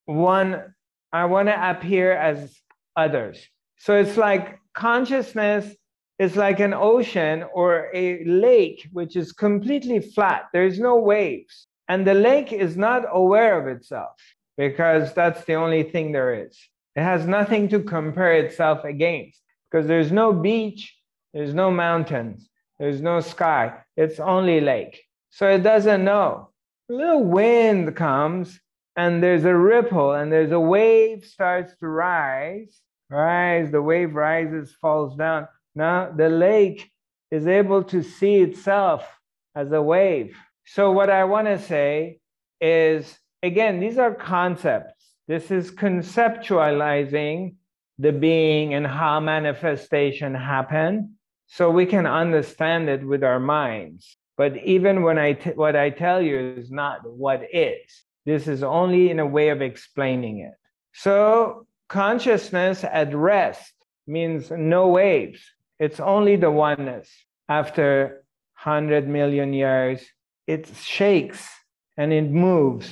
one, 0.06 0.74
I 1.12 1.26
want 1.26 1.50
to 1.50 1.70
appear 1.70 2.14
as 2.14 2.56
others. 2.96 3.48
So 3.78 3.96
it's 3.96 4.18
like 4.18 4.60
consciousness 4.74 5.76
is 6.20 6.36
like 6.36 6.60
an 6.60 6.74
ocean 6.74 7.46
or 7.54 7.90
a 7.94 8.24
lake, 8.26 8.88
which 8.92 9.16
is 9.16 9.32
completely 9.32 10.00
flat. 10.00 10.46
There's 10.52 10.80
no 10.80 10.98
waves. 10.98 11.68
And 11.88 12.06
the 12.06 12.14
lake 12.14 12.52
is 12.52 12.76
not 12.76 13.06
aware 13.12 13.60
of 13.60 13.68
itself 13.68 14.16
because 14.58 15.14
that's 15.14 15.46
the 15.46 15.54
only 15.54 15.84
thing 15.84 16.12
there 16.12 16.46
is. 16.46 16.58
It 16.96 17.04
has 17.04 17.28
nothing 17.28 17.70
to 17.70 17.80
compare 17.82 18.34
itself 18.34 18.84
against 18.84 19.40
because 19.70 19.88
there's 19.88 20.12
no 20.12 20.34
beach, 20.34 20.98
there's 21.34 21.54
no 21.54 21.70
mountains, 21.70 22.50
there's 22.80 23.02
no 23.02 23.20
sky. 23.20 23.74
It's 23.96 24.20
only 24.20 24.60
lake. 24.60 25.04
So 25.30 25.48
it 25.48 25.62
doesn't 25.62 26.04
know. 26.04 26.50
A 26.90 26.94
little 26.94 27.24
wind 27.24 27.96
comes 27.96 28.60
and 28.96 29.22
there's 29.22 29.46
a 29.46 29.56
ripple 29.56 30.14
and 30.14 30.32
there's 30.32 30.52
a 30.52 30.60
wave 30.60 31.26
starts 31.26 31.76
to 31.78 31.88
rise, 31.88 32.82
rise, 33.10 33.72
the 33.72 33.82
wave 33.82 34.16
rises, 34.16 34.76
falls 34.82 35.16
down. 35.16 35.48
Now 35.76 36.12
the 36.12 36.30
lake 36.30 36.92
is 37.32 37.48
able 37.48 37.84
to 37.86 38.02
see 38.02 38.38
itself 38.38 39.08
as 39.56 39.72
a 39.72 39.82
wave. 39.82 40.38
So 40.66 40.92
what 40.92 41.10
I 41.10 41.24
want 41.24 41.48
to 41.48 41.60
say 41.60 42.20
is 42.60 43.18
again, 43.44 43.80
these 43.80 43.98
are 43.98 44.14
concepts. 44.14 45.06
This 45.28 45.52
is 45.52 45.72
conceptualizing 45.72 47.56
the 48.00 48.12
being 48.12 48.74
and 48.74 48.86
how 48.86 49.20
manifestation 49.20 50.34
happen 50.34 51.16
so 51.48 51.70
we 51.70 51.86
can 51.86 52.06
understand 52.06 52.90
it 52.90 53.06
with 53.06 53.24
our 53.24 53.40
minds. 53.40 54.18
But 54.38 54.58
even 54.58 55.02
when 55.02 55.18
I 55.18 55.34
t- 55.34 55.52
what 55.52 55.76
I 55.76 55.90
tell 55.90 56.22
you 56.22 56.56
is 56.58 56.70
not 56.70 57.10
what 57.10 57.44
is. 57.52 58.04
This 58.26 58.48
is 58.48 58.62
only 58.62 59.10
in 59.10 59.20
a 59.20 59.26
way 59.26 59.50
of 59.50 59.62
explaining 59.62 60.40
it. 60.40 60.54
So 60.94 61.67
consciousness 61.90 62.84
at 62.84 63.16
rest 63.16 63.74
means 64.06 64.52
no 64.52 64.88
waves. 64.88 65.42
It's 65.80 66.00
only 66.00 66.36
the 66.36 66.52
oneness. 66.52 67.10
After 67.50 68.24
100 68.64 69.08
million 69.08 69.54
years, 69.54 70.06
it 70.48 70.68
shakes 70.76 71.48
and 71.96 72.12
it 72.12 72.30
moves. 72.30 72.90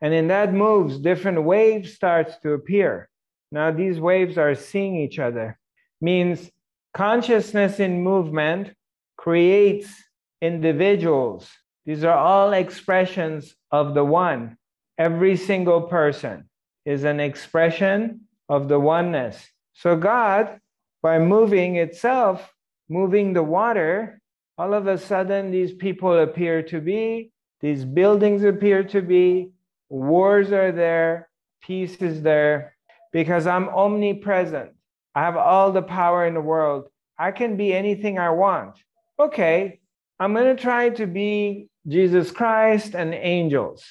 And 0.00 0.12
in 0.12 0.28
that 0.28 0.52
moves, 0.52 0.98
different 0.98 1.42
waves 1.42 1.94
starts 1.94 2.36
to 2.38 2.52
appear. 2.52 3.08
Now 3.50 3.70
these 3.70 3.98
waves 3.98 4.36
are 4.38 4.54
seeing 4.54 4.96
each 4.96 5.18
other. 5.18 5.58
Means 6.00 6.50
consciousness 6.92 7.80
in 7.80 8.02
movement 8.02 8.74
creates 9.16 9.88
individuals. 10.42 11.48
These 11.86 12.04
are 12.04 12.16
all 12.16 12.52
expressions 12.52 13.54
of 13.70 13.94
the 13.94 14.04
one. 14.04 14.58
Every 14.98 15.36
single 15.36 15.82
person 15.82 16.48
is 16.84 17.04
an 17.04 17.20
expression 17.20 18.25
of 18.48 18.68
the 18.68 18.78
oneness. 18.78 19.48
So, 19.74 19.96
God, 19.96 20.60
by 21.02 21.18
moving 21.18 21.76
itself, 21.76 22.52
moving 22.88 23.32
the 23.32 23.42
water, 23.42 24.20
all 24.58 24.74
of 24.74 24.86
a 24.86 24.98
sudden 24.98 25.50
these 25.50 25.72
people 25.72 26.18
appear 26.18 26.62
to 26.62 26.80
be, 26.80 27.30
these 27.60 27.84
buildings 27.84 28.44
appear 28.44 28.84
to 28.84 29.02
be, 29.02 29.50
wars 29.88 30.52
are 30.52 30.72
there, 30.72 31.28
peace 31.62 31.96
is 31.96 32.22
there, 32.22 32.74
because 33.12 33.46
I'm 33.46 33.68
omnipresent. 33.68 34.70
I 35.14 35.20
have 35.20 35.36
all 35.36 35.72
the 35.72 35.82
power 35.82 36.26
in 36.26 36.34
the 36.34 36.40
world. 36.40 36.88
I 37.18 37.32
can 37.32 37.56
be 37.56 37.72
anything 37.72 38.18
I 38.18 38.30
want. 38.30 38.76
Okay, 39.18 39.80
I'm 40.20 40.34
going 40.34 40.54
to 40.54 40.62
try 40.62 40.90
to 40.90 41.06
be 41.06 41.68
Jesus 41.88 42.30
Christ 42.30 42.94
and 42.94 43.14
angels. 43.14 43.84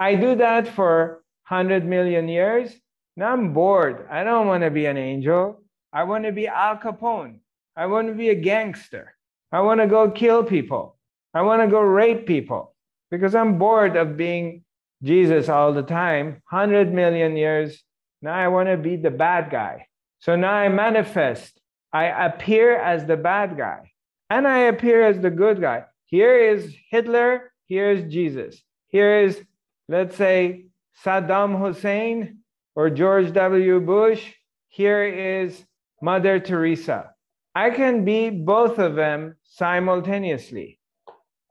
I 0.00 0.16
do 0.16 0.34
that 0.36 0.66
for 0.66 1.22
100 1.48 1.84
million 1.84 2.28
years. 2.28 2.74
Now 3.16 3.32
I'm 3.32 3.52
bored. 3.52 4.06
I 4.10 4.24
don't 4.24 4.46
want 4.46 4.62
to 4.62 4.70
be 4.70 4.86
an 4.86 4.96
angel. 4.96 5.60
I 5.92 6.04
want 6.04 6.24
to 6.24 6.32
be 6.32 6.48
Al 6.48 6.78
Capone. 6.78 7.40
I 7.76 7.86
want 7.86 8.08
to 8.08 8.14
be 8.14 8.30
a 8.30 8.34
gangster. 8.34 9.14
I 9.50 9.60
want 9.60 9.80
to 9.80 9.86
go 9.86 10.10
kill 10.10 10.44
people. 10.44 10.96
I 11.34 11.42
want 11.42 11.62
to 11.62 11.68
go 11.68 11.80
rape 11.80 12.26
people 12.26 12.74
because 13.10 13.34
I'm 13.34 13.58
bored 13.58 13.96
of 13.96 14.16
being 14.16 14.64
Jesus 15.02 15.48
all 15.48 15.72
the 15.72 15.82
time. 15.82 16.42
100 16.50 16.92
million 16.92 17.36
years. 17.36 17.82
Now 18.22 18.34
I 18.34 18.48
want 18.48 18.68
to 18.68 18.76
be 18.76 18.96
the 18.96 19.10
bad 19.10 19.50
guy. 19.50 19.86
So 20.20 20.36
now 20.36 20.52
I 20.54 20.68
manifest. 20.68 21.60
I 21.92 22.04
appear 22.04 22.76
as 22.78 23.04
the 23.04 23.16
bad 23.16 23.56
guy 23.56 23.92
and 24.30 24.48
I 24.48 24.60
appear 24.60 25.04
as 25.04 25.20
the 25.20 25.30
good 25.30 25.60
guy. 25.60 25.84
Here 26.06 26.38
is 26.38 26.74
Hitler. 26.88 27.52
Here 27.66 27.90
is 27.90 28.10
Jesus. 28.10 28.62
Here 28.88 29.24
is, 29.24 29.42
let's 29.88 30.16
say, 30.16 30.66
Saddam 31.04 31.58
Hussein 31.58 32.41
or 32.74 32.90
George 32.90 33.32
W. 33.32 33.80
Bush. 33.80 34.32
Here 34.68 35.04
is 35.04 35.64
Mother 36.00 36.40
Teresa. 36.40 37.10
I 37.54 37.70
can 37.70 38.04
be 38.04 38.30
both 38.30 38.78
of 38.78 38.94
them 38.94 39.36
simultaneously. 39.44 40.78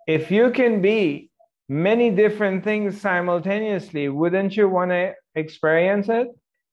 If 0.08 0.32
you 0.32 0.52
can 0.52 0.82
be 0.82 1.30
many 1.70 2.10
different 2.10 2.64
things 2.64 3.00
simultaneously, 3.00 4.10
wouldn't 4.10 4.58
you 4.58 4.68
want 4.68 4.92
to 4.92 5.14
experience 5.36 6.10
it? 6.10 6.28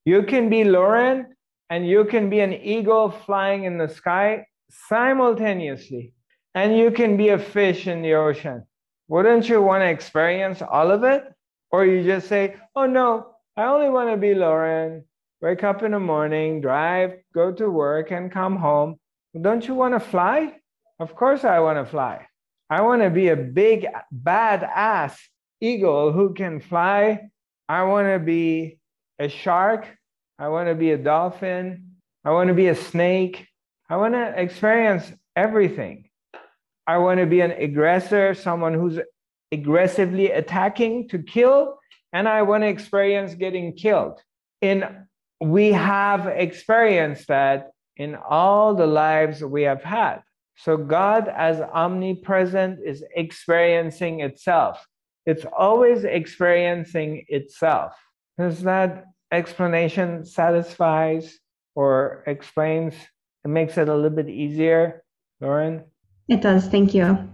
You 0.04 0.22
can 0.22 0.48
be 0.48 0.64
Lauren 0.64 1.26
and 1.70 1.86
you 1.86 2.04
can 2.04 2.30
be 2.30 2.40
an 2.40 2.54
eagle 2.54 3.10
flying 3.10 3.64
in 3.64 3.76
the 3.76 3.88
sky 3.88 4.46
simultaneously, 4.70 6.14
and 6.54 6.76
you 6.76 6.90
can 6.90 7.16
be 7.16 7.28
a 7.28 7.38
fish 7.38 7.86
in 7.86 8.02
the 8.02 8.14
ocean. 8.14 8.64
Wouldn't 9.08 9.48
you 9.48 9.62
want 9.62 9.82
to 9.82 9.88
experience 9.88 10.62
all 10.62 10.90
of 10.90 11.04
it? 11.04 11.24
Or 11.70 11.84
you 11.84 12.02
just 12.02 12.28
say, 12.28 12.56
oh 12.74 12.86
no, 12.86 13.34
I 13.58 13.64
only 13.64 13.88
want 13.88 14.08
to 14.10 14.16
be 14.16 14.36
Lauren, 14.36 15.04
wake 15.42 15.64
up 15.64 15.82
in 15.82 15.90
the 15.90 15.98
morning, 15.98 16.60
drive, 16.60 17.14
go 17.34 17.50
to 17.50 17.68
work, 17.68 18.12
and 18.12 18.30
come 18.30 18.54
home. 18.54 19.00
Don't 19.40 19.66
you 19.66 19.74
want 19.74 19.94
to 19.94 20.00
fly? 20.00 20.54
Of 21.00 21.16
course, 21.16 21.42
I 21.42 21.58
want 21.58 21.76
to 21.76 21.90
fly. 21.90 22.24
I 22.70 22.82
want 22.82 23.02
to 23.02 23.10
be 23.10 23.30
a 23.30 23.36
big, 23.36 23.88
bad 24.12 24.62
ass 24.62 25.18
eagle 25.60 26.12
who 26.12 26.34
can 26.34 26.60
fly. 26.60 27.30
I 27.68 27.82
want 27.82 28.06
to 28.06 28.20
be 28.20 28.78
a 29.18 29.28
shark. 29.28 29.88
I 30.38 30.46
want 30.46 30.68
to 30.68 30.76
be 30.76 30.92
a 30.92 30.96
dolphin. 30.96 31.96
I 32.24 32.30
want 32.30 32.46
to 32.46 32.54
be 32.54 32.68
a 32.68 32.76
snake. 32.76 33.48
I 33.90 33.96
want 33.96 34.14
to 34.14 34.40
experience 34.40 35.12
everything. 35.34 36.08
I 36.86 36.98
want 36.98 37.18
to 37.18 37.26
be 37.26 37.40
an 37.40 37.50
aggressor, 37.50 38.34
someone 38.34 38.74
who's 38.74 39.00
aggressively 39.50 40.30
attacking 40.30 41.08
to 41.08 41.18
kill, 41.18 41.77
and 42.12 42.28
I 42.28 42.42
want 42.42 42.62
to 42.62 42.68
experience 42.68 43.34
getting 43.34 43.74
killed. 43.74 44.20
In 44.60 45.06
we 45.40 45.72
have 45.72 46.26
experienced 46.26 47.28
that 47.28 47.70
in 47.96 48.16
all 48.16 48.74
the 48.74 48.86
lives 48.86 49.42
we 49.42 49.62
have 49.62 49.82
had. 49.82 50.22
So 50.56 50.76
God, 50.76 51.28
as 51.28 51.60
omnipresent, 51.60 52.80
is 52.84 53.04
experiencing 53.14 54.20
itself. 54.20 54.84
It's 55.26 55.44
always 55.56 56.04
experiencing 56.04 57.24
itself. 57.28 57.92
Does 58.38 58.62
that 58.62 59.04
explanation 59.30 60.24
satisfies 60.24 61.38
or 61.76 62.24
explains 62.26 62.94
it 63.44 63.48
makes 63.48 63.78
it 63.78 63.88
a 63.88 63.94
little 63.94 64.10
bit 64.10 64.28
easier, 64.28 65.04
Lauren? 65.40 65.84
It 66.28 66.40
does. 66.40 66.66
Thank 66.66 66.94
you. 66.94 67.30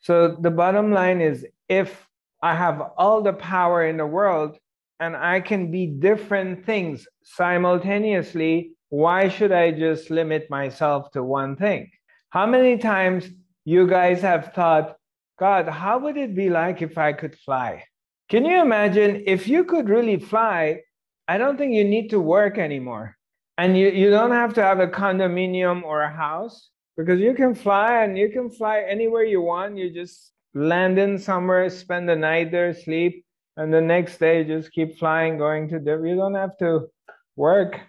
So 0.00 0.36
the 0.40 0.50
bottom 0.50 0.92
line 0.92 1.20
is 1.20 1.46
if 1.68 2.08
I 2.44 2.54
have 2.54 2.78
all 2.98 3.22
the 3.22 3.32
power 3.32 3.86
in 3.86 3.96
the 3.96 4.04
world 4.04 4.58
and 5.00 5.16
I 5.16 5.40
can 5.40 5.70
be 5.70 5.86
different 5.86 6.66
things 6.66 7.06
simultaneously, 7.22 8.72
why 8.90 9.30
should 9.30 9.50
I 9.50 9.70
just 9.70 10.10
limit 10.10 10.50
myself 10.50 11.10
to 11.12 11.24
one 11.24 11.56
thing? 11.56 11.90
How 12.28 12.44
many 12.44 12.76
times 12.76 13.30
you 13.64 13.86
guys 13.86 14.20
have 14.20 14.52
thought, 14.52 14.98
God, 15.38 15.70
how 15.70 15.98
would 16.00 16.18
it 16.18 16.34
be 16.34 16.50
like 16.50 16.82
if 16.82 16.98
I 16.98 17.14
could 17.14 17.34
fly? 17.34 17.82
Can 18.28 18.44
you 18.44 18.60
imagine 18.60 19.24
if 19.26 19.48
you 19.48 19.64
could 19.64 19.88
really 19.88 20.18
fly? 20.18 20.82
I 21.26 21.38
don't 21.38 21.56
think 21.56 21.72
you 21.72 21.84
need 21.84 22.10
to 22.10 22.20
work 22.20 22.58
anymore. 22.58 23.16
And 23.56 23.74
you, 23.78 23.88
you 23.88 24.10
don't 24.10 24.32
have 24.32 24.52
to 24.54 24.62
have 24.62 24.80
a 24.80 24.86
condominium 24.86 25.82
or 25.82 26.02
a 26.02 26.14
house 26.14 26.68
because 26.98 27.20
you 27.20 27.32
can 27.32 27.54
fly 27.54 28.04
and 28.04 28.18
you 28.18 28.28
can 28.28 28.50
fly 28.50 28.84
anywhere 28.86 29.24
you 29.24 29.40
want. 29.40 29.78
You 29.78 29.88
just 29.90 30.33
land 30.54 30.98
in 30.98 31.18
somewhere, 31.18 31.68
spend 31.70 32.08
the 32.08 32.16
night 32.16 32.50
there, 32.50 32.72
sleep, 32.72 33.24
and 33.56 33.72
the 33.72 33.80
next 33.80 34.18
day 34.18 34.44
just 34.44 34.72
keep 34.72 34.98
flying, 34.98 35.38
going 35.38 35.68
to 35.68 35.78
the. 35.78 36.02
You 36.02 36.16
don't 36.16 36.34
have 36.34 36.56
to 36.58 36.88
work. 37.36 37.80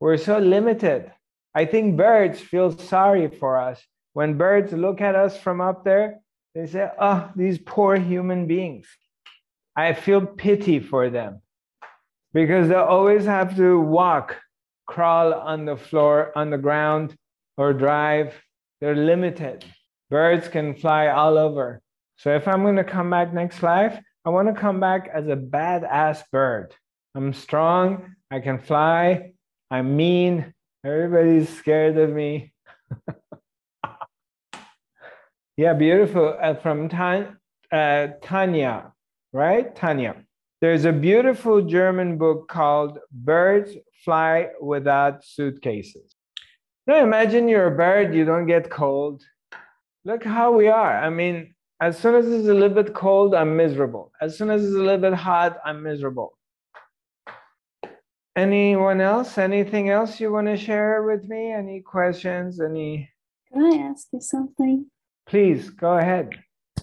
We're 0.00 0.16
so 0.16 0.38
limited. 0.38 1.12
I 1.54 1.64
think 1.64 1.96
birds 1.96 2.40
feel 2.40 2.76
sorry 2.76 3.28
for 3.28 3.58
us. 3.58 3.82
When 4.12 4.36
birds 4.36 4.72
look 4.72 5.00
at 5.00 5.14
us 5.14 5.36
from 5.38 5.60
up 5.60 5.84
there, 5.84 6.20
they 6.54 6.66
say, 6.66 6.90
Oh, 6.98 7.30
these 7.36 7.58
poor 7.58 7.96
human 7.96 8.46
beings. 8.46 8.86
I 9.76 9.92
feel 9.92 10.24
pity 10.24 10.78
for 10.78 11.10
them 11.10 11.42
because 12.32 12.68
they 12.68 12.74
always 12.74 13.24
have 13.24 13.56
to 13.56 13.80
walk 13.80 14.36
crawl 14.86 15.32
on 15.32 15.64
the 15.64 15.76
floor, 15.76 16.32
on 16.36 16.50
the 16.50 16.58
ground, 16.58 17.16
or 17.56 17.72
drive. 17.72 18.34
They're 18.80 18.96
limited. 18.96 19.64
Birds 20.10 20.48
can 20.48 20.74
fly 20.74 21.08
all 21.08 21.38
over. 21.38 21.80
So 22.24 22.34
if 22.34 22.48
I'm 22.48 22.62
going 22.62 22.76
to 22.76 22.84
come 22.84 23.10
back 23.10 23.34
next 23.34 23.62
life, 23.62 24.00
I 24.24 24.30
want 24.30 24.48
to 24.48 24.58
come 24.58 24.80
back 24.80 25.10
as 25.12 25.28
a 25.28 25.36
badass 25.36 26.22
bird. 26.32 26.74
I'm 27.14 27.34
strong. 27.34 28.14
I 28.30 28.40
can 28.40 28.58
fly. 28.58 29.32
I'm 29.70 29.94
mean. 29.94 30.54
Everybody's 30.86 31.54
scared 31.54 31.98
of 31.98 32.08
me. 32.08 32.54
yeah, 35.58 35.74
beautiful. 35.74 36.34
Uh, 36.40 36.54
from 36.54 36.88
Tan- 36.88 37.36
uh, 37.70 38.06
Tanya, 38.22 38.94
right? 39.34 39.76
Tanya. 39.76 40.24
There's 40.62 40.86
a 40.86 40.92
beautiful 40.92 41.60
German 41.60 42.16
book 42.16 42.48
called 42.48 43.00
Birds 43.12 43.72
Fly 44.02 44.48
Without 44.62 45.26
Suitcases. 45.26 46.16
Now 46.86 47.02
imagine 47.02 47.50
you're 47.50 47.66
a 47.66 47.76
bird, 47.76 48.14
you 48.14 48.24
don't 48.24 48.46
get 48.46 48.70
cold. 48.70 49.22
Look 50.06 50.24
how 50.24 50.52
we 50.52 50.68
are. 50.68 50.96
I 50.96 51.10
mean, 51.10 51.53
as 51.84 51.98
soon 51.98 52.14
as 52.14 52.26
it's 52.26 52.48
a 52.48 52.54
little 52.54 52.82
bit 52.82 52.94
cold, 52.94 53.34
I'm 53.34 53.56
miserable. 53.56 54.10
As 54.18 54.38
soon 54.38 54.48
as 54.50 54.64
it's 54.64 54.74
a 54.74 54.78
little 54.88 55.04
bit 55.08 55.12
hot, 55.12 55.58
I'm 55.66 55.82
miserable. 55.82 56.38
Anyone 58.36 59.00
else? 59.02 59.36
Anything 59.36 59.90
else 59.90 60.18
you 60.18 60.32
want 60.32 60.46
to 60.46 60.56
share 60.56 61.02
with 61.02 61.28
me? 61.28 61.52
Any 61.52 61.82
questions? 61.82 62.58
Any? 62.58 63.10
Can 63.52 63.62
I 63.70 63.76
ask 63.90 64.06
you 64.14 64.20
something? 64.20 64.86
Please 65.26 65.68
go 65.68 65.98
ahead. 65.98 66.30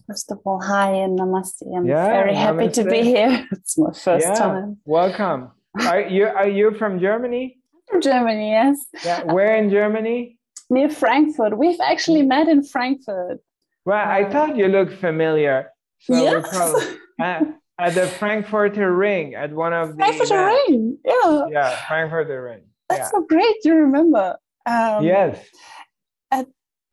First 0.08 0.32
of 0.32 0.40
all, 0.46 0.62
hi 0.62 0.92
and 0.92 1.18
namaste. 1.20 1.64
I'm 1.76 1.86
Yeah, 1.86 2.08
very 2.08 2.36
happy 2.36 2.70
to 2.70 2.84
be 2.84 3.02
here. 3.02 3.48
It's 3.52 3.78
my 3.78 3.92
first 3.92 4.28
yeah, 4.28 4.36
time. 4.36 4.78
welcome. 4.86 5.52
Are 5.90 6.02
you 6.02 6.26
are 6.28 6.48
you 6.60 6.68
from 6.80 7.00
Germany? 7.00 7.46
From 7.88 8.02
Germany, 8.02 8.48
yes. 8.52 8.78
Yeah, 9.04 9.24
where 9.36 9.56
in 9.62 9.70
Germany? 9.70 10.38
Near 10.70 10.90
Frankfurt. 10.90 11.58
We've 11.58 11.82
actually 11.92 12.24
met 12.34 12.48
in 12.48 12.62
Frankfurt. 12.64 13.40
Well, 13.86 13.98
I 13.98 14.24
Uh, 14.24 14.32
thought 14.32 14.56
you 14.56 14.68
looked 14.68 14.94
familiar. 14.94 15.70
So 16.00 16.14
yes. 16.16 16.48
probably- 16.50 16.98
at, 17.20 17.44
at 17.80 17.94
the 17.96 18.08
Frankfurter 18.08 18.96
Ring 18.96 19.36
at 19.36 19.52
one 19.54 19.74
of 19.74 19.90
the 19.90 19.96
Frankfurter 20.04 20.36
events. 20.36 20.70
Rain. 20.70 20.98
Yeah. 21.06 21.46
Yeah, 21.52 21.76
Frankfurter 21.88 22.44
Ring. 22.44 22.64
That's 22.90 23.00
Yeah. 23.02 23.10
so 23.20 23.26
great 23.28 23.56
you 23.64 23.76
remember. 23.76 24.38
Um, 24.66 25.04
yes. 25.04 25.38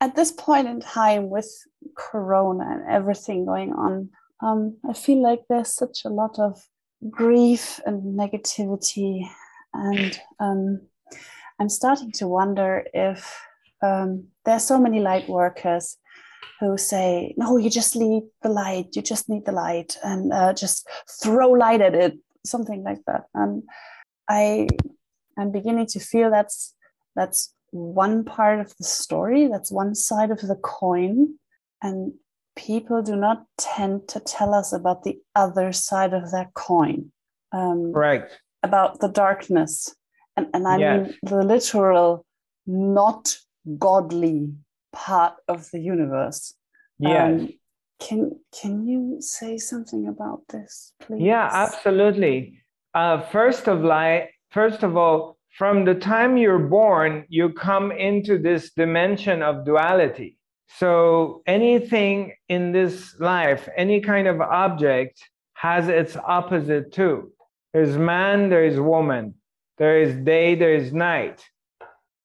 At 0.01 0.14
this 0.14 0.31
point 0.31 0.68
in 0.68 0.79
time 0.81 1.29
with 1.29 1.51
Corona 1.96 2.64
and 2.70 2.88
everything 2.88 3.44
going 3.44 3.72
on, 3.72 4.11
um, 4.40 4.77
I 4.88 4.92
feel 4.92 5.20
like 5.20 5.40
there's 5.48 5.74
such 5.74 6.05
a 6.05 6.09
lot 6.09 6.38
of 6.38 6.62
grief 7.11 7.81
and 7.85 8.16
negativity. 8.16 9.29
And 9.74 10.16
um, 10.38 10.83
I'm 11.59 11.68
starting 11.68 12.12
to 12.12 12.29
wonder 12.29 12.85
if 12.94 13.40
um, 13.83 14.29
there's 14.44 14.62
so 14.62 14.79
many 14.79 15.01
light 15.01 15.29
workers 15.29 15.96
who 16.61 16.77
say, 16.77 17.35
no, 17.37 17.57
you 17.57 17.71
just 17.71 17.97
need 17.97 18.25
the 18.43 18.49
light, 18.49 18.89
you 18.95 19.03
just 19.03 19.29
need 19.29 19.45
the 19.47 19.53
light, 19.53 19.97
and 20.03 20.33
uh, 20.33 20.53
just 20.53 20.89
throw 21.23 21.51
light 21.51 21.81
at 21.81 21.95
it, 21.95 22.19
something 22.45 22.83
like 22.83 23.05
that. 23.07 23.25
And 23.35 23.63
I, 24.29 24.69
I'm 25.39 25.53
beginning 25.53 25.87
to 25.87 26.01
feel 26.01 26.31
that's 26.31 26.75
that's 27.15 27.55
one 27.71 28.25
part 28.25 28.61
of 28.61 28.75
the 28.79 28.85
story, 28.85 29.49
that's 29.49 29.71
one 29.71 29.95
side 29.95 30.31
of 30.31 30.41
the 30.41 30.57
coin, 30.57 31.35
and 31.83 32.13
people 32.57 33.03
do 33.03 33.15
not 33.15 33.45
tend 33.57 34.09
to 34.09 34.21
tell 34.21 34.55
us 34.55 34.73
about 34.73 35.05
the 35.05 35.19
other 35.35 35.73
side 35.73 36.13
of 36.13 36.31
that 36.33 36.55
coin, 36.55 37.13
um, 37.53 37.93
Correct. 37.93 38.41
about 38.63 39.01
the 39.01 39.09
darkness, 39.09 39.95
and 40.37 40.49
and 40.55 40.67
I 40.67 40.79
Yes. 40.79 41.07
mean 41.07 41.15
the 41.23 41.45
literal, 41.45 42.25
not 42.67 43.37
godly 43.79 44.55
part 44.92 45.35
of 45.48 45.70
the 45.70 45.81
universe. 45.81 46.55
Yeah. 46.98 47.24
Um, 47.24 47.53
can 48.01 48.38
can 48.61 48.87
you 48.87 49.16
say 49.20 49.59
something 49.59 50.07
about 50.07 50.42
this, 50.48 50.92
please? 51.01 51.22
Yeah, 51.22 51.48
absolutely. 51.53 52.61
Uh, 52.94 53.20
first 53.20 53.68
of 53.68 53.81
light, 53.81 54.29
first 54.51 54.83
of 54.83 54.96
all, 54.96 55.37
from 55.59 55.85
the 55.85 55.94
time 55.94 56.37
you're 56.37 56.68
born, 56.68 57.24
you 57.29 57.53
come 57.53 57.90
into 57.90 58.38
this 58.38 58.72
dimension 58.72 59.42
of 59.42 59.64
duality. 59.64 60.38
So 60.68 61.42
anything 61.46 62.35
in 62.48 62.72
this 62.72 63.18
life, 63.18 63.68
any 63.77 64.01
kind 64.01 64.29
of 64.29 64.40
object, 64.40 65.20
has 65.55 65.88
its 65.88 66.16
opposite 66.16 66.92
too. 66.92 67.33
There's 67.72 67.96
man, 67.96 68.48
there 68.48 68.64
is 68.64 68.79
woman, 68.79 69.35
there 69.79 70.01
is 70.01 70.14
day, 70.24 70.55
there 70.55 70.74
is 70.74 70.92
night, 70.92 71.44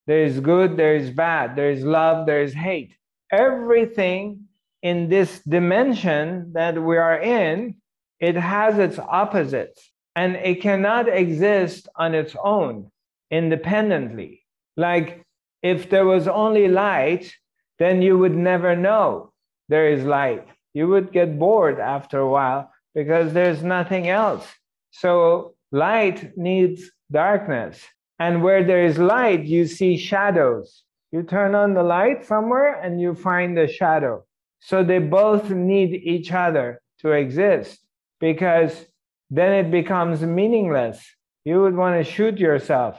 there 0.07 0.23
is 0.23 0.39
good, 0.39 0.77
there 0.77 0.95
is 0.95 1.09
bad, 1.09 1.55
there 1.55 1.71
is 1.71 1.83
love, 1.83 2.25
there 2.25 2.41
is 2.41 2.53
hate. 2.53 2.95
Everything 3.31 4.47
in 4.81 5.09
this 5.09 5.41
dimension 5.41 6.51
that 6.53 6.81
we 6.81 6.97
are 6.97 7.19
in, 7.19 7.75
it 8.19 8.35
has 8.35 8.77
its 8.77 8.99
opposites 8.99 9.91
and 10.15 10.35
it 10.35 10.61
cannot 10.61 11.07
exist 11.07 11.87
on 11.95 12.13
its 12.13 12.35
own 12.43 12.91
independently. 13.31 14.45
Like 14.77 15.25
if 15.61 15.89
there 15.89 16.05
was 16.05 16.27
only 16.27 16.67
light, 16.67 17.33
then 17.79 18.01
you 18.01 18.17
would 18.17 18.35
never 18.35 18.75
know 18.75 19.33
there 19.69 19.89
is 19.89 20.03
light. 20.03 20.47
You 20.73 20.87
would 20.89 21.11
get 21.11 21.39
bored 21.39 21.79
after 21.79 22.19
a 22.19 22.29
while 22.29 22.71
because 22.93 23.33
there's 23.33 23.63
nothing 23.63 24.09
else. 24.09 24.47
So 24.91 25.55
light 25.71 26.37
needs 26.37 26.91
darkness. 27.11 27.81
And 28.23 28.41
where 28.41 28.63
there 28.63 28.85
is 28.85 28.97
light, 28.97 29.43
you 29.43 29.67
see 29.67 29.97
shadows. 29.97 30.83
You 31.11 31.23
turn 31.23 31.55
on 31.55 31.73
the 31.73 31.83
light 31.83 32.25
somewhere 32.25 32.71
and 32.81 33.01
you 33.01 33.15
find 33.15 33.51
a 33.57 33.67
shadow. 33.67 34.23
So 34.61 34.81
they 34.81 34.99
both 34.99 35.49
need 35.49 35.91
each 36.13 36.31
other 36.31 36.81
to 37.01 37.11
exist 37.11 37.79
because 38.21 38.73
then 39.29 39.51
it 39.51 39.69
becomes 39.71 40.21
meaningless. 40.21 40.97
You 41.43 41.59
would 41.63 41.75
want 41.75 41.95
to 41.97 42.09
shoot 42.09 42.37
yourself 42.37 42.95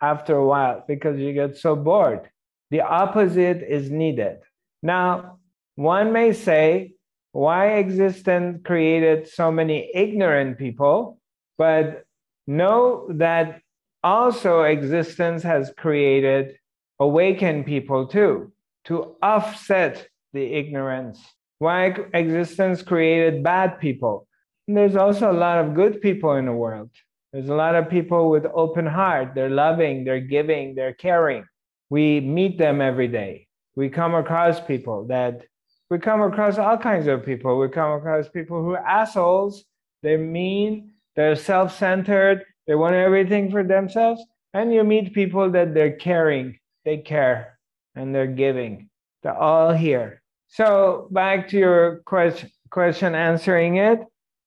after 0.00 0.36
a 0.36 0.46
while 0.46 0.84
because 0.86 1.18
you 1.18 1.32
get 1.32 1.56
so 1.56 1.74
bored. 1.74 2.30
The 2.70 2.82
opposite 2.82 3.60
is 3.78 3.90
needed. 3.90 4.36
Now, 4.80 5.38
one 5.74 6.12
may 6.12 6.32
say, 6.32 6.92
why 7.32 7.78
existence 7.84 8.60
created 8.64 9.26
so 9.26 9.50
many 9.50 9.90
ignorant 9.92 10.56
people? 10.56 11.18
But 11.56 12.04
know 12.46 13.08
that 13.14 13.60
also 14.02 14.62
existence 14.62 15.42
has 15.42 15.72
created 15.76 16.56
awakened 17.00 17.66
people 17.66 18.06
too, 18.06 18.52
to 18.84 19.16
offset 19.22 20.08
the 20.32 20.42
ignorance. 20.42 21.20
Why 21.58 21.96
existence 22.14 22.82
created 22.82 23.42
bad 23.42 23.78
people? 23.80 24.26
And 24.66 24.76
there's 24.76 24.96
also 24.96 25.30
a 25.30 25.32
lot 25.32 25.58
of 25.58 25.74
good 25.74 26.00
people 26.00 26.34
in 26.34 26.46
the 26.46 26.52
world. 26.52 26.90
There's 27.32 27.48
a 27.48 27.54
lot 27.54 27.74
of 27.74 27.90
people 27.90 28.30
with 28.30 28.46
open 28.54 28.86
heart. 28.86 29.34
They're 29.34 29.50
loving, 29.50 30.04
they're 30.04 30.20
giving, 30.20 30.74
they're 30.74 30.94
caring. 30.94 31.44
We 31.90 32.20
meet 32.20 32.58
them 32.58 32.80
every 32.80 33.08
day. 33.08 33.46
We 33.76 33.88
come 33.88 34.14
across 34.14 34.60
people 34.60 35.06
that 35.06 35.42
we 35.90 35.98
come 35.98 36.20
across 36.20 36.58
all 36.58 36.76
kinds 36.76 37.06
of 37.06 37.24
people. 37.24 37.58
We 37.58 37.68
come 37.68 37.92
across 37.92 38.28
people 38.28 38.62
who 38.62 38.72
are 38.72 38.86
assholes. 38.86 39.64
They're 40.02 40.18
mean. 40.18 40.92
They're 41.16 41.36
self-centered. 41.36 42.44
They 42.68 42.76
want 42.76 42.94
everything 42.94 43.50
for 43.50 43.64
themselves. 43.64 44.22
And 44.54 44.72
you 44.72 44.84
meet 44.84 45.14
people 45.14 45.50
that 45.50 45.74
they're 45.74 45.96
caring. 45.96 46.58
They 46.84 46.98
care 46.98 47.58
and 47.96 48.14
they're 48.14 48.26
giving. 48.26 48.90
They're 49.22 49.36
all 49.36 49.72
here. 49.72 50.22
So 50.48 51.08
back 51.10 51.48
to 51.48 51.58
your 51.58 52.02
question, 52.04 52.50
question 52.70 53.14
answering 53.14 53.76
it. 53.76 54.00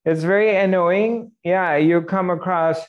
It's 0.05 0.23
very 0.23 0.55
annoying. 0.55 1.31
Yeah, 1.43 1.75
you 1.75 2.01
come 2.01 2.29
across 2.29 2.79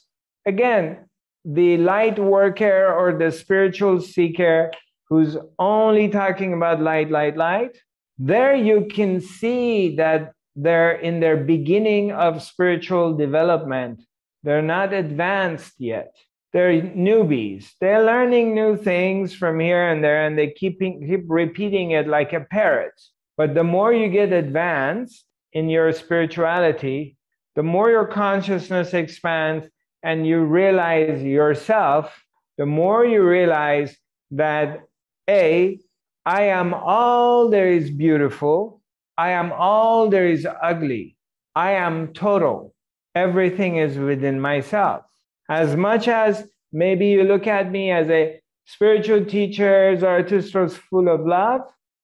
again 0.46 1.08
the 1.44 1.76
light 1.78 2.18
worker 2.18 2.92
or 2.94 3.18
the 3.18 3.32
spiritual 3.32 4.00
seeker 4.00 4.70
who's 5.08 5.36
only 5.58 6.08
talking 6.08 6.54
about 6.54 6.80
light, 6.80 7.10
light, 7.10 7.37
light. 7.37 7.76
There 8.18 8.54
you 8.54 8.87
can 8.90 9.20
see 9.20 9.96
that 9.96 10.33
they're 10.54 10.92
in 10.92 11.20
their 11.20 11.37
beginning 11.37 12.12
of 12.12 12.42
spiritual 12.42 13.16
development. 13.16 14.02
They're 14.42 14.62
not 14.62 14.92
advanced 14.92 15.74
yet. 15.78 16.14
They're 16.52 16.82
newbies. 16.82 17.70
They're 17.80 18.04
learning 18.04 18.54
new 18.54 18.76
things 18.76 19.34
from 19.34 19.58
here 19.58 19.88
and 19.88 20.04
there, 20.04 20.26
and 20.26 20.36
they 20.36 20.50
keeping 20.50 21.06
keep 21.06 21.24
repeating 21.28 21.92
it 21.92 22.06
like 22.06 22.32
a 22.32 22.40
parrot. 22.40 22.92
But 23.36 23.54
the 23.54 23.64
more 23.64 23.92
you 23.92 24.08
get 24.08 24.32
advanced 24.32 25.24
in 25.52 25.68
your 25.68 25.92
spirituality, 25.92 27.16
the 27.56 27.62
more 27.62 27.90
your 27.90 28.06
consciousness 28.06 28.92
expands 28.94 29.68
and 30.02 30.26
you 30.26 30.40
realize 30.40 31.22
yourself, 31.22 32.22
the 32.58 32.66
more 32.66 33.04
you 33.04 33.22
realize 33.22 33.96
that 34.32 34.80
A, 35.28 35.78
I 36.26 36.42
am 36.44 36.74
all 36.74 37.48
there 37.48 37.68
is 37.68 37.90
beautiful, 37.90 38.80
I 39.16 39.30
am 39.30 39.52
all 39.52 40.08
there 40.08 40.26
is 40.26 40.46
ugly, 40.62 41.16
I 41.54 41.72
am 41.72 42.12
total. 42.12 42.71
Everything 43.15 43.77
is 43.77 43.98
within 43.98 44.40
myself. 44.40 45.04
As 45.48 45.77
much 45.77 46.08
as 46.08 46.48
maybe 46.73 47.06
you 47.08 47.25
look 47.25 47.46
at 47.46 47.71
me 47.71 47.90
as 47.90 48.08
a 48.08 48.40
spiritual 48.67 49.25
teacher, 49.25 49.96
Zarathustra 49.98 50.65
is 50.65 50.77
full 50.77 51.08
of 51.08 51.27
love, 51.27 51.63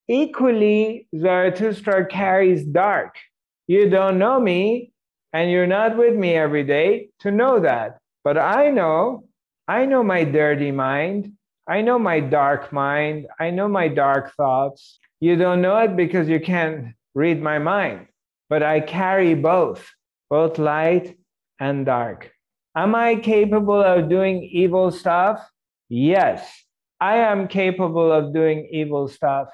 equally, 0.09 1.07
Zarathustra 1.17 2.07
carries 2.07 2.65
dark. 2.65 3.17
You 3.67 3.89
don't 3.89 4.19
know 4.19 4.41
me, 4.41 4.93
and 5.33 5.51
you're 5.51 5.67
not 5.67 5.97
with 5.97 6.15
me 6.15 6.35
every 6.35 6.65
day 6.65 7.11
to 7.21 7.31
know 7.31 7.61
that. 7.61 7.99
But 8.25 8.39
I 8.39 8.71
know, 8.71 9.25
I 9.67 9.87
know 9.87 10.03
my 10.03 10.25
dirty 10.25 10.71
mind. 10.71 11.33
I 11.69 11.83
know 11.83 11.99
my 11.99 12.21
dark 12.21 12.73
mind. 12.73 13.27
I 13.39 13.51
know 13.51 13.69
my 13.69 13.89
dark 13.89 14.35
thoughts. 14.35 14.99
You 15.21 15.37
don't 15.37 15.61
know 15.61 15.77
it 15.79 15.97
because 15.97 16.29
you 16.29 16.41
can't 16.41 16.95
read 17.15 17.43
my 17.43 17.59
mind. 17.59 18.07
But 18.49 18.63
I 18.63 18.81
carry 18.81 19.35
both, 19.35 19.87
both 20.31 20.59
light 20.59 21.16
and 21.61 21.87
dark. 21.87 22.31
Am 22.76 22.95
I 22.95 23.16
capable 23.16 23.83
of 23.83 24.09
doing 24.09 24.43
evil 24.43 24.91
stuff? 24.91 25.41
Yes, 25.89 26.49
I 27.01 27.16
am 27.16 27.49
capable 27.49 28.12
of 28.12 28.33
doing 28.33 28.68
evil 28.70 29.09
stuff. 29.09 29.49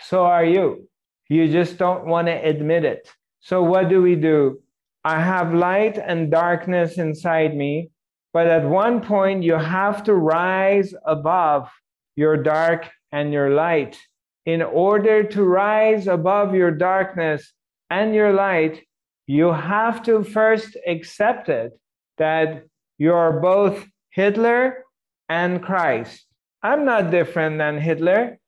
So 0.00 0.24
are 0.24 0.44
you. 0.44 0.88
You 1.28 1.48
just 1.48 1.78
don't 1.78 2.06
want 2.06 2.26
to 2.28 2.32
admit 2.32 2.84
it. 2.84 3.08
So, 3.40 3.62
what 3.62 3.88
do 3.88 4.02
we 4.02 4.16
do? 4.16 4.60
I 5.04 5.20
have 5.20 5.54
light 5.54 5.96
and 5.96 6.30
darkness 6.30 6.98
inside 6.98 7.56
me, 7.56 7.90
but 8.32 8.46
at 8.46 8.64
one 8.64 9.00
point 9.00 9.42
you 9.42 9.54
have 9.54 10.04
to 10.04 10.14
rise 10.14 10.92
above 11.06 11.70
your 12.16 12.36
dark 12.36 12.90
and 13.12 13.32
your 13.32 13.50
light. 13.50 13.96
In 14.44 14.62
order 14.62 15.22
to 15.22 15.44
rise 15.44 16.06
above 16.06 16.54
your 16.54 16.70
darkness 16.70 17.52
and 17.88 18.14
your 18.14 18.32
light, 18.32 18.82
you 19.30 19.52
have 19.52 20.02
to 20.02 20.24
first 20.24 20.76
accept 20.88 21.48
it 21.48 21.78
that 22.18 22.64
you're 22.98 23.38
both 23.40 23.86
Hitler 24.10 24.84
and 25.28 25.62
Christ. 25.62 26.26
I'm 26.64 26.84
not 26.84 27.12
different 27.12 27.58
than 27.58 27.78
Hitler. 27.78 28.40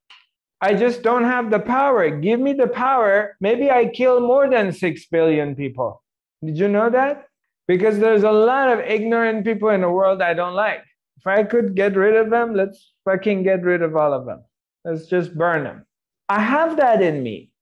I 0.60 0.74
just 0.74 1.02
don't 1.02 1.22
have 1.22 1.52
the 1.52 1.60
power. 1.60 2.10
Give 2.10 2.40
me 2.40 2.52
the 2.52 2.66
power. 2.66 3.36
Maybe 3.40 3.70
I 3.70 3.86
kill 3.86 4.18
more 4.18 4.50
than 4.50 4.72
6 4.72 5.06
billion 5.06 5.54
people. 5.54 6.02
Did 6.44 6.58
you 6.58 6.66
know 6.66 6.90
that? 6.90 7.26
Because 7.68 8.00
there's 8.00 8.24
a 8.24 8.32
lot 8.32 8.68
of 8.68 8.80
ignorant 8.80 9.44
people 9.44 9.68
in 9.68 9.82
the 9.82 9.90
world 9.90 10.20
I 10.20 10.34
don't 10.34 10.54
like. 10.54 10.82
If 11.16 11.28
I 11.28 11.44
could 11.44 11.76
get 11.76 11.94
rid 11.94 12.16
of 12.16 12.28
them, 12.30 12.56
let's 12.56 12.92
fucking 13.04 13.44
get 13.44 13.62
rid 13.62 13.82
of 13.82 13.94
all 13.94 14.12
of 14.12 14.26
them. 14.26 14.42
Let's 14.84 15.06
just 15.06 15.32
burn 15.38 15.62
them. 15.62 15.86
I 16.28 16.40
have 16.40 16.76
that 16.78 17.00
in 17.02 17.22
me. 17.22 17.52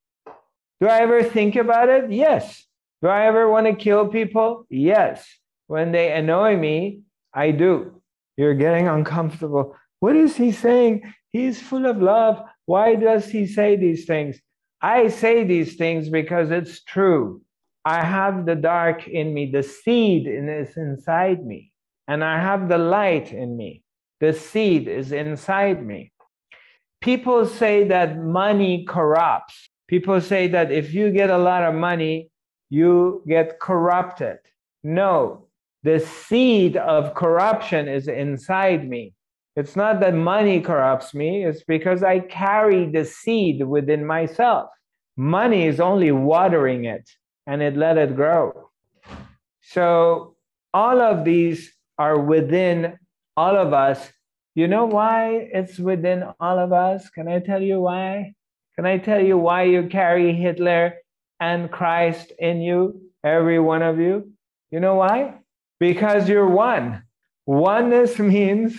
Do 0.81 0.89
I 0.89 1.01
ever 1.01 1.23
think 1.23 1.57
about 1.57 1.91
it? 1.91 2.11
Yes. 2.11 2.65
Do 3.03 3.09
I 3.09 3.27
ever 3.27 3.49
want 3.49 3.67
to 3.67 3.75
kill 3.75 4.09
people? 4.09 4.67
Yes. 4.69 5.27
When 5.67 5.93
they 5.93 6.13
annoy 6.13 6.57
me, 6.57 7.01
I 7.33 7.51
do. 7.51 8.03
You're 8.37 8.55
getting 8.55 8.89
uncomfortable. 8.89 9.77
What 10.01 10.17
is 10.17 10.37
he 10.37 10.53
saying? 10.53 11.13
He's 11.31 11.63
full 11.63 11.87
of 11.87 12.03
love. 12.03 12.43
Why 12.67 12.95
does 12.95 13.27
he 13.27 13.47
say 13.47 13.77
these 13.77 14.05
things? 14.05 14.41
I 14.83 15.09
say 15.09 15.45
these 15.45 15.77
things 15.77 16.09
because 16.09 16.51
it's 16.51 16.83
true. 16.85 17.43
I 17.85 18.05
have 18.05 18.47
the 18.47 18.55
dark 18.55 19.09
in 19.09 19.33
me, 19.33 19.51
the 19.51 19.63
seed 19.63 20.27
is 20.27 20.77
inside 20.77 21.45
me, 21.45 21.73
and 22.09 22.23
I 22.23 22.41
have 22.41 22.69
the 22.69 22.79
light 22.79 23.33
in 23.33 23.57
me. 23.57 23.83
The 24.21 24.35
seed 24.35 24.87
is 24.87 25.13
inside 25.13 25.85
me. 25.85 26.13
People 27.01 27.47
say 27.47 27.85
that 27.89 28.19
money 28.19 28.85
corrupts. 28.87 29.71
People 29.89 30.21
say 30.21 30.49
that 30.49 30.71
if 30.71 30.93
you 30.93 31.11
get 31.11 31.31
a 31.31 31.39
lot 31.39 31.63
of 31.63 31.75
money, 31.75 32.30
you 32.71 33.23
get 33.27 33.61
corrupted. 33.61 34.39
No, 34.83 35.47
the 35.83 36.01
seed 36.01 36.77
of 36.77 37.15
corruption 37.15 37.89
is 37.89 38.09
inside 38.09 38.89
me. 38.89 39.13
It's 39.57 39.77
not 39.77 40.01
that 40.01 40.15
money 40.15 40.61
corrupts 40.61 41.13
me, 41.13 41.45
it's 41.45 41.65
because 41.65 42.03
I 42.03 42.21
carry 42.21 42.87
the 42.87 43.05
seed 43.05 43.63
within 43.67 44.07
myself. 44.07 44.71
Money 45.17 45.67
is 45.67 45.81
only 45.81 46.13
watering 46.13 46.85
it 46.85 47.11
and 47.47 47.61
it 47.61 47.77
let 47.77 47.99
it 47.99 48.15
grow. 48.15 48.71
So 49.61 50.37
all 50.73 51.01
of 51.01 51.25
these 51.25 51.75
are 51.99 52.19
within 52.19 52.97
all 53.37 53.57
of 53.57 53.73
us. 53.73 54.11
You 54.55 54.69
know 54.69 54.87
why 54.87 55.49
it's 55.53 55.79
within 55.79 56.25
all 56.39 56.59
of 56.59 56.73
us? 56.73 57.11
Can 57.11 57.29
I 57.29 57.41
tell 57.41 57.61
you 57.61 57.81
why? 57.81 58.35
Can 58.77 58.87
I 58.87 58.99
tell 58.99 59.21
you 59.21 59.37
why 59.37 59.65
you 59.65 59.89
carry 59.89 60.33
Hitler 60.33 60.95
and 61.41 61.71
Christ 61.71 62.33
in 62.39 62.61
you, 62.61 63.01
every 63.25 63.59
one 63.59 63.83
of 63.83 63.99
you? 63.99 64.33
You 64.71 64.81
know 64.81 64.95
why? 64.95 65.41
because 65.81 66.29
you're 66.29 66.47
one. 66.49 67.03
Oneness 67.47 68.19
means 68.19 68.77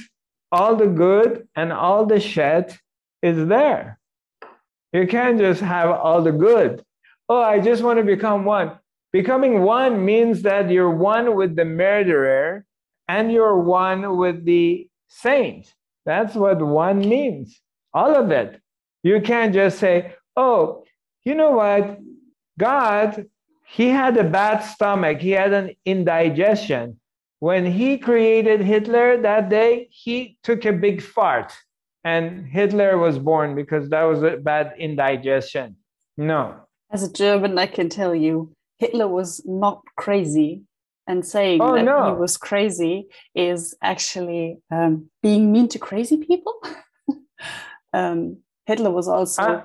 all 0.52 0.76
the 0.78 0.88
good 0.88 1.48
and 1.56 1.74
all 1.74 2.06
the 2.06 2.20
shit 2.20 2.78
is 3.22 3.48
there. 3.48 4.00
You 4.94 5.08
can't 5.08 5.40
just 5.40 5.62
have 5.62 5.90
all 5.90 6.22
the 6.22 6.32
good. 6.32 6.84
Oh, 7.28 7.42
I 7.42 7.60
just 7.60 7.82
want 7.82 7.98
to 7.98 8.04
become 8.06 8.46
one. 8.46 8.78
Becoming 9.12 9.62
one 9.62 10.06
means 10.06 10.44
that 10.44 10.70
you're 10.70 10.90
one 10.90 11.36
with 11.36 11.56
the 11.56 11.66
murderer 11.66 12.66
and 13.08 13.32
you're 13.32 13.60
one 13.60 14.18
with 14.18 14.46
the 14.46 14.88
saint. 15.08 15.74
That's 16.06 16.36
what 16.36 16.62
one 16.62 17.00
means. 17.00 17.60
All 17.94 18.16
of 18.16 18.32
it. 18.32 18.62
You 19.04 19.22
can't 19.22 19.54
just 19.54 19.80
say, 19.80 20.14
oh, 20.38 20.84
you 21.26 21.36
know 21.36 21.52
what? 21.52 22.00
God 22.60 23.26
he 23.72 23.88
had 23.88 24.18
a 24.18 24.24
bad 24.26 24.60
stomach, 24.60 25.22
he 25.22 25.32
had 25.32 25.54
an 25.54 25.72
indigestion. 25.86 27.00
When 27.40 27.66
he 27.66 27.98
created 27.98 28.60
Hitler 28.60 29.18
that 29.22 29.50
day, 29.50 29.88
he 29.92 30.38
took 30.44 30.66
a 30.66 30.74
big 30.74 31.02
fart 31.02 31.54
and 32.04 32.46
Hitler 32.46 32.98
was 32.98 33.18
born 33.18 33.56
because 33.56 33.90
that 33.90 34.04
was 34.04 34.24
a 34.24 34.38
bad 34.38 34.74
indigestion. 34.78 35.78
No. 36.18 36.56
As 36.92 37.04
a 37.04 37.12
German, 37.12 37.58
I 37.58 37.68
can 37.68 37.88
tell 37.88 38.14
you, 38.14 38.52
Hitler 38.78 39.08
was 39.08 39.42
not 39.46 39.82
crazy. 39.96 40.64
And 41.08 41.26
saying 41.26 41.62
oh, 41.62 41.76
that 41.76 41.84
no. 41.84 42.14
he 42.14 42.22
was 42.22 42.38
crazy 42.38 43.08
is 43.34 43.76
actually 43.82 44.60
um, 44.72 45.10
being 45.22 45.52
mean 45.52 45.68
to 45.70 45.80
crazy 45.80 46.16
people. 46.16 46.54
um, 47.94 48.38
Hitler 48.66 48.92
was 48.92 49.08
also. 49.08 49.42
Uh, 49.42 49.64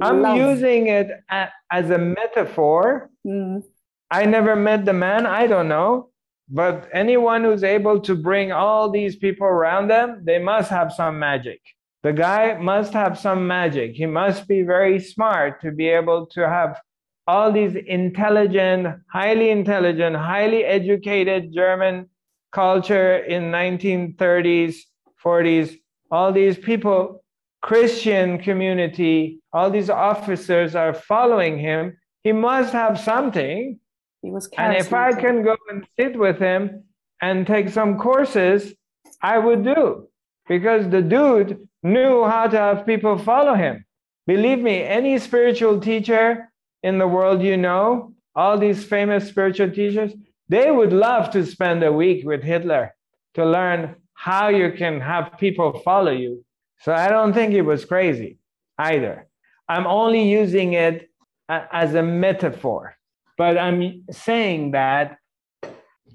I'm 0.00 0.22
love. 0.22 0.36
using 0.36 0.88
it 0.88 1.08
as 1.30 1.90
a 1.90 1.98
metaphor. 1.98 3.10
Mm. 3.26 3.62
I 4.10 4.24
never 4.24 4.56
met 4.56 4.84
the 4.84 4.92
man, 4.92 5.26
I 5.26 5.46
don't 5.46 5.68
know. 5.68 6.10
But 6.48 6.88
anyone 6.92 7.44
who's 7.44 7.62
able 7.62 8.00
to 8.00 8.14
bring 8.14 8.52
all 8.52 8.90
these 8.90 9.16
people 9.16 9.46
around 9.46 9.88
them, 9.88 10.22
they 10.24 10.38
must 10.38 10.70
have 10.70 10.92
some 10.92 11.18
magic. 11.18 11.60
The 12.02 12.12
guy 12.12 12.56
must 12.56 12.92
have 12.92 13.18
some 13.18 13.46
magic. 13.46 13.94
He 13.94 14.06
must 14.06 14.48
be 14.48 14.62
very 14.62 14.98
smart 14.98 15.60
to 15.62 15.72
be 15.72 15.88
able 15.88 16.26
to 16.28 16.48
have 16.48 16.80
all 17.26 17.52
these 17.52 17.76
intelligent, 17.76 18.86
highly 19.12 19.50
intelligent, 19.50 20.16
highly 20.16 20.64
educated 20.64 21.52
German 21.52 22.08
culture 22.52 23.18
in 23.18 23.52
1930s, 23.52 24.76
40s, 25.22 25.76
all 26.10 26.32
these 26.32 26.56
people 26.56 27.22
Christian 27.60 28.38
community, 28.38 29.40
all 29.52 29.70
these 29.70 29.90
officers 29.90 30.74
are 30.74 30.94
following 30.94 31.58
him, 31.58 31.96
he 32.22 32.32
must 32.32 32.72
have 32.72 33.00
something. 33.00 33.78
He 34.22 34.30
was 34.30 34.48
and 34.56 34.76
if 34.76 34.92
I 34.92 35.12
can 35.12 35.42
go 35.42 35.56
and 35.70 35.86
sit 35.98 36.18
with 36.18 36.38
him 36.38 36.84
and 37.20 37.46
take 37.46 37.68
some 37.68 37.98
courses, 37.98 38.74
I 39.22 39.38
would 39.38 39.64
do 39.64 40.08
because 40.48 40.88
the 40.88 41.02
dude 41.02 41.68
knew 41.82 42.24
how 42.24 42.46
to 42.48 42.56
have 42.56 42.86
people 42.86 43.18
follow 43.18 43.54
him. 43.54 43.84
Believe 44.26 44.58
me, 44.58 44.82
any 44.82 45.18
spiritual 45.18 45.80
teacher 45.80 46.50
in 46.82 46.98
the 46.98 47.08
world 47.08 47.42
you 47.42 47.56
know, 47.56 48.14
all 48.34 48.58
these 48.58 48.84
famous 48.84 49.28
spiritual 49.28 49.70
teachers, 49.70 50.12
they 50.48 50.70
would 50.70 50.92
love 50.92 51.30
to 51.30 51.44
spend 51.44 51.82
a 51.82 51.92
week 51.92 52.24
with 52.24 52.42
Hitler 52.42 52.94
to 53.34 53.44
learn 53.44 53.96
how 54.14 54.48
you 54.48 54.72
can 54.72 55.00
have 55.00 55.38
people 55.38 55.80
follow 55.80 56.12
you 56.12 56.44
so 56.80 56.92
I 56.92 57.08
don't 57.08 57.32
think 57.32 57.54
it 57.54 57.62
was 57.62 57.84
crazy 57.84 58.38
either. 58.78 59.26
I'm 59.68 59.86
only 59.86 60.28
using 60.28 60.74
it 60.74 61.10
as 61.48 61.94
a 61.94 62.02
metaphor, 62.02 62.96
but 63.36 63.58
I'm 63.58 64.04
saying 64.10 64.72
that 64.72 65.18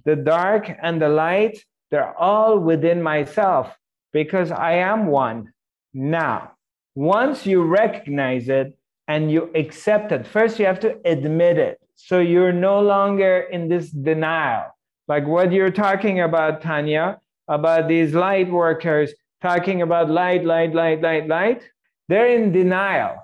the 0.05 0.15
dark 0.15 0.71
and 0.81 1.01
the 1.01 1.09
light, 1.09 1.63
they're 1.91 2.17
all 2.17 2.59
within 2.59 3.01
myself 3.01 3.77
because 4.11 4.51
I 4.51 4.73
am 4.73 5.07
one 5.07 5.53
now. 5.93 6.51
Once 6.95 7.45
you 7.45 7.63
recognize 7.63 8.49
it 8.49 8.77
and 9.07 9.31
you 9.31 9.49
accept 9.55 10.11
it, 10.11 10.25
first 10.25 10.59
you 10.59 10.65
have 10.65 10.79
to 10.81 10.97
admit 11.05 11.57
it. 11.57 11.79
So 11.95 12.19
you're 12.19 12.53
no 12.53 12.81
longer 12.81 13.47
in 13.51 13.67
this 13.67 13.89
denial. 13.89 14.65
Like 15.07 15.27
what 15.27 15.51
you're 15.51 15.71
talking 15.71 16.21
about, 16.21 16.61
Tanya, 16.61 17.19
about 17.47 17.87
these 17.87 18.13
light 18.13 18.49
workers 18.49 19.13
talking 19.43 19.81
about 19.81 20.09
light, 20.09 20.45
light, 20.45 20.73
light, 20.73 21.01
light, 21.01 21.27
light, 21.27 21.63
they're 22.07 22.33
in 22.33 22.53
denial. 22.53 23.17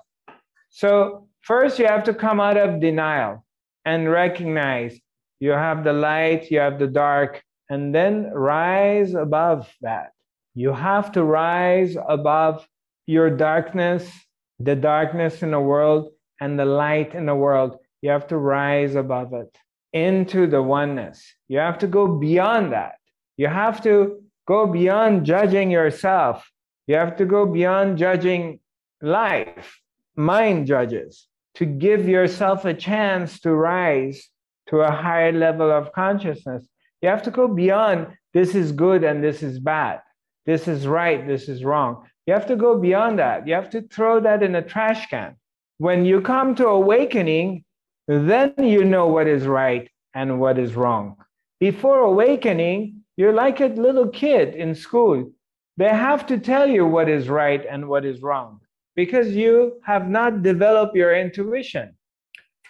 So, 0.69 1.27
first, 1.41 1.79
you 1.79 1.87
have 1.87 2.03
to 2.03 2.13
come 2.13 2.41
out 2.41 2.57
of 2.57 2.81
denial 2.81 3.45
and 3.85 4.11
recognize 4.11 4.99
you 5.39 5.51
have 5.51 5.85
the 5.85 5.93
light, 5.93 6.51
you 6.51 6.59
have 6.59 6.77
the 6.77 6.87
dark, 6.87 7.41
and 7.69 7.95
then 7.95 8.29
rise 8.33 9.13
above 9.13 9.73
that. 9.81 10.11
You 10.55 10.73
have 10.73 11.13
to 11.13 11.23
rise 11.23 11.95
above 12.07 12.67
your 13.07 13.29
darkness, 13.29 14.11
the 14.59 14.75
darkness 14.75 15.41
in 15.41 15.51
the 15.51 15.59
world, 15.61 16.11
and 16.41 16.59
the 16.59 16.65
light 16.65 17.15
in 17.15 17.25
the 17.25 17.35
world. 17.35 17.77
You 18.01 18.09
have 18.11 18.27
to 18.27 18.37
rise 18.37 18.95
above 18.95 19.33
it 19.33 19.57
into 19.93 20.47
the 20.47 20.61
oneness. 20.61 21.23
You 21.47 21.59
have 21.59 21.79
to 21.79 21.87
go 21.87 22.07
beyond 22.07 22.73
that. 22.73 22.95
You 23.37 23.47
have 23.47 23.81
to 23.83 24.21
go 24.49 24.65
beyond 24.65 25.27
judging 25.27 25.69
yourself. 25.69 26.49
You 26.87 26.95
have 26.95 27.15
to 27.17 27.25
go 27.25 27.45
beyond 27.45 27.99
judging 27.99 28.59
life, 28.99 29.79
mind 30.15 30.65
judges, 30.65 31.27
to 31.53 31.65
give 31.65 32.09
yourself 32.09 32.65
a 32.65 32.73
chance 32.73 33.39
to 33.41 33.51
rise 33.53 34.27
to 34.69 34.79
a 34.81 34.91
higher 34.91 35.31
level 35.31 35.71
of 35.71 35.93
consciousness. 35.93 36.67
You 37.03 37.09
have 37.09 37.21
to 37.23 37.31
go 37.31 37.47
beyond 37.47 38.07
this 38.33 38.55
is 38.55 38.71
good 38.71 39.03
and 39.03 39.23
this 39.23 39.43
is 39.43 39.59
bad. 39.59 40.01
This 40.47 40.67
is 40.67 40.87
right, 40.87 41.27
this 41.27 41.47
is 41.47 41.63
wrong. 41.63 42.07
You 42.25 42.33
have 42.33 42.47
to 42.47 42.55
go 42.55 42.79
beyond 42.79 43.19
that. 43.19 43.47
You 43.47 43.53
have 43.53 43.69
to 43.71 43.83
throw 43.83 44.19
that 44.21 44.41
in 44.41 44.55
a 44.55 44.63
trash 44.63 45.07
can. 45.09 45.35
When 45.77 46.05
you 46.05 46.21
come 46.21 46.55
to 46.55 46.67
awakening, 46.67 47.65
then 48.07 48.55
you 48.57 48.83
know 48.83 49.05
what 49.07 49.27
is 49.27 49.45
right 49.45 49.87
and 50.15 50.39
what 50.39 50.57
is 50.57 50.73
wrong. 50.73 51.17
Before 51.59 51.99
awakening, 51.99 52.98
you're 53.19 53.33
like 53.33 53.59
a 53.59 53.65
little 53.65 54.07
kid 54.07 54.55
in 54.55 54.73
school. 54.73 55.29
They 55.75 55.89
have 55.89 56.25
to 56.27 56.37
tell 56.37 56.65
you 56.69 56.85
what 56.85 57.09
is 57.09 57.27
right 57.27 57.63
and 57.69 57.89
what 57.89 58.05
is 58.05 58.21
wrong 58.21 58.61
because 58.95 59.35
you 59.35 59.81
have 59.83 60.07
not 60.07 60.41
developed 60.41 60.95
your 60.95 61.13
intuition. 61.13 61.97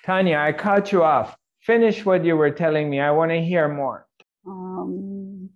Tanya, 0.03 0.37
I 0.37 0.51
cut 0.53 0.91
you 0.91 1.03
off. 1.03 1.37
Finish 1.61 2.03
what 2.03 2.25
you 2.25 2.35
were 2.35 2.49
telling 2.49 2.89
me. 2.89 2.99
I 2.99 3.11
want 3.11 3.29
to 3.29 3.39
hear 3.39 3.67
more. 3.67 4.07
Um, 4.47 5.51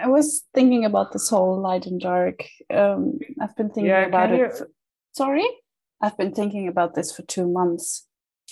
I 0.00 0.06
was 0.06 0.44
thinking 0.54 0.84
about 0.84 1.12
this 1.12 1.28
whole 1.28 1.60
light 1.60 1.86
and 1.86 2.00
dark. 2.00 2.44
Um, 2.72 3.18
I've 3.40 3.56
been 3.56 3.70
thinking 3.70 3.86
yeah, 3.86 4.06
about 4.06 4.32
it. 4.32 4.38
You... 4.38 4.50
For... 4.56 4.70
Sorry? 5.10 5.48
I've 6.00 6.16
been 6.16 6.32
thinking 6.32 6.68
about 6.68 6.94
this 6.94 7.10
for 7.10 7.22
two 7.22 7.50
months. 7.50 8.06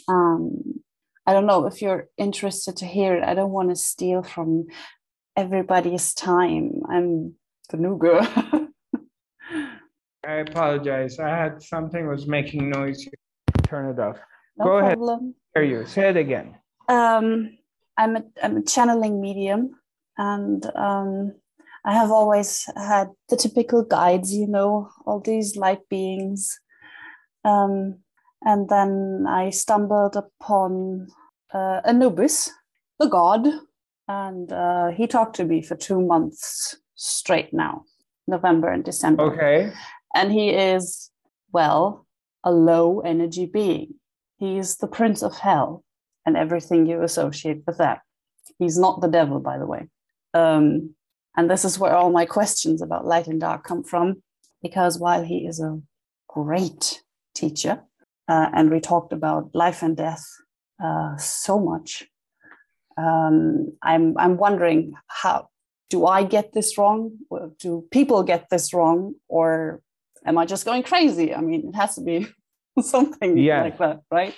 Um, 0.09 0.83
I 1.25 1.33
don't 1.33 1.47
know 1.47 1.67
if 1.67 1.81
you're 1.81 2.09
interested 2.19 2.77
to 2.79 2.87
hear 2.87 3.15
it. 3.15 3.23
I 3.23 3.35
don't 3.35 3.53
want 3.53 3.69
to 3.69 3.77
steal 3.77 4.25
from 4.25 4.67
everybody's 5.37 6.15
time. 6.15 6.83
I'm 6.89 7.35
the 7.71 7.77
new 7.77 7.97
girl. 7.99 8.21
I 10.27 10.35
apologize. 10.35 11.19
I 11.19 11.29
had 11.29 11.63
something 11.63 12.07
was 12.07 12.27
making 12.27 12.71
noise. 12.71 13.09
Turn 13.65 13.91
it 13.91 13.99
off. 13.99 14.19
No 14.59 14.65
Go 14.65 14.79
problem. 14.81 15.35
ahead. 15.55 15.69
Hear 15.69 15.81
you. 15.81 15.87
Say 15.87 16.11
it 16.11 16.17
again. 16.17 16.57
Um, 16.89 17.57
I'm 17.97 18.17
a, 18.17 18.25
I'm 18.43 18.57
a 18.59 18.63
channeling 18.63 19.21
medium, 19.21 19.77
and 20.19 20.65
um, 20.77 21.35
I 21.85 21.95
have 21.95 22.11
always 22.11 22.69
had 22.77 23.09
the 23.29 23.37
typical 23.37 23.83
guides. 23.83 24.35
You 24.35 24.47
know, 24.47 24.91
all 25.07 25.21
these 25.21 25.57
light 25.57 25.89
beings. 25.89 26.61
Um, 27.45 28.01
and 28.43 28.69
then 28.69 29.27
I 29.29 29.51
stumbled 29.51 30.17
upon 30.17 31.09
uh, 31.53 31.81
Anubis, 31.85 32.51
the 32.99 33.07
god, 33.07 33.47
and 34.11 34.53
uh, 34.53 34.89
he 34.89 35.07
talked 35.07 35.37
to 35.37 35.45
me 35.45 35.63
for 35.63 35.77
two 35.77 36.01
months 36.01 36.77
straight 36.97 37.55
now, 37.55 37.85
November 38.27 38.69
and 38.69 38.85
December. 38.85 39.23
Okay. 39.23 39.73
And 40.17 40.33
he 40.33 40.51
is, 40.51 41.13
well, 41.53 42.07
a 42.43 42.51
low 42.51 43.01
energy 43.01 43.47
being. 43.47 43.95
He 44.39 44.59
is 44.59 44.79
the 44.79 44.89
prince 44.89 45.23
of 45.23 45.39
hell 45.39 45.85
and 46.27 46.37
everything 46.37 46.87
you 46.87 47.05
associate 47.05 47.63
with 47.69 47.79
that. 47.79 48.01
He's 48.59 48.77
not 48.77 49.01
the 49.01 49.07
devil, 49.09 49.39
by 49.39 49.59
the 49.59 49.67
way. 49.67 49.89
Um, 50.35 50.97
and 51.37 51.49
this 51.49 51.65
is 51.65 51.79
where 51.79 51.95
all 51.95 52.11
my 52.11 52.27
questions 52.27 52.83
about 52.83 53.07
light 53.07 53.29
and 53.29 53.41
dark 53.41 53.63
come 53.63 53.85
from, 53.85 54.23
because 54.61 54.99
while 54.99 55.23
he 55.23 55.47
is 55.47 55.61
a 55.61 55.81
great 56.29 57.03
teacher, 57.33 57.85
uh, 58.27 58.49
and 58.53 58.73
we 58.73 58.81
talked 58.81 59.13
about 59.13 59.55
life 59.55 59.83
and 59.83 59.97
death 59.97 60.25
uh, 60.83 61.17
so 61.17 61.61
much, 61.61 62.10
um, 62.97 63.73
I'm 63.83 64.17
I'm 64.19 64.37
wondering 64.37 64.95
how 65.07 65.49
do 65.89 66.07
I 66.07 66.23
get 66.25 66.53
this 66.53 66.79
wrong? 66.79 67.19
Do 67.59 67.87
people 67.91 68.23
get 68.23 68.49
this 68.51 68.73
wrong, 68.73 69.15
or 69.29 69.83
am 70.25 70.39
I 70.39 70.47
just 70.47 70.65
going 70.65 70.83
crazy? 70.83 71.35
I 71.35 71.41
mean, 71.41 71.69
it 71.69 71.75
has 71.75 71.97
to 71.97 72.01
be 72.01 72.29
something 72.83 73.37
yeah. 73.37 73.63
like 73.63 73.79
that, 73.79 74.03
right? 74.11 74.35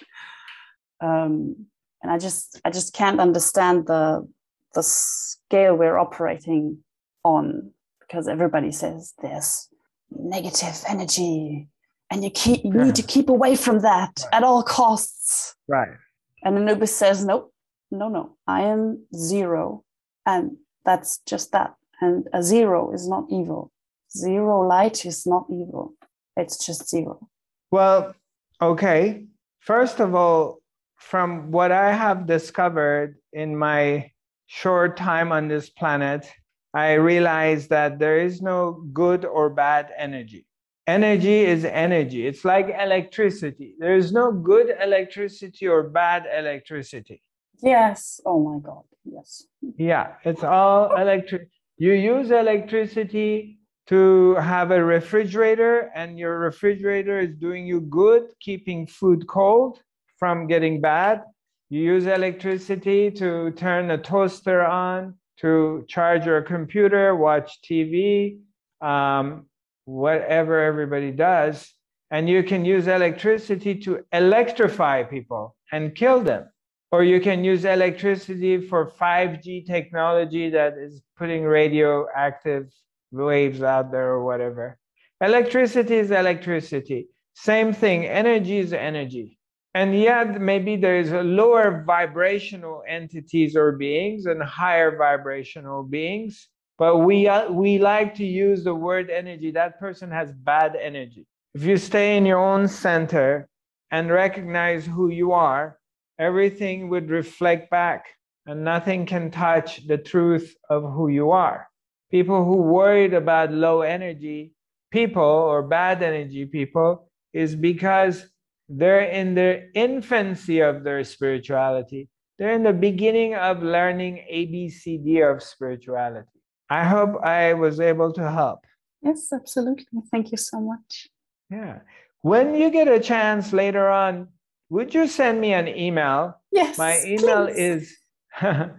Um, 1.00 1.66
and 2.02 2.10
I 2.10 2.18
just 2.18 2.60
I 2.64 2.70
just 2.70 2.94
can't 2.94 3.20
understand 3.20 3.86
the 3.86 4.26
the 4.74 4.82
scale 4.82 5.76
we're 5.76 5.98
operating 5.98 6.78
on 7.24 7.72
because 8.00 8.26
everybody 8.28 8.72
says 8.72 9.14
there's 9.22 9.68
negative 10.10 10.82
energy 10.88 11.68
and 12.10 12.24
you 12.24 12.30
keep 12.30 12.64
you 12.64 12.72
need 12.72 12.94
to 12.94 13.02
keep 13.02 13.28
away 13.28 13.56
from 13.56 13.80
that 13.80 14.12
right. 14.24 14.34
at 14.34 14.42
all 14.42 14.62
costs 14.62 15.54
right 15.68 15.96
and 16.42 16.56
anubis 16.58 16.94
says 16.94 17.24
nope 17.24 17.51
no 17.92 18.08
no 18.08 18.36
i 18.46 18.62
am 18.62 19.06
zero 19.14 19.84
and 20.26 20.56
that's 20.84 21.20
just 21.26 21.52
that. 21.52 21.74
And 22.00 22.28
a 22.32 22.42
zero 22.42 22.92
is 22.92 23.08
not 23.08 23.26
evil. 23.30 23.70
Zero 24.16 24.66
light 24.66 25.06
is 25.06 25.26
not 25.26 25.46
evil. 25.50 25.94
It's 26.36 26.64
just 26.64 26.88
zero. 26.88 27.28
Well 27.70 28.14
okay. 28.60 29.26
First 29.60 30.00
of 30.00 30.14
all 30.14 30.58
from 30.96 31.50
what 31.50 31.72
i 31.72 31.92
have 31.92 32.26
discovered 32.26 33.16
in 33.32 33.56
my 33.56 34.08
short 34.46 34.96
time 34.96 35.32
on 35.32 35.48
this 35.48 35.68
planet 35.68 36.30
i 36.74 36.92
realized 36.92 37.70
that 37.70 37.98
there 37.98 38.18
is 38.18 38.40
no 38.40 38.84
good 38.92 39.24
or 39.24 39.50
bad 39.50 39.90
energy. 39.98 40.46
Energy 40.86 41.44
is 41.44 41.64
energy. 41.64 42.26
It's 42.26 42.44
like 42.44 42.72
electricity. 42.78 43.74
There 43.80 43.96
is 43.96 44.12
no 44.12 44.30
good 44.30 44.76
electricity 44.80 45.66
or 45.66 45.82
bad 45.90 46.26
electricity 46.32 47.20
yes. 47.62 48.20
Oh 48.26 48.42
my 48.42 48.58
god. 48.58 48.82
Yes. 49.04 49.44
Yeah 49.76 50.14
it's 50.24 50.44
all 50.44 50.94
electric 50.96 51.48
you 51.78 51.92
use 51.92 52.30
electricity 52.30 53.58
to 53.88 54.36
have 54.36 54.70
a 54.70 54.84
refrigerator 54.84 55.90
and 55.94 56.18
your 56.18 56.38
refrigerator 56.38 57.18
is 57.20 57.34
doing 57.36 57.66
you 57.66 57.80
good 57.80 58.28
keeping 58.40 58.86
food 58.86 59.26
cold 59.26 59.80
from 60.18 60.46
getting 60.46 60.80
bad. 60.80 61.22
You 61.68 61.80
use 61.80 62.06
electricity 62.06 63.10
to 63.12 63.50
turn 63.52 63.90
a 63.90 63.98
toaster 63.98 64.62
on 64.62 65.14
to 65.38 65.84
charge 65.88 66.26
your 66.26 66.42
computer 66.42 67.16
watch 67.16 67.58
tv 67.62 68.38
um, 68.80 69.46
whatever 69.84 70.60
everybody 70.60 71.10
does. 71.10 71.72
And 72.10 72.28
you 72.28 72.42
can 72.42 72.64
use 72.64 72.86
electricity 72.86 73.74
to 73.80 74.04
electrify 74.12 75.02
people 75.02 75.56
and 75.72 75.94
kill 75.94 76.20
them 76.20 76.51
or 76.92 77.02
you 77.02 77.20
can 77.20 77.42
use 77.42 77.64
electricity 77.64 78.60
for 78.60 78.92
5G 79.00 79.66
technology 79.66 80.50
that 80.50 80.76
is 80.76 81.02
putting 81.16 81.42
radioactive 81.42 82.70
waves 83.10 83.62
out 83.62 83.90
there 83.90 84.10
or 84.10 84.22
whatever. 84.22 84.78
Electricity 85.22 85.96
is 85.96 86.10
electricity. 86.10 87.08
Same 87.32 87.72
thing, 87.72 88.04
energy 88.04 88.58
is 88.58 88.74
energy. 88.74 89.38
And 89.74 89.98
yet, 89.98 90.38
maybe 90.38 90.76
there 90.76 90.98
is 90.98 91.12
a 91.12 91.22
lower 91.22 91.82
vibrational 91.86 92.82
entities 92.86 93.56
or 93.56 93.72
beings 93.72 94.26
and 94.26 94.42
higher 94.42 94.94
vibrational 94.98 95.82
beings. 95.82 96.48
But 96.76 96.98
we, 96.98 97.26
uh, 97.26 97.50
we 97.50 97.78
like 97.78 98.14
to 98.16 98.26
use 98.26 98.64
the 98.64 98.74
word 98.74 99.08
energy. 99.08 99.50
That 99.50 99.80
person 99.80 100.10
has 100.10 100.30
bad 100.30 100.76
energy. 100.76 101.26
If 101.54 101.64
you 101.64 101.78
stay 101.78 102.18
in 102.18 102.26
your 102.26 102.38
own 102.38 102.68
center 102.68 103.48
and 103.90 104.10
recognize 104.10 104.84
who 104.84 105.08
you 105.08 105.32
are, 105.32 105.78
everything 106.18 106.88
would 106.88 107.10
reflect 107.10 107.70
back 107.70 108.06
and 108.46 108.64
nothing 108.64 109.06
can 109.06 109.30
touch 109.30 109.86
the 109.86 109.98
truth 109.98 110.54
of 110.68 110.82
who 110.82 111.08
you 111.08 111.30
are. 111.30 111.68
People 112.10 112.44
who 112.44 112.56
worried 112.56 113.14
about 113.14 113.52
low 113.52 113.82
energy 113.82 114.52
people 114.90 115.22
or 115.22 115.62
bad 115.62 116.02
energy 116.02 116.44
people 116.44 117.08
is 117.32 117.56
because 117.56 118.26
they're 118.68 119.02
in 119.04 119.34
the 119.34 119.70
infancy 119.74 120.60
of 120.60 120.84
their 120.84 121.02
spirituality. 121.04 122.08
They're 122.38 122.52
in 122.52 122.62
the 122.62 122.72
beginning 122.72 123.34
of 123.34 123.62
learning 123.62 124.24
ABCD 124.30 125.30
of 125.30 125.42
spirituality. 125.42 126.28
I 126.70 126.84
hope 126.84 127.22
I 127.22 127.54
was 127.54 127.80
able 127.80 128.12
to 128.14 128.30
help. 128.30 128.60
Yes, 129.02 129.28
absolutely. 129.32 129.86
Thank 130.10 130.30
you 130.30 130.38
so 130.38 130.60
much. 130.60 131.08
Yeah. 131.50 131.80
When 132.22 132.54
you 132.54 132.70
get 132.70 132.88
a 132.88 133.00
chance 133.00 133.52
later 133.52 133.88
on, 133.88 134.28
would 134.72 134.92
you 134.94 135.06
send 135.06 135.38
me 135.38 135.52
an 135.52 135.68
email? 135.68 136.40
Yes. 136.50 136.78
My 136.78 136.98
email 137.04 137.44
please. 137.46 137.58
is 137.58 137.94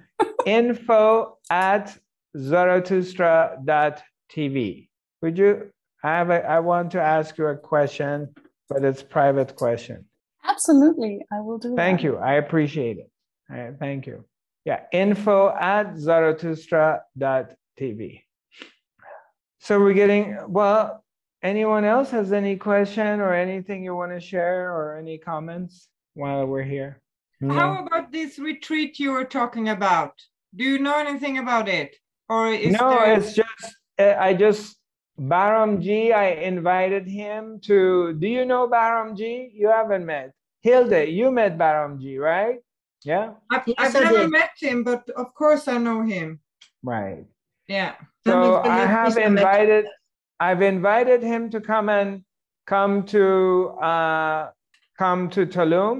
info 0.45 1.37
at 1.51 1.95
zarathustra.tv. 2.35 4.89
Would 5.21 5.37
you 5.37 5.69
I 6.03 6.17
have 6.17 6.31
a, 6.31 6.43
I 6.45 6.59
want 6.59 6.91
to 6.91 7.01
ask 7.01 7.37
you 7.37 7.47
a 7.47 7.55
question, 7.55 8.35
but 8.67 8.83
it's 8.83 9.01
private 9.03 9.55
question. 9.55 10.03
Absolutely. 10.43 11.21
I 11.31 11.39
will 11.39 11.59
do 11.59 11.75
Thank 11.75 12.01
that. 12.01 12.05
you. 12.05 12.17
I 12.17 12.33
appreciate 12.33 12.97
it. 12.97 13.09
Right, 13.49 13.73
thank 13.79 14.05
you. 14.07 14.25
Yeah, 14.65 14.81
info 14.91 15.49
at 15.49 15.95
zarathustra.tv. 15.95 18.21
So 19.59 19.79
we're 19.79 19.93
getting 19.93 20.37
well, 20.47 21.02
Anyone 21.43 21.83
else 21.83 22.09
has 22.11 22.31
any 22.31 22.55
question 22.55 23.19
or 23.19 23.33
anything 23.33 23.83
you 23.83 23.95
want 23.95 24.13
to 24.13 24.19
share 24.19 24.71
or 24.71 24.97
any 24.97 25.17
comments 25.17 25.89
while 26.13 26.45
we're 26.45 26.63
here? 26.63 27.01
No? 27.41 27.53
How 27.53 27.85
about 27.85 28.11
this 28.11 28.39
retreat 28.39 28.97
you 28.99 29.11
were 29.11 29.25
talking 29.25 29.69
about? 29.69 30.13
Do 30.55 30.63
you 30.63 30.79
know 30.79 30.97
anything 30.97 31.37
about 31.37 31.67
it? 31.67 31.95
or 32.29 32.51
is 32.51 32.73
no, 32.79 32.89
there... 32.89 33.13
it's 33.13 33.33
just 33.33 33.75
uh, 33.99 34.15
I 34.19 34.33
just 34.33 34.77
Baramji. 35.19 36.13
I 36.13 36.27
invited 36.53 37.07
him 37.07 37.59
to. 37.61 38.13
Do 38.13 38.27
you 38.27 38.45
know 38.45 38.67
Baramji? 38.67 39.51
You 39.53 39.69
haven't 39.69 40.05
met 40.05 40.33
Hilde. 40.61 41.09
You 41.09 41.31
met 41.31 41.57
Baramji, 41.57 42.19
right? 42.19 42.57
Yeah. 43.03 43.33
I've, 43.51 43.63
I've 43.77 43.95
I 43.95 43.99
never 43.99 44.27
met 44.29 44.51
him, 44.57 44.83
but 44.83 45.07
of 45.11 45.33
course 45.33 45.67
I 45.67 45.77
know 45.77 46.01
him. 46.01 46.39
Right. 46.81 47.25
Yeah. 47.67 47.95
So 48.25 48.61
I 48.61 48.85
have 48.85 49.09
is 49.09 49.15
connected. 49.15 49.39
invited. 49.39 49.85
I've 50.43 50.61
invited 50.61 51.23
him 51.23 51.49
to 51.51 51.61
come 51.61 51.87
and 51.87 52.23
come 52.67 53.05
to 53.15 53.69
uh, 53.81 54.49
come 54.97 55.29
to 55.29 55.45
Tulum 55.45 55.97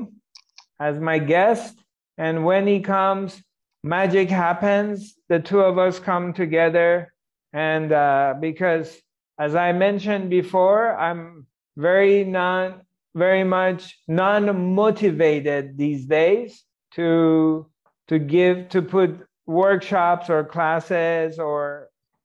as 0.81 0.99
my 0.99 1.17
guest. 1.17 1.77
And 2.17 2.43
when 2.43 2.67
he 2.67 2.81
comes, 2.81 3.41
magic 3.83 4.29
happens. 4.29 5.15
The 5.29 5.39
two 5.39 5.61
of 5.61 5.77
us 5.77 5.97
come 5.97 6.33
together, 6.33 7.13
and 7.53 7.91
uh, 7.93 8.35
because, 8.39 9.01
as 9.39 9.55
I 9.55 9.71
mentioned 9.71 10.29
before, 10.29 10.93
I'm 10.93 11.47
very 11.77 12.25
non, 12.25 12.81
very 13.15 13.45
much 13.45 13.97
non-motivated 14.09 15.77
these 15.77 16.05
days 16.05 16.65
to 16.95 17.65
to 18.09 18.19
give 18.19 18.67
to 18.69 18.81
put 18.81 19.25
workshops 19.45 20.29
or 20.29 20.43
classes 20.43 21.39
or 21.39 21.82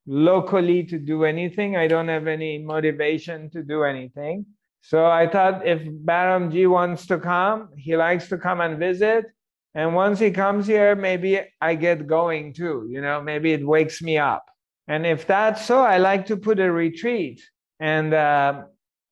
locally 0.09 0.83
to 0.85 0.99
do 0.99 1.25
anything. 1.25 1.77
I 1.77 1.87
don't 1.87 2.09
have 2.09 2.27
any 2.27 2.59
motivation 2.59 3.51
to 3.51 3.63
do 3.63 3.85
anything. 3.85 4.47
So 4.81 5.05
I 5.05 5.29
thought 5.29 5.67
if 5.67 5.83
Baramji 5.83 6.69
wants 6.69 7.07
to 7.09 7.19
come, 7.19 7.69
he 7.77 7.95
likes 7.95 8.29
to 8.29 8.39
come 8.39 8.63
and 8.63 8.79
visit. 8.79 9.27
And 9.75 9.95
once 9.95 10.19
he 10.19 10.31
comes 10.31 10.67
here, 10.67 10.97
maybe 10.97 11.41
I 11.61 11.75
get 11.75 12.07
going 12.07 12.55
too, 12.55 12.89
you 12.91 13.03
know, 13.03 13.21
maybe 13.21 13.53
it 13.53 13.65
wakes 13.65 14.01
me 14.01 14.17
up. 14.17 14.47
And 14.89 15.05
if 15.05 15.27
that's 15.27 15.67
so, 15.67 15.81
I 15.81 15.99
like 15.99 16.27
to 16.27 16.39
put 16.39 16.59
a 16.59 16.73
retreat. 16.73 17.43
And 17.79 18.15
uh, 18.15 18.63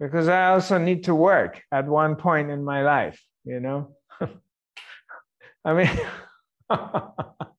because 0.00 0.28
I 0.28 0.48
also 0.48 0.78
need 0.78 1.04
to 1.04 1.14
work 1.14 1.62
at 1.70 1.86
one 1.86 2.16
point 2.16 2.50
in 2.50 2.64
my 2.64 2.82
life, 2.82 3.22
you 3.44 3.60
know. 3.60 3.94
I 5.64 5.74
mean, 5.74 5.90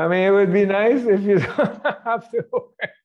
I 0.00 0.08
mean, 0.08 0.20
it 0.20 0.30
would 0.30 0.50
be 0.50 0.64
nice 0.64 1.04
if 1.04 1.20
you 1.20 1.38
don't 1.56 1.86
have 2.04 2.30
to 2.30 2.44
work. 2.50 2.96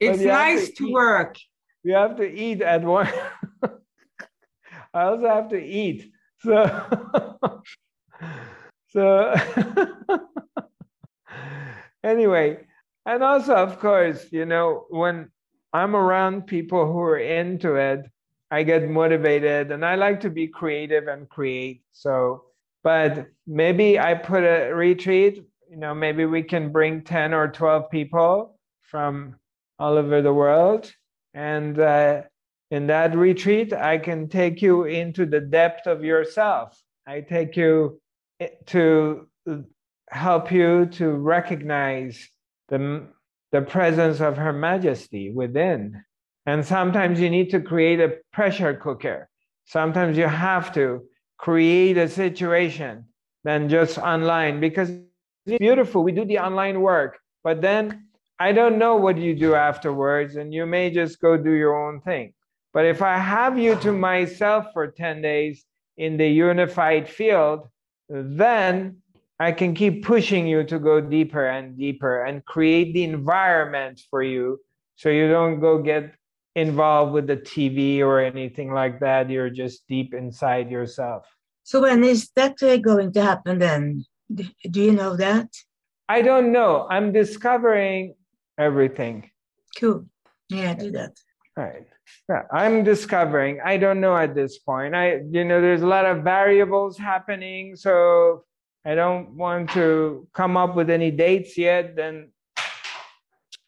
It's 0.00 0.20
nice 0.20 0.70
to 0.70 0.86
eat. 0.86 0.92
work. 0.92 1.36
You 1.84 1.94
have 1.94 2.16
to 2.16 2.28
eat 2.28 2.60
at 2.60 2.82
one. 2.82 3.08
I 4.92 5.02
also 5.02 5.28
have 5.28 5.48
to 5.50 5.62
eat. 5.62 6.10
So, 6.40 7.62
so 8.88 9.34
anyway, 12.02 12.66
and 13.06 13.22
also, 13.22 13.54
of 13.54 13.78
course, 13.78 14.26
you 14.32 14.44
know, 14.44 14.86
when 14.90 15.30
I'm 15.72 15.94
around 15.94 16.48
people 16.48 16.84
who 16.90 16.98
are 17.00 17.18
into 17.18 17.76
it, 17.76 18.10
I 18.50 18.64
get 18.64 18.90
motivated 18.90 19.70
and 19.70 19.84
I 19.84 19.94
like 19.94 20.20
to 20.22 20.30
be 20.30 20.48
creative 20.48 21.06
and 21.06 21.28
create. 21.28 21.82
So, 21.92 22.47
but 22.88 23.26
maybe 23.46 24.00
I 24.00 24.14
put 24.14 24.44
a 24.44 24.72
retreat, 24.72 25.44
you 25.70 25.76
know, 25.76 25.94
maybe 25.94 26.24
we 26.24 26.42
can 26.42 26.72
bring 26.72 27.02
10 27.02 27.34
or 27.34 27.48
12 27.48 27.90
people 27.90 28.58
from 28.80 29.36
all 29.78 29.98
over 29.98 30.22
the 30.22 30.32
world. 30.32 30.90
And 31.34 31.78
uh, 31.78 32.22
in 32.70 32.86
that 32.86 33.14
retreat, 33.14 33.74
I 33.74 33.98
can 33.98 34.30
take 34.30 34.62
you 34.62 34.84
into 34.84 35.26
the 35.26 35.38
depth 35.38 35.86
of 35.86 36.02
yourself. 36.02 36.82
I 37.06 37.20
take 37.20 37.58
you 37.58 38.00
to 38.68 39.28
uh, 39.46 39.56
help 40.08 40.50
you 40.50 40.86
to 40.86 41.10
recognize 41.10 42.26
the, 42.70 43.06
the 43.52 43.60
presence 43.60 44.22
of 44.22 44.38
Her 44.38 44.54
Majesty 44.54 45.30
within. 45.30 46.02
And 46.46 46.64
sometimes 46.64 47.20
you 47.20 47.28
need 47.28 47.50
to 47.50 47.60
create 47.60 48.00
a 48.00 48.16
pressure 48.32 48.72
cooker. 48.72 49.28
Sometimes 49.66 50.16
you 50.16 50.26
have 50.26 50.72
to 50.72 51.02
create 51.38 51.96
a 51.96 52.08
situation 52.08 53.06
than 53.44 53.68
just 53.68 53.96
online 53.98 54.60
because 54.60 54.90
it's 54.90 55.58
beautiful. 55.58 56.02
We 56.02 56.12
do 56.12 56.24
the 56.24 56.38
online 56.38 56.80
work, 56.80 57.18
but 57.42 57.62
then 57.62 58.08
I 58.38 58.52
don't 58.52 58.78
know 58.78 58.96
what 58.96 59.16
you 59.16 59.34
do 59.34 59.54
afterwards, 59.54 60.36
and 60.36 60.52
you 60.52 60.66
may 60.66 60.90
just 60.90 61.20
go 61.20 61.36
do 61.36 61.52
your 61.52 61.76
own 61.76 62.00
thing. 62.00 62.34
But 62.72 62.84
if 62.84 63.02
I 63.02 63.16
have 63.16 63.58
you 63.58 63.74
to 63.76 63.92
myself 63.92 64.66
for 64.72 64.88
10 64.88 65.22
days 65.22 65.64
in 65.96 66.16
the 66.16 66.28
unified 66.28 67.08
field, 67.08 67.68
then 68.08 68.98
I 69.40 69.52
can 69.52 69.74
keep 69.74 70.04
pushing 70.04 70.46
you 70.46 70.64
to 70.64 70.78
go 70.78 71.00
deeper 71.00 71.46
and 71.46 71.76
deeper 71.76 72.24
and 72.24 72.44
create 72.44 72.92
the 72.92 73.04
environment 73.04 74.00
for 74.10 74.22
you 74.22 74.60
so 74.96 75.08
you 75.08 75.28
don't 75.28 75.60
go 75.60 75.80
get 75.80 76.12
involved 76.54 77.12
with 77.12 77.26
the 77.26 77.36
TV 77.36 78.00
or 78.00 78.20
anything 78.20 78.72
like 78.72 79.00
that. 79.00 79.30
You're 79.30 79.50
just 79.50 79.86
deep 79.88 80.14
inside 80.14 80.70
yourself. 80.70 81.26
So 81.62 81.82
when 81.82 82.02
is 82.04 82.30
that 82.36 82.58
going 82.58 83.12
to 83.12 83.22
happen 83.22 83.58
then? 83.58 84.04
Do 84.34 84.82
you 84.82 84.92
know 84.92 85.16
that? 85.16 85.48
I 86.08 86.22
don't 86.22 86.52
know. 86.52 86.86
I'm 86.90 87.12
discovering 87.12 88.14
everything. 88.58 89.30
Cool. 89.78 90.06
Yeah, 90.48 90.74
do 90.74 90.90
that. 90.92 91.12
Right. 91.56 91.86
Yeah, 92.28 92.42
I'm 92.52 92.84
discovering. 92.84 93.60
I 93.64 93.76
don't 93.76 94.00
know 94.00 94.16
at 94.16 94.34
this 94.34 94.58
point. 94.58 94.94
I, 94.94 95.20
you 95.30 95.44
know, 95.44 95.60
there's 95.60 95.82
a 95.82 95.86
lot 95.86 96.06
of 96.06 96.24
variables 96.24 96.96
happening, 96.96 97.76
so 97.76 98.44
I 98.84 98.94
don't 98.94 99.36
want 99.36 99.70
to 99.72 100.26
come 100.32 100.56
up 100.56 100.74
with 100.74 100.88
any 100.88 101.10
dates 101.10 101.58
yet. 101.58 101.96
Then 101.96 102.30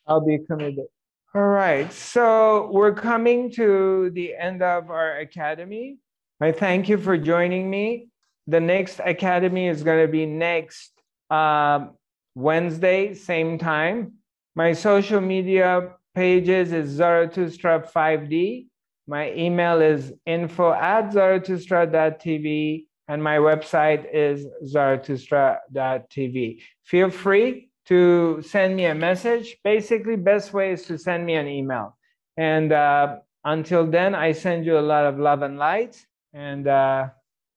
I'll 0.07 0.25
be 0.25 0.39
committed. 0.39 0.87
All 1.33 1.47
right. 1.47 1.93
So 1.93 2.69
we're 2.73 2.93
coming 2.93 3.53
to 3.53 4.11
the 4.11 4.35
end 4.35 4.63
of 4.65 4.91
our 4.91 5.19
academy. 5.19 5.99
I 6.41 6.51
thank 6.51 6.89
you 6.89 6.99
for 6.99 7.17
joining 7.17 7.71
me. 7.71 8.09
The 8.49 8.59
next 8.59 9.01
academy 9.05 9.69
is 9.69 9.85
going 9.85 10.05
to 10.05 10.11
be 10.11 10.27
next 10.27 10.91
um, 11.31 11.93
Wednesday, 12.35 13.15
same 13.15 13.59
time. 13.59 14.15
My 14.57 14.73
social 14.73 15.21
media 15.21 15.93
pages 16.17 16.73
is 16.73 16.91
Zarathustra 16.91 17.89
5D. 17.95 18.67
My 19.07 19.33
email 19.33 19.81
is 19.81 20.13
info 20.27 20.73
at 20.73 21.13
zarathustra.tv 21.13 22.87
and 23.07 23.23
my 23.23 23.37
website 23.37 24.05
is 24.13 24.47
zarathustra.tv. 24.67 26.63
Feel 26.83 27.11
free 27.11 27.70
to 27.91 28.41
send 28.43 28.77
me 28.77 28.87
a 28.87 28.95
message. 28.95 29.57
Basically, 29.65 30.17
best 30.17 30.53
way 30.53 30.73
is 30.73 30.85
to 30.85 30.97
send 30.97 31.27
me 31.27 31.35
an 31.35 31.49
email. 31.49 31.99
And 32.37 32.73
uh, 32.73 33.17
until 33.45 33.85
then, 33.85 34.15
I 34.15 34.33
send 34.33 34.65
you 34.65 34.79
a 34.79 34.81
lot 34.81 35.05
of 35.05 35.19
love 35.19 35.43
and 35.43 35.59
light 35.59 35.97
and 36.33 36.69
uh, 36.69 37.09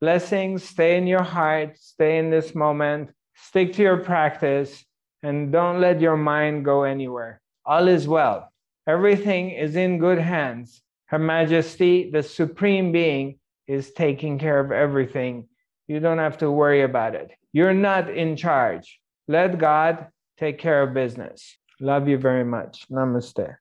blessings. 0.01 0.63
Stay 0.63 0.97
in 0.97 1.05
your 1.05 1.23
heart, 1.23 1.77
stay 1.77 2.17
in 2.17 2.31
this 2.31 2.55
moment, 2.55 3.11
stick 3.35 3.73
to 3.73 3.83
your 3.83 3.97
practice, 3.97 4.83
and 5.21 5.51
don't 5.51 5.79
let 5.79 6.01
your 6.01 6.17
mind 6.17 6.65
go 6.65 6.83
anywhere. 6.83 7.39
All 7.65 7.87
is 7.87 8.07
well. 8.07 8.51
Everything 8.87 9.51
is 9.51 9.75
in 9.75 9.99
good 9.99 10.17
hands. 10.19 10.81
Her 11.05 11.19
Majesty, 11.19 12.09
the 12.09 12.23
Supreme 12.23 12.91
Being, 12.91 13.37
is 13.67 13.93
taking 13.93 14.39
care 14.39 14.59
of 14.59 14.71
everything. 14.71 15.47
You 15.87 15.99
don't 15.99 16.17
have 16.17 16.39
to 16.39 16.49
worry 16.49 16.81
about 16.81 17.13
it. 17.13 17.31
You're 17.53 17.73
not 17.73 18.09
in 18.09 18.35
charge. 18.35 18.99
Let 19.27 19.59
God 19.59 20.07
take 20.37 20.59
care 20.59 20.81
of 20.83 20.93
business. 20.93 21.57
Love 21.79 22.07
you 22.07 22.17
very 22.17 22.43
much. 22.45 22.85
Namaste. 22.89 23.55